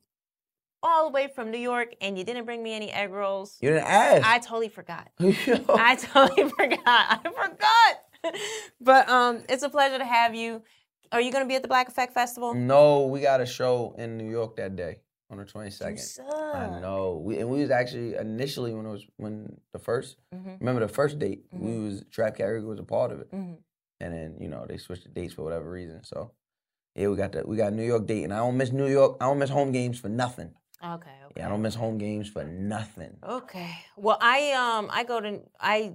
[0.82, 3.56] all the way from New York, and you didn't bring me any egg rolls.
[3.60, 4.26] You didn't ask.
[4.26, 5.08] I totally forgot.
[5.20, 6.80] I totally forgot.
[6.84, 8.34] I forgot.
[8.80, 10.62] but um, it's a pleasure to have you.
[11.10, 12.52] Are you gonna be at the Black Effect Festival?
[12.54, 14.98] No, we got a show in New York that day
[15.30, 16.06] on the twenty second.
[16.55, 17.20] I know.
[17.22, 20.60] We and we was actually initially when it was when the 1st Mhm.
[20.60, 23.59] remember the first date we was trap karaoke was a part of it, Mhm.
[24.00, 26.02] and then you know they switched the dates for whatever reason.
[26.05, 26.32] So
[26.94, 27.46] yeah, we got that.
[27.46, 29.18] We got a New York date, and I don't miss New York.
[29.20, 30.55] I don't miss home games for nothing.
[30.82, 31.10] Okay.
[31.36, 33.18] Yeah, I don't miss home games for nothing.
[33.22, 33.70] Okay.
[33.96, 35.94] Well, I um I go to I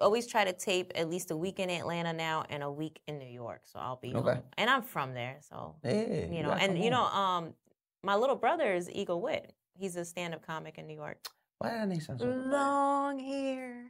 [0.00, 3.18] always try to tape at least a week in Atlanta now and a week in
[3.18, 3.60] New York.
[3.64, 4.32] So I'll be Okay.
[4.34, 4.42] home.
[4.58, 6.48] And I'm from there, so Yeah, you you know.
[6.48, 7.54] gotta And come you know, um,
[8.02, 9.52] my little brother is Eagle Wit.
[9.74, 11.18] He's a stand-up comic in New York.
[11.58, 12.26] Why did that name sound so?
[12.26, 13.86] Long hair.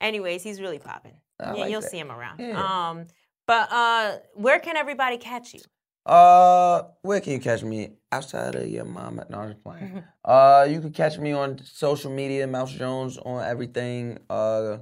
[0.00, 1.14] Anyways, he's really popping.
[1.40, 1.90] Yeah, like you'll that.
[1.90, 2.40] see him around.
[2.40, 2.60] Yeah.
[2.90, 3.06] Um,
[3.46, 5.60] but uh, where can everybody catch you?
[6.06, 9.20] Uh, where can you catch me outside of your mom?
[9.30, 10.04] No, I'm playing.
[10.24, 14.18] uh, you can catch me on social media, Mouse Jones on everything.
[14.28, 14.78] Uh,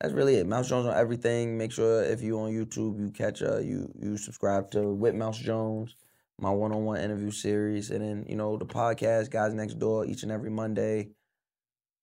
[0.00, 0.46] that's really it.
[0.46, 1.58] Mouse Jones on everything.
[1.58, 5.38] Make sure if you on YouTube, you catch uh you you subscribe to With Mouse
[5.38, 5.94] Jones,
[6.38, 10.32] my one-on-one interview series, and then you know the podcast, Guys Next Door, each and
[10.32, 11.10] every Monday.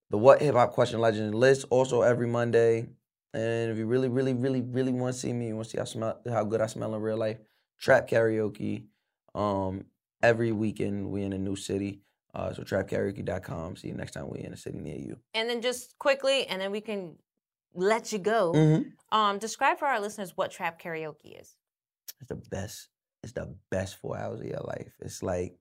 [0.09, 2.89] The What Hip Hop Question Legend list also every Monday.
[3.33, 5.77] And if you really, really, really, really want to see me, you want to see
[5.77, 7.37] how smell how good I smell in real life,
[7.79, 8.85] trap karaoke.
[9.33, 9.85] Um,
[10.21, 12.01] every weekend we in a new city.
[12.33, 13.75] Uh, so trapkaraoke.com.
[13.75, 15.17] See you next time we in a city near you.
[15.33, 17.17] And then just quickly, and then we can
[17.73, 18.53] let you go.
[18.53, 18.93] Mhm.
[19.11, 21.55] Um, describe for our listeners what trap karaoke is.
[22.19, 22.89] It's the best.
[23.23, 24.93] It's the best four hours of your life.
[24.99, 25.55] It's like,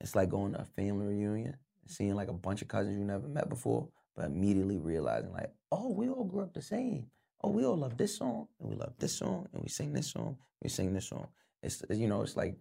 [0.00, 3.28] it's like going to a family reunion, seeing like a bunch of cousins you never
[3.28, 7.06] met before, but immediately realizing like, oh, we all grew up the same.
[7.42, 10.10] Oh, we all love this song, and we love this song, and we sing this
[10.10, 11.28] song, we sing this song.
[11.62, 12.56] It's you know, it's like,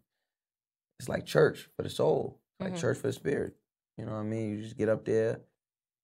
[1.00, 2.80] it's like church for the soul, like Mhm.
[2.80, 3.56] church for the spirit.
[3.98, 4.52] You know what I mean?
[4.52, 5.42] You just get up there,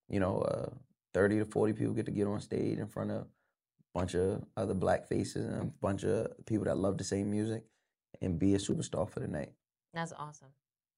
[0.10, 0.70] you know, uh,
[1.14, 3.28] thirty to forty people get to get on stage in front of a
[3.94, 7.64] bunch of other black faces and a bunch of people that love the same music
[8.22, 9.52] and be a superstar for the night.
[9.94, 10.50] That's awesome.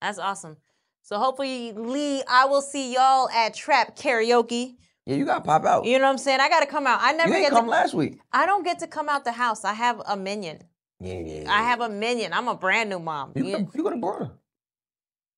[0.01, 0.57] That's awesome.
[1.03, 4.75] So hopefully, Lee, I will see y'all at Trap Karaoke.
[5.05, 5.85] Yeah, you gotta pop out.
[5.85, 6.39] You know what I'm saying?
[6.41, 6.99] I gotta come out.
[7.01, 8.19] I never you get come to, last week.
[8.33, 9.63] I don't get to come out the house.
[9.63, 10.59] I have a minion.
[10.99, 11.51] Yeah, yeah, yeah.
[11.53, 12.33] I have a minion.
[12.33, 13.31] I'm a brand new mom.
[13.35, 14.31] You, You- could, you could have brought her.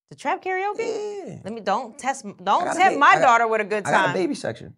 [0.10, 0.80] the trap karaoke?
[1.28, 1.36] Yeah.
[1.44, 3.94] Let me don't test don't tempt my got- daughter with a good time.
[3.94, 4.74] I got a baby section.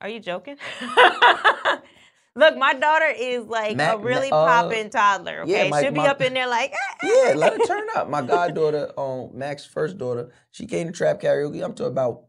[0.00, 0.56] Are you joking?
[2.38, 5.42] Look, my daughter is like Ma- a really uh, poppin' toddler.
[5.44, 7.86] yeah, Okay, my- she'll be my- up in there like, "Ah, Yeah, let her turn
[7.96, 8.08] up.
[8.08, 11.62] My goddaughter, um, Mack's first daughter, she came to trap karaoke.
[11.64, 12.24] I'm talking about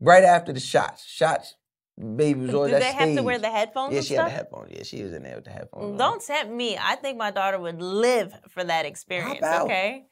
[0.00, 1.04] right after the shots.
[1.04, 1.56] Shots,
[1.98, 3.94] baby was do on they that have to wear the headphones?
[3.94, 4.30] Yeah, she stuff?
[4.30, 4.70] had the headphones.
[4.74, 5.98] Yeah, she was in there with the headphones.
[5.98, 6.78] Don't tempt me.
[6.80, 9.44] I think my daughter would live for that experience.
[9.44, 10.06] Okay.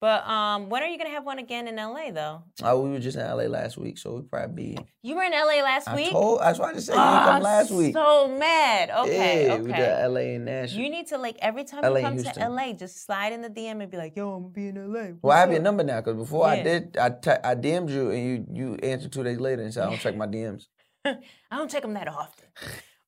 [0.00, 2.44] But um, when are you gonna have one again in LA though?
[2.62, 4.78] Oh, we were just in LA last week, so we probably be.
[5.02, 6.12] You were in LA last I week.
[6.12, 6.40] told.
[6.40, 7.94] That's why I just said you Oh, didn't come I'm last week.
[7.94, 8.90] So mad.
[8.90, 9.46] Okay.
[9.46, 9.62] yeah, okay.
[9.62, 10.80] we did LA and Nashville.
[10.82, 13.50] You need to like every time LA you come to LA, just slide in the
[13.50, 15.62] DM and be like, "Yo, I'm gonna be in LA." Well, I have What's your
[15.64, 16.62] number now because before I Yeah.
[16.62, 19.82] did, I te- I DM'd you and you you answered two days later and said
[19.84, 20.68] I don't check my DMs.
[21.04, 21.16] I
[21.50, 22.46] don't check them that often.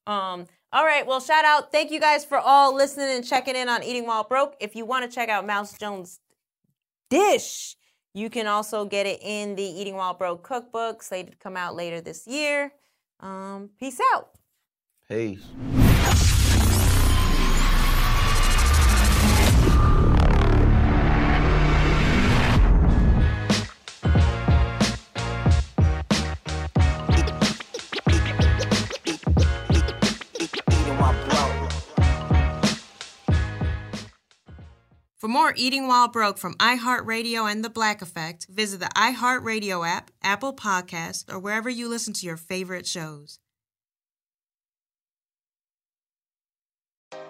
[0.09, 1.71] Um, all right, well, shout out.
[1.71, 4.57] Thank you guys for all listening and checking in on Eating While Broke.
[4.61, 6.19] If you want to check out Mouse Jones'
[7.11, 7.77] dish,
[8.15, 11.75] you can also get it in the Eating While Broke cookbook, slated to come out
[11.75, 12.73] later this year.
[13.21, 14.31] Um, peace out.
[15.09, 15.45] Peace.
[35.21, 40.11] For more Eating While Broke from iHeartRadio and The Black Effect, visit the iHeartRadio app,
[40.23, 43.39] Apple Podcast, or wherever you listen to your favorite shows.